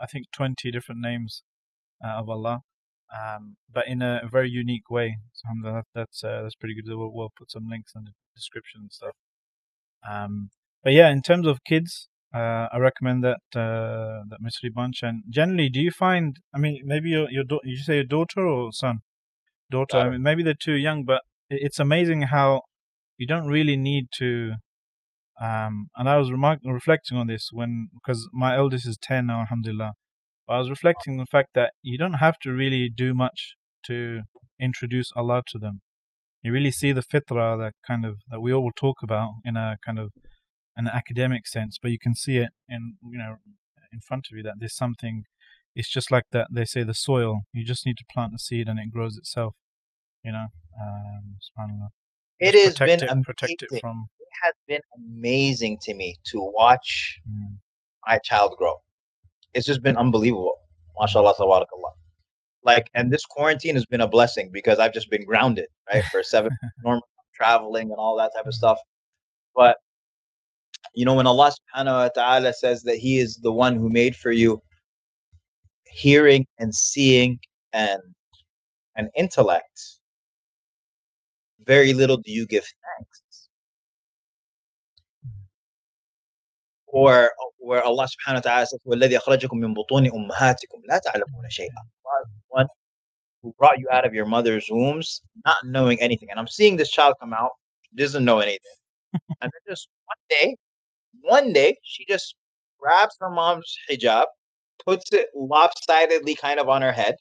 I 0.00 0.06
think 0.06 0.26
20 0.32 0.70
different 0.70 1.00
names 1.00 1.42
uh, 2.02 2.18
of 2.20 2.28
Allah, 2.28 2.60
um, 3.14 3.56
but 3.72 3.86
in 3.86 4.02
a 4.02 4.22
very 4.30 4.48
unique 4.48 4.90
way. 4.90 5.18
So 5.34 5.48
alhamdulillah, 5.48 5.84
that's 5.94 6.24
uh, 6.24 6.42
that's 6.42 6.54
pretty 6.54 6.74
good. 6.74 6.88
We'll, 6.88 7.12
we'll 7.12 7.32
put 7.36 7.50
some 7.50 7.68
links 7.68 7.92
in 7.94 8.04
the 8.04 8.12
description 8.34 8.82
and 8.82 8.92
stuff. 8.92 9.14
Um, 10.08 10.50
but 10.82 10.94
yeah, 10.94 11.10
in 11.10 11.22
terms 11.22 11.46
of 11.46 11.64
kids, 11.64 12.08
uh, 12.34 12.68
I 12.72 12.78
recommend 12.78 13.24
that 13.24 13.40
uh, 13.54 14.22
that 14.28 14.38
Mystery 14.40 14.70
Bunch. 14.70 15.02
And 15.02 15.24
generally, 15.28 15.68
do 15.68 15.80
you 15.80 15.90
find? 15.90 16.38
I 16.54 16.58
mean, 16.58 16.80
maybe 16.84 17.10
your 17.10 17.30
your 17.30 17.44
da- 17.44 17.64
you 17.64 17.76
say 17.76 17.96
your 17.96 18.04
daughter 18.04 18.46
or 18.46 18.72
son? 18.72 19.00
Daughter. 19.70 19.98
I 19.98 20.10
mean, 20.10 20.22
maybe 20.22 20.42
they're 20.42 20.54
too 20.54 20.74
young, 20.74 21.04
but 21.04 21.22
it's 21.48 21.78
amazing 21.78 22.22
how 22.22 22.62
you 23.18 23.26
don't 23.26 23.46
really 23.46 23.76
need 23.76 24.06
to. 24.18 24.54
Um, 25.40 25.88
and 25.96 26.08
I 26.08 26.16
was 26.18 26.30
remark- 26.30 26.60
reflecting 26.64 27.16
on 27.16 27.26
this 27.26 27.48
when 27.52 27.88
because 27.94 28.28
my 28.32 28.56
eldest 28.56 28.86
is 28.86 28.98
ten 28.98 29.26
now, 29.26 29.40
alhamdulillah. 29.40 29.92
But 30.46 30.54
I 30.54 30.58
was 30.58 30.70
reflecting 30.70 31.14
on 31.14 31.18
the 31.18 31.26
fact 31.26 31.50
that 31.54 31.72
you 31.82 31.96
don't 31.98 32.14
have 32.14 32.38
to 32.42 32.52
really 32.52 32.90
do 32.90 33.14
much 33.14 33.54
to 33.86 34.22
introduce 34.60 35.10
Allah 35.16 35.42
to 35.48 35.58
them. 35.58 35.80
You 36.42 36.52
really 36.52 36.70
see 36.70 36.92
the 36.92 37.02
fitra 37.02 37.58
that 37.58 37.74
kind 37.86 38.04
of 38.04 38.18
that 38.28 38.40
we 38.40 38.52
all 38.52 38.72
talk 38.74 38.98
about 39.02 39.30
in 39.44 39.56
a 39.56 39.76
kind 39.84 39.98
of 39.98 40.10
an 40.76 40.88
academic 40.88 41.46
sense, 41.46 41.78
but 41.80 41.90
you 41.90 41.98
can 41.98 42.14
see 42.14 42.38
it 42.38 42.50
in 42.68 42.96
you 43.08 43.18
know 43.18 43.36
in 43.92 44.00
front 44.00 44.28
of 44.30 44.36
you 44.36 44.42
that 44.44 44.54
there's 44.58 44.76
something. 44.76 45.24
It's 45.74 45.88
just 45.88 46.10
like 46.10 46.24
that. 46.32 46.48
They 46.50 46.64
say 46.64 46.82
the 46.82 46.94
soil. 46.94 47.42
You 47.52 47.64
just 47.64 47.86
need 47.86 47.96
to 47.98 48.04
plant 48.12 48.32
the 48.32 48.38
seed 48.38 48.68
and 48.68 48.78
it 48.80 48.90
grows 48.92 49.16
itself. 49.16 49.54
You 50.24 50.32
know, 50.32 50.46
um, 50.80 51.36
subhanallah. 51.40 51.88
It 52.40 52.52
Just 52.52 52.78
has 52.78 52.86
been 52.88 53.04
it, 53.04 53.10
amazing. 53.10 53.24
protect 53.24 53.62
it 53.62 53.80
from. 53.80 54.08
It 54.18 54.28
has 54.42 54.54
been 54.66 54.80
amazing 54.96 55.78
to 55.82 55.94
me 55.94 56.16
to 56.32 56.40
watch 56.40 57.20
Mm, 57.28 57.58
my 58.06 58.18
child 58.18 58.56
grow. 58.58 58.74
It's 59.54 59.66
just 59.66 59.82
been 59.82 59.96
unbelievable. 59.96 60.54
MashaAllah, 60.98 61.36
tabarakallah. 61.36 61.92
Like, 62.62 62.88
and 62.94 63.12
this 63.12 63.24
quarantine 63.24 63.74
has 63.74 63.86
been 63.86 64.00
a 64.02 64.08
blessing 64.08 64.50
because 64.52 64.78
I've 64.78 64.92
just 64.92 65.10
been 65.10 65.24
grounded, 65.24 65.66
right, 65.92 66.04
for 66.06 66.22
seven 66.22 66.50
normal 66.84 67.06
traveling 67.34 67.90
and 67.90 67.98
all 67.98 68.16
that 68.18 68.32
type 68.34 68.46
of 68.46 68.54
stuff. 68.54 68.78
But 69.54 69.78
you 70.93 71.05
know, 71.05 71.13
when 71.13 71.27
Allah 71.27 71.51
subhanahu 71.51 72.03
wa 72.03 72.09
ta'ala 72.09 72.53
says 72.53 72.83
that 72.83 72.97
He 72.97 73.19
is 73.19 73.37
the 73.37 73.51
one 73.51 73.75
who 73.75 73.89
made 73.89 74.15
for 74.15 74.31
you 74.31 74.61
hearing 75.85 76.45
and 76.59 76.73
seeing 76.73 77.39
and 77.73 78.01
and 78.95 79.09
intellect, 79.15 79.81
very 81.65 81.93
little 81.93 82.17
do 82.17 82.31
you 82.31 82.45
give 82.47 82.63
thanks. 82.63 83.49
or 86.95 87.29
where 87.57 87.83
Allah 87.83 88.07
subhanahu 88.07 88.35
wa 88.35 88.47
ta'ala 88.47 88.65
says, 88.67 88.79
وَالَّذِي 88.87 89.19
أَخْرَجَكُم 89.19 89.59
مِّن 89.59 89.75
بُطُونِ 89.75 90.07
أُمَّهَاتِكُم 90.07 90.79
لَا 90.89 90.99
تَعْلَمُونَ 91.05 91.49
شَيْئًا 91.49 91.75
Allah 91.75 92.19
is 92.23 92.31
the 92.31 92.43
one 92.47 92.67
who 93.43 93.53
brought 93.59 93.77
you 93.79 93.87
out 93.91 94.05
of 94.05 94.13
your 94.13 94.25
mother's 94.25 94.65
wombs, 94.71 95.21
not 95.45 95.57
knowing 95.65 95.99
anything. 95.99 96.29
And 96.31 96.39
I'm 96.39 96.47
seeing 96.47 96.77
this 96.77 96.89
child 96.89 97.15
come 97.19 97.33
out, 97.33 97.51
doesn't 97.95 98.23
know 98.23 98.39
anything. 98.39 98.77
and 99.13 99.21
then 99.41 99.51
just 99.67 99.89
one 100.05 100.17
day, 100.29 100.55
one 101.22 101.52
day, 101.52 101.76
she 101.82 102.04
just 102.06 102.34
grabs 102.78 103.16
her 103.20 103.30
mom's 103.30 103.76
hijab, 103.90 104.26
puts 104.84 105.12
it 105.12 105.28
lopsidedly 105.34 106.34
kind 106.34 106.60
of 106.60 106.68
on 106.68 106.82
her 106.82 106.92
head, 106.92 107.16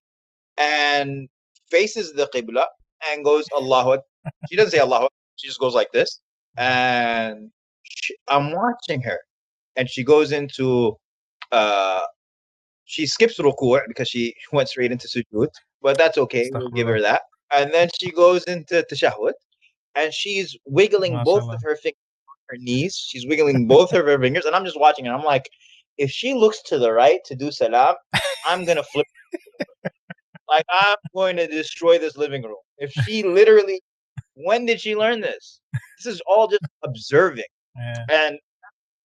and 0.58 1.28
faces 1.70 2.14
the 2.14 2.28
Qibla 2.34 2.66
and 3.12 3.24
goes, 3.24 3.45
Allahu 3.56 3.91
Akbar. 3.91 4.04
She 4.50 4.56
doesn't 4.56 4.72
say 4.72 4.80
Allahu 4.80 5.06
Akbar. 5.06 5.10
She 5.38 5.47
just 5.47 5.60
goes 5.60 5.74
like 5.74 5.91
this. 5.93 6.20
And 6.58 7.52
she, 7.84 8.16
I'm 8.28 8.52
watching 8.52 9.02
her 9.02 9.20
and 9.76 9.89
she 9.89 10.04
goes 10.04 10.32
into 10.32 10.95
uh 11.52 12.02
she 12.86 13.06
skips 13.08 13.39
ruku' 13.39 13.80
because 13.88 14.10
she 14.10 14.34
went 14.52 14.70
straight 14.70 14.91
into 14.91 15.08
sujood 15.08 15.50
but 15.82 15.97
that's 15.97 16.18
okay 16.18 16.50
we'll 16.54 16.70
give 16.70 16.88
her 16.88 17.02
that 17.02 17.22
and 17.52 17.74
then 17.74 17.88
she 18.00 18.12
goes 18.12 18.43
into 18.43 18.86
tashahhud 18.91 19.34
and 19.95 20.14
she's 20.14 20.56
wiggling 20.66 21.20
both 21.24 21.43
of 21.50 21.60
her 21.64 21.76
fingers 21.78 21.97
her 22.50 22.58
knees 22.58 22.95
she's 22.97 23.26
wiggling 23.28 23.68
both 23.68 23.93
of 23.93 24.06
her 24.06 24.20
fingers 24.20 24.45
and 24.45 24.56
i'm 24.56 24.66
just 24.66 24.80
watching 24.80 25.06
and 25.08 25.16
i'm 25.16 25.24
like 25.24 25.50
if 25.97 26.10
she 26.10 26.34
looks 26.34 26.62
to 26.64 26.78
the 26.80 26.91
right 26.91 27.20
to 27.26 27.36
do 27.36 27.52
salam 27.52 27.95
i'm 28.45 28.66
gonna 28.66 28.84
flip 28.84 29.06
like 30.50 30.66
i'm 30.70 30.97
going 31.14 31.36
to 31.36 31.47
destroy 31.47 31.97
this 31.97 32.18
living 32.18 32.43
room 32.43 32.56
if 32.78 32.91
she 32.91 33.24
literally 33.24 33.82
when 34.36 34.66
did 34.66 34.80
she 34.82 34.95
learn 34.95 35.22
this 35.22 35.60
this 35.97 36.14
is 36.14 36.22
all 36.28 36.47
just 36.47 36.64
observing 36.84 37.43
Yeah. 37.76 38.06
and 38.10 38.39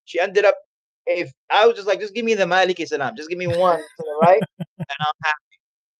she 0.04 0.20
ended 0.20 0.44
up 0.44 0.54
if 1.06 1.30
I 1.50 1.66
was 1.66 1.76
just 1.76 1.86
like, 1.86 2.00
just 2.00 2.14
give 2.14 2.24
me 2.24 2.32
the 2.34 2.44
Maliki 2.44 2.86
Salam, 2.88 3.14
just 3.14 3.28
give 3.28 3.36
me 3.36 3.46
one 3.46 3.78
to 3.78 3.84
the 3.98 4.18
right, 4.22 4.42
and 4.78 4.96
I'm 5.00 5.12
happy. 5.22 5.36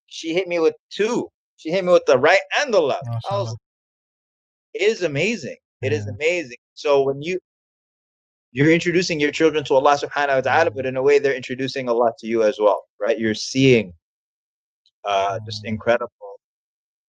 She 0.07 0.33
hit 0.33 0.49
me 0.49 0.59
with 0.61 0.75
two. 0.91 1.29
She 1.57 1.71
hit 1.71 1.85
me 1.85 1.93
with 1.93 2.07
the 2.07 2.19
right 2.19 2.39
and 2.61 2.73
the 2.73 2.81
left. 2.81 3.03
Oh, 3.07 3.19
I 3.31 3.37
was, 3.43 3.57
it 4.73 4.83
is 4.83 5.03
amazing. 5.03 5.57
It 5.83 5.93
is 5.93 6.07
Yeah. 6.07 6.13
amazing. 6.13 6.57
So 6.75 7.03
when 7.03 7.23
you 7.23 7.39
you're 8.53 8.71
introducing 8.71 9.19
your 9.19 9.33
children 9.33 9.65
to 9.65 9.75
Allah 9.75 9.99
subhanahu 9.99 10.37
wa 10.37 10.41
ta'ala, 10.43 10.71
but 10.71 10.87
in 10.87 10.97
a 10.97 11.03
way 11.03 11.19
they're 11.19 11.35
introducing 11.35 11.89
Allah 11.89 12.13
to 12.21 12.27
you 12.29 12.45
as 12.45 12.57
well, 12.61 12.85
right? 13.01 13.19
You're 13.19 13.35
seeing 13.35 13.93
uh, 15.05 15.39
just 15.45 15.65
Mm. 15.65 15.69
incredible 15.71 16.11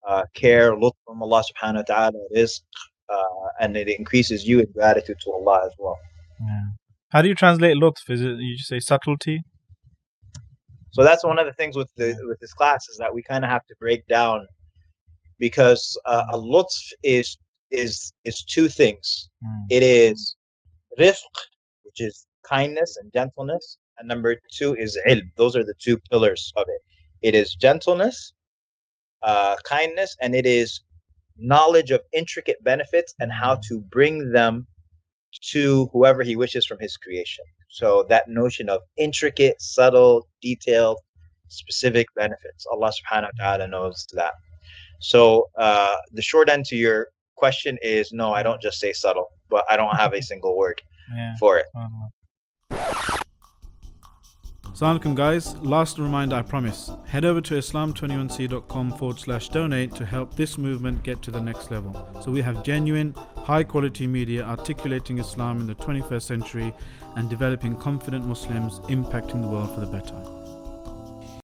uh, 0.08 0.24
care, 0.34 0.76
look 0.76 0.96
from 1.06 1.22
Allah 1.22 1.44
subhanahu 1.50 1.78
wa 1.78 1.82
ta'ala, 1.84 2.20
rizq, 2.36 2.62
uh, 3.10 3.48
and 3.60 3.78
it 3.78 3.88
increases 3.88 4.48
you 4.48 4.60
in 4.60 4.72
gratitude 4.72 5.18
to 5.22 5.32
Allah 5.32 5.62
as 5.66 5.72
well. 5.80 5.98
Yeah. 6.42 6.62
How 7.12 7.22
do 7.22 7.28
you 7.28 7.36
translate 7.36 7.78
lutf? 7.78 8.10
Is 8.10 8.22
it 8.22 8.38
you 8.40 8.58
say 8.58 8.80
subtlety? 8.80 9.44
So 10.92 11.04
that's 11.04 11.24
one 11.24 11.40
of 11.40 11.46
the 11.46 11.54
things 11.54 11.76
with 11.76 11.90
the 11.96 12.16
with 12.24 12.40
this 12.40 12.54
class 12.54 12.88
is 12.90 12.98
that 12.98 13.14
we 13.14 13.22
kind 13.22 13.44
of 13.44 13.50
have 13.52 13.66
to 13.68 13.76
break 13.80 14.06
down 14.08 14.48
because 15.40 15.98
uh, 16.06 16.26
a 16.32 16.38
lutf 16.38 16.76
is 17.04 17.38
is 17.72 18.14
is 18.24 18.44
two 18.44 18.68
things. 18.68 19.30
Mm. 19.44 19.66
It 19.70 19.84
is 19.84 20.36
rifq, 21.00 21.34
which 21.84 22.00
is 22.00 22.28
kindness 22.44 22.98
and 22.98 23.12
gentleness, 23.14 23.78
and 23.98 24.08
number 24.08 24.36
two 24.52 24.76
is 24.76 24.98
ilm. 25.08 25.30
Those 25.36 25.56
are 25.56 25.64
the 25.64 25.76
two 25.80 25.98
pillars 26.10 26.54
of 26.56 26.66
it. 26.68 26.82
It 27.22 27.36
is 27.36 27.56
gentleness, 27.56 28.34
uh, 29.24 29.56
kindness, 29.64 30.16
and 30.22 30.36
it 30.36 30.46
is 30.46 30.82
knowledge 31.38 31.92
of 31.92 32.02
intricate 32.14 32.64
benefits 32.64 33.14
and 33.20 33.32
how 33.32 33.60
to 33.68 33.82
bring 33.82 34.32
them 34.32 34.66
to 35.42 35.90
whoever 35.92 36.24
he 36.24 36.36
wishes 36.36 36.66
from 36.66 36.80
his 36.80 36.96
creation. 36.98 37.44
So 37.70 38.06
that 38.10 38.30
notion 38.30 38.70
of 38.70 38.82
intricate, 38.96 39.62
subtle, 39.62 40.28
detailed, 40.42 40.98
specific 41.50 42.08
benefits. 42.16 42.66
Allah 42.72 42.92
subhanahu 42.92 43.32
wa 43.38 43.44
ta'ala 43.44 43.68
knows 43.68 44.08
that. 44.14 44.34
So 45.00 45.50
uh, 45.58 45.96
the 46.14 46.22
short 46.22 46.50
end 46.50 46.66
to 46.68 46.76
your 46.76 47.10
question 47.36 47.78
is 47.82 48.12
no, 48.12 48.34
I 48.34 48.44
don't 48.44 48.62
just 48.62 48.80
say 48.80 48.94
subtle, 48.94 49.28
but 49.50 49.64
I 49.70 49.76
don't 49.78 49.96
have 49.96 50.14
a 50.14 50.22
single 50.32 50.58
word 50.58 50.82
Yeah. 51.16 51.34
for 51.40 51.58
it. 51.58 51.66
subhanallah. 51.76 53.22
Assalamu 54.76 55.00
alaikum, 55.00 55.16
guys. 55.16 55.56
Last 55.58 56.00
reminder, 56.00 56.36
I 56.36 56.42
promise. 56.42 56.92
Head 57.08 57.24
over 57.24 57.40
to 57.42 57.54
islam21c.com 57.56 58.98
forward 58.98 59.20
slash 59.20 59.48
donate 59.48 59.96
to 59.96 60.06
help 60.06 60.36
this 60.36 60.58
movement 60.58 61.02
get 61.04 61.22
to 61.22 61.32
the 61.32 61.40
next 61.40 61.72
level. 61.72 61.94
So 62.22 62.30
we 62.30 62.42
have 62.42 62.62
genuine, 62.64 63.14
high 63.38 63.64
quality 63.64 64.06
media 64.06 64.44
articulating 64.44 65.20
Islam 65.20 65.62
in 65.62 65.68
the 65.68 65.76
21st 65.76 66.22
century 66.24 66.74
and 67.16 67.30
developing 67.30 67.78
confident 67.78 68.26
Muslims 68.26 68.80
impacting 68.90 69.42
the 69.42 69.48
world 69.48 69.74
for 69.74 69.80
the 69.80 69.88
better. 69.88 70.18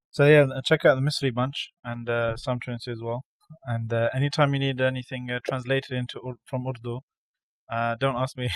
So 0.10 0.26
yeah, 0.26 0.46
check 0.66 0.84
out 0.84 0.96
the 0.96 1.02
Mystery 1.02 1.32
Bunch 1.32 1.72
and 1.86 2.10
uh, 2.10 2.36
22 2.36 2.92
as 2.92 3.00
well. 3.02 3.24
And 3.66 3.92
uh, 3.92 4.10
anytime 4.14 4.54
you 4.54 4.60
need 4.60 4.82
anything 4.82 5.30
uh, 5.32 5.40
translated 5.48 5.92
into 5.92 6.20
from 6.46 6.68
Urdu, 6.68 7.00
uh, 7.72 7.96
don't 8.00 8.16
ask 8.16 8.38
me. 8.38 8.50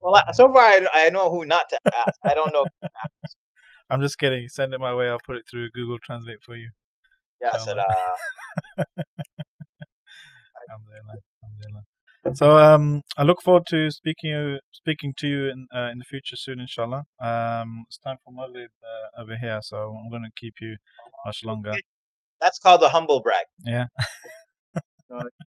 Well, 0.00 0.22
so 0.32 0.52
far 0.52 0.62
I, 0.62 0.86
I 0.94 1.10
know 1.10 1.30
who 1.30 1.44
not 1.44 1.68
to 1.70 1.78
ask. 1.86 2.18
I 2.24 2.34
don't 2.34 2.52
know. 2.52 2.66
I'm 3.90 4.00
just 4.00 4.18
kidding. 4.18 4.48
Send 4.48 4.74
it 4.74 4.80
my 4.80 4.94
way. 4.94 5.08
I'll 5.08 5.20
put 5.24 5.36
it 5.36 5.44
through 5.50 5.70
Google 5.70 5.98
Translate 6.04 6.42
for 6.44 6.56
you. 6.56 6.70
Yeah, 7.40 7.56
said, 7.58 7.78
uh... 7.78 8.84
So 12.34 12.58
um, 12.58 13.02
I 13.16 13.22
look 13.22 13.40
forward 13.40 13.66
to 13.68 13.88
speaking 13.90 14.58
speaking 14.72 15.14
to 15.18 15.28
you 15.28 15.48
in 15.48 15.68
uh, 15.72 15.90
in 15.92 15.98
the 15.98 16.04
future 16.04 16.34
soon, 16.34 16.58
inshallah. 16.58 17.04
Um, 17.20 17.84
it's 17.86 17.98
time 17.98 18.16
for 18.24 18.32
Maghrib 18.32 18.70
uh, 18.82 19.22
over 19.22 19.36
here, 19.36 19.60
so 19.62 19.96
I'm 19.96 20.10
going 20.10 20.24
to 20.24 20.30
keep 20.34 20.54
you 20.60 20.76
much 21.24 21.44
longer. 21.44 21.76
That's 22.40 22.58
called 22.58 22.80
the 22.80 22.88
humble 22.88 23.20
brag. 23.20 23.46
Yeah. 23.64 23.86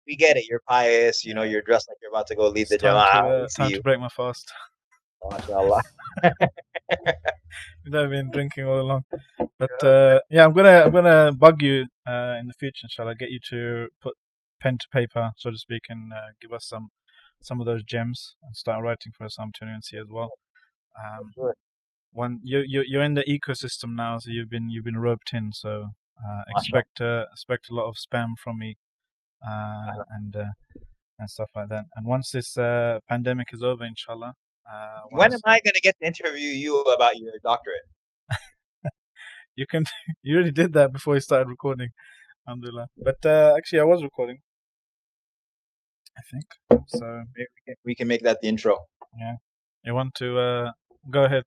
we 0.07 0.17
get 0.17 0.37
it. 0.37 0.47
You're 0.49 0.63
pious. 0.69 1.25
You 1.25 1.35
know, 1.35 1.43
you're 1.43 1.63
dressed 1.63 1.89
like 1.89 1.99
you're 2.03 2.11
about 2.11 2.27
to 2.29 2.37
go 2.37 2.49
lead 2.49 2.69
the 2.69 2.79
time 2.79 2.95
jama'ah. 2.95 3.23
To, 3.23 3.45
uh, 3.45 3.49
time 3.57 3.71
to 3.73 3.83
break 3.83 4.01
my 4.01 4.09
fast. 4.09 4.53
MashaAllah. 5.25 5.83
I've 7.95 8.11
been 8.11 8.31
drinking 8.31 8.67
all 8.67 8.81
along. 8.81 9.05
But 9.59 9.85
uh, 9.85 10.21
yeah, 10.31 10.45
I'm 10.45 10.53
gonna 10.53 10.83
I'm 10.85 10.93
gonna 10.93 11.33
bug 11.33 11.63
you 11.63 11.87
uh, 12.07 12.37
in 12.39 12.47
the 12.47 12.55
future. 12.59 12.87
Shall 12.89 13.09
I 13.09 13.15
get 13.15 13.31
you 13.31 13.41
to 13.51 13.89
put 14.01 14.15
pen 14.61 14.79
to 14.79 14.87
paper, 14.93 15.33
so 15.37 15.51
to 15.51 15.57
speak, 15.57 15.83
and 15.89 16.13
uh, 16.13 16.33
give 16.41 16.53
us 16.53 16.67
some 16.67 16.91
some 17.43 17.61
of 17.61 17.67
those 17.67 17.83
gems 17.83 18.37
and 18.43 18.57
start 18.57 18.83
writing 18.83 19.13
for 19.17 19.25
us. 19.25 19.37
Islam21c 19.39 20.01
as 20.01 20.09
well. 20.11 20.31
Um, 20.99 21.53
one 22.13 22.41
you 22.43 22.63
you 22.67 22.83
you're 22.87 23.03
in 23.03 23.15
the 23.15 23.25
ecosystem 23.25 23.95
now, 23.95 24.19
so 24.19 24.31
you've 24.31 24.51
been 24.51 24.71
you've 24.71 24.85
been 24.85 24.99
roped 24.99 25.33
in. 25.33 25.53
So 25.53 25.91
uh, 26.25 26.43
expect 26.57 27.01
uh, 27.01 27.25
expect 27.33 27.71
a 27.71 27.75
lot 27.75 27.87
of 27.89 27.97
spam 27.97 28.35
from 28.43 28.59
me 28.59 28.77
uh, 29.47 29.93
and 30.11 30.37
uh, 30.37 30.45
and 31.19 31.31
stuff 31.31 31.51
like 31.55 31.69
that. 31.69 31.85
And 31.95 32.07
once 32.07 32.31
this 32.31 32.57
uh, 32.57 33.01
pandemic 33.09 33.49
is 33.53 33.63
over, 33.63 33.85
inshallah. 33.85 34.35
Uh, 34.71 35.01
when 35.11 35.33
am 35.33 35.41
I 35.45 35.61
going 35.61 35.75
to 35.75 35.81
get 35.81 35.97
to 36.01 36.07
interview 36.07 36.49
you 36.49 36.81
about 36.83 37.17
your 37.19 37.33
doctorate? 37.43 37.89
you 39.57 39.67
can. 39.67 39.85
You 40.23 40.37
already 40.37 40.51
did 40.51 40.73
that 40.73 40.93
before 40.93 41.15
you 41.15 41.21
started 41.21 41.49
recording, 41.49 41.91
alhamdulillah. 42.49 42.89
But 42.97 43.25
uh, 43.25 43.55
actually, 43.57 43.81
I 43.81 43.85
was 43.85 44.03
recording. 44.03 44.39
I 46.19 46.23
think 46.31 46.45
so. 46.89 47.23
Maybe 47.37 47.49
we 47.55 47.63
can, 47.65 47.75
we 47.85 47.95
can 47.95 48.09
make 48.09 48.23
that 48.23 48.41
the 48.41 48.49
intro. 48.49 48.79
Yeah. 49.17 49.37
You 49.85 49.95
want 49.95 50.15
to 50.17 50.39
uh, 50.39 50.73
go 51.11 51.25
ahead? 51.25 51.45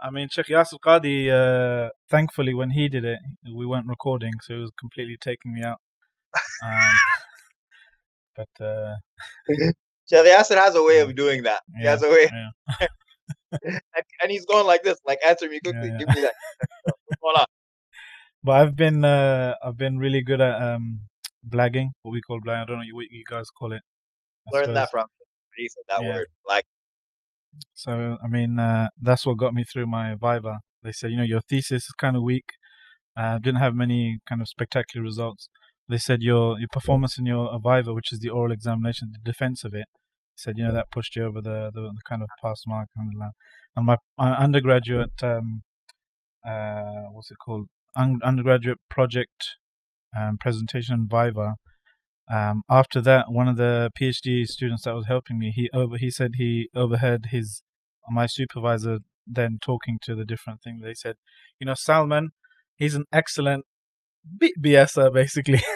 I 0.00 0.10
mean, 0.10 0.28
Sheikh 0.30 0.46
Yasir 0.46 0.78
Qadi, 0.80 1.30
uh, 1.30 1.90
thankfully, 2.10 2.54
when 2.54 2.70
he 2.70 2.88
did 2.88 3.04
it, 3.04 3.18
we 3.54 3.66
weren't 3.66 3.86
recording, 3.86 4.32
so 4.42 4.54
he 4.54 4.60
was 4.60 4.70
completely 4.78 5.16
taking 5.20 5.54
me 5.54 5.62
out. 5.62 5.80
Um, 6.64 6.94
but 8.36 8.64
uh, 8.64 8.94
Sheikh 10.10 10.26
Yasir 10.26 10.56
has 10.56 10.74
a 10.74 10.82
way 10.82 11.00
of 11.00 11.14
doing 11.14 11.44
that. 11.44 11.62
Yeah, 11.74 11.80
he 11.80 11.86
has 11.86 12.02
a 12.02 12.08
way. 12.08 12.30
Yeah. 12.30 12.86
and, 13.62 14.04
and, 14.22 14.30
he's 14.30 14.44
going 14.44 14.66
like 14.66 14.82
this, 14.82 14.98
like 15.06 15.18
answer 15.26 15.48
me 15.48 15.60
quickly, 15.60 15.88
yeah, 15.88 15.98
give 15.98 16.08
me 16.08 16.22
that. 16.22 16.34
Going 17.22 17.36
on? 17.36 17.46
But 18.42 18.52
I've 18.52 18.76
been 18.76 19.04
uh, 19.04 19.54
I've 19.64 19.78
been 19.78 19.98
really 19.98 20.22
good 20.22 20.40
at 20.40 20.60
um, 20.60 21.00
blagging, 21.48 21.90
what 22.02 22.12
we 22.12 22.20
call 22.20 22.40
blagging. 22.40 22.62
I 22.62 22.64
don't 22.66 22.78
know 22.78 22.84
what 22.92 23.06
you 23.10 23.24
guys 23.28 23.48
call 23.50 23.72
it. 23.72 23.82
Learn 24.52 24.74
that 24.74 24.90
from 24.90 25.06
he 25.56 25.68
said 25.68 25.84
that 25.88 26.04
word. 26.04 26.26
Like 26.46 26.66
so 27.72 28.16
I 28.24 28.28
mean 28.28 28.58
uh, 28.58 28.88
that's 29.00 29.26
what 29.26 29.38
got 29.38 29.54
me 29.54 29.64
through 29.64 29.86
my 29.86 30.14
Viva. 30.14 30.60
They 30.82 30.92
said, 30.92 31.10
you 31.10 31.16
know, 31.16 31.22
your 31.22 31.40
thesis 31.40 31.84
is 31.84 31.92
kind 31.98 32.16
of 32.16 32.22
weak. 32.22 32.44
Uh, 33.16 33.38
didn't 33.38 33.60
have 33.60 33.74
many 33.74 34.18
kind 34.28 34.42
of 34.42 34.48
spectacular 34.48 35.02
results 35.04 35.48
they 35.88 35.98
said 35.98 36.22
your 36.22 36.58
your 36.58 36.68
performance 36.72 37.18
in 37.18 37.26
your 37.26 37.50
Viva, 37.62 37.92
which 37.92 38.12
is 38.12 38.20
the 38.20 38.30
oral 38.30 38.52
examination, 38.52 39.12
the 39.12 39.30
defense 39.30 39.64
of 39.64 39.74
it, 39.74 39.86
said 40.34 40.56
you 40.56 40.64
know 40.64 40.72
that 40.72 40.90
pushed 40.90 41.16
you 41.16 41.24
over 41.24 41.40
the 41.40 41.70
the, 41.74 41.82
the 41.82 42.00
kind 42.08 42.22
of 42.22 42.28
pass 42.42 42.62
mark 42.66 42.88
kind 42.96 43.10
of 43.14 43.32
and 43.76 43.86
my, 43.86 43.96
my 44.18 44.34
undergraduate 44.36 45.22
um 45.22 45.62
uh 46.46 47.04
what's 47.12 47.30
it 47.30 47.36
called 47.44 47.66
Un- 47.96 48.20
undergraduate 48.24 48.78
project 48.90 49.56
um, 50.18 50.36
presentation 50.38 51.06
Viva. 51.08 51.54
Um, 52.32 52.62
after 52.70 53.00
that, 53.02 53.30
one 53.30 53.48
of 53.48 53.56
the 53.56 53.90
PhD 53.98 54.46
students 54.46 54.84
that 54.84 54.94
was 54.94 55.06
helping 55.06 55.38
me, 55.38 55.50
he 55.54 55.68
over 55.74 55.96
he 55.98 56.10
said 56.10 56.32
he 56.36 56.68
overheard 56.74 57.26
his 57.30 57.62
my 58.10 58.26
supervisor 58.26 58.98
then 59.26 59.58
talking 59.60 59.98
to 60.02 60.14
the 60.14 60.24
different 60.24 60.62
thing. 60.62 60.80
They 60.82 60.94
said, 60.94 61.16
you 61.58 61.66
know, 61.66 61.74
Salman, 61.74 62.30
he's 62.76 62.94
an 62.94 63.04
excellent 63.12 63.64
B- 64.38 64.54
BSer 64.58 65.12
basically. 65.12 65.62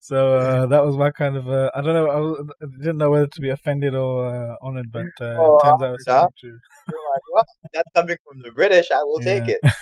so 0.00 0.36
uh, 0.36 0.66
that 0.66 0.84
was 0.84 0.96
my 0.96 1.10
kind 1.10 1.36
of 1.36 1.48
uh, 1.48 1.70
I 1.74 1.80
don't 1.80 1.94
know 1.94 2.06
I, 2.08 2.20
was, 2.20 2.46
I, 2.62 2.66
didn't 2.78 2.98
know 2.98 3.10
whether 3.10 3.26
to 3.26 3.40
be 3.40 3.50
offended 3.50 3.94
or 3.94 4.26
uh, 4.26 4.56
honored, 4.60 4.92
but 4.92 5.06
uh, 5.20 5.36
oh, 5.38 5.58
it 5.58 5.64
turns 5.64 5.82
out 6.08 6.32
it's 6.34 6.40
true. 6.40 6.58
Like, 6.88 7.22
well, 7.32 7.44
that's 7.72 7.90
coming 7.94 8.16
from 8.28 8.42
the 8.42 8.52
British. 8.52 8.90
I 8.90 9.02
will 9.04 9.22
yeah. 9.22 9.40
take 9.40 9.58
it. 9.62 9.72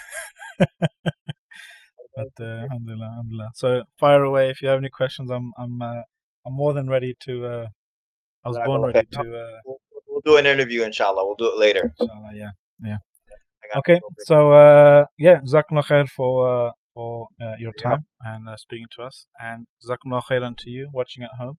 but 2.18 2.44
uh, 2.44 2.62
alhamdulillah, 2.64 3.08
alhamdulillah. 3.12 3.50
So 3.54 3.82
fire 3.98 4.24
away 4.24 4.50
if 4.50 4.60
you 4.62 4.68
have 4.68 4.78
any 4.78 4.90
questions. 5.00 5.30
I'm 5.30 5.52
I'm 5.58 5.80
uh, 5.80 6.02
I'm 6.46 6.54
more 6.62 6.72
than 6.72 6.88
ready 6.88 7.14
to. 7.26 7.46
Uh, 7.46 7.66
I 8.44 8.48
was 8.48 8.58
born 8.66 8.82
ready 8.82 9.06
to. 9.12 9.20
Uh, 9.20 9.58
we'll, 9.64 9.80
we'll 10.08 10.22
do 10.24 10.36
an 10.36 10.46
interview, 10.46 10.82
inshallah. 10.82 11.24
We'll 11.24 11.36
do 11.36 11.52
it 11.52 11.58
later. 11.58 11.92
Inshallah, 12.00 12.32
yeah, 12.34 12.50
yeah. 12.84 12.98
Okay, 13.76 14.00
so 14.20 14.52
uh, 14.52 15.04
yeah, 15.18 15.40
Jazakumullah 15.40 15.84
khair 15.84 16.08
for 16.08 16.32
uh, 16.48 16.70
for 16.94 17.28
uh, 17.40 17.54
your 17.58 17.72
time 17.72 18.06
yeah. 18.24 18.34
and 18.34 18.48
uh, 18.48 18.56
speaking 18.56 18.86
to 18.96 19.02
us, 19.02 19.26
and 19.38 19.66
Jazakumullah 19.84 20.22
khairan 20.30 20.56
to 20.58 20.70
you 20.70 20.88
watching 20.92 21.22
at 21.22 21.30
home. 21.38 21.58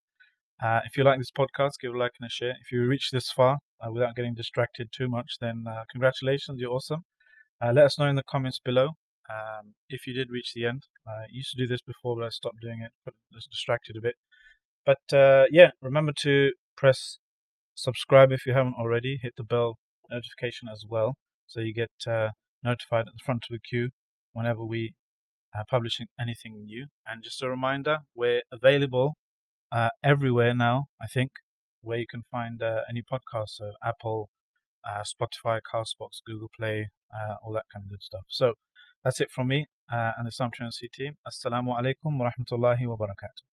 Uh, 0.62 0.82
if 0.86 0.97
you 0.97 1.05
like 1.05 1.20
this 1.20 1.32
podcast, 1.32 1.80
give 1.82 1.93
a 1.93 1.97
like 1.97 2.12
and 2.20 2.28
a 2.28 2.30
share. 2.30 2.55
If 2.64 2.72
you 2.74 2.86
reach 2.86 3.12
this 3.12 3.32
far 3.32 3.60
uh, 3.82 3.91
without 3.93 4.16
getting 4.16 4.36
distracted 4.36 4.89
too 4.91 5.07
much, 5.07 5.38
then 5.39 5.64
uh, 5.66 5.84
congratulations, 5.89 6.60
you're 6.60 6.72
awesome. 6.72 7.05
Uh, 7.62 7.72
let 7.74 7.86
us 7.86 7.97
know 7.97 8.07
in 8.07 8.18
the 8.18 8.24
comments 8.24 8.60
below 8.64 8.89
um, 9.30 9.74
if 9.90 10.08
you 10.08 10.14
did 10.14 10.30
reach 10.32 10.54
the 10.54 10.66
end. 10.66 10.84
I 11.08 11.26
used 11.32 11.52
to 11.52 11.58
do 11.58 11.68
this 11.68 11.82
before, 11.82 12.16
but 12.18 12.26
I 12.26 12.30
stopped 12.30 12.62
doing 12.62 12.82
it, 12.82 12.92
but 13.06 13.14
I 13.32 13.36
was 13.36 13.48
distracted 13.48 13.96
a 13.98 14.02
bit. 14.02 14.16
But 14.86 15.48
yeah, 15.52 15.72
remember 15.82 16.14
to 16.22 16.52
press 16.76 17.20
subscribe 17.76 18.32
if 18.32 18.46
you 18.46 18.54
haven't 18.54 18.76
already. 18.80 19.20
Hit 19.22 19.34
the 19.38 19.44
bell 19.44 19.78
notification 20.10 20.68
as 20.72 20.84
well 20.88 21.16
so 21.50 21.60
you 21.62 21.74
get 21.74 21.92
uh, 22.08 22.30
notified 22.64 23.08
at 23.08 23.14
the 23.14 23.26
front 23.26 23.44
of 23.50 23.54
the 23.54 23.60
queue 23.60 23.90
whenever 24.34 24.64
we 24.64 24.94
are 25.56 25.66
publishing 25.70 26.08
anything 26.20 26.64
new. 26.66 26.86
And 27.08 27.24
just 27.24 27.42
a 27.42 27.50
reminder, 27.50 28.00
we're 28.16 28.44
available 28.52 29.16
uh, 29.72 29.90
everywhere 30.04 30.54
now, 30.54 30.86
I 31.02 31.08
think, 31.08 31.32
where 31.82 31.98
you 31.98 32.06
can 32.10 32.24
find 32.30 32.62
uh, 32.62 32.82
any 32.90 33.02
podcast, 33.02 33.50
so 33.50 33.72
Apple, 33.84 34.30
uh, 34.88 35.04
Spotify, 35.04 35.60
Castbox, 35.74 36.22
Google 36.26 36.50
Play, 36.58 36.90
uh, 37.14 37.36
all 37.44 37.54
that 37.54 37.66
kind 37.74 37.86
of 37.86 37.90
good 37.90 38.04
stuff. 38.04 38.26
So 38.28 38.54
that's 39.04 39.22
it 39.22 39.32
from 39.32 39.47
me 39.47 39.68
uh, 39.91 40.12
and 40.18 40.26
the 40.28 40.32
Islam21c 40.32 40.91
team. 40.91 41.18
Assalamu 41.28 41.78
alaikum 41.78 42.18
wa 42.20 42.30
rahmatullahi 42.30 42.88
wa 42.88 42.97
barakatuh. 42.97 43.43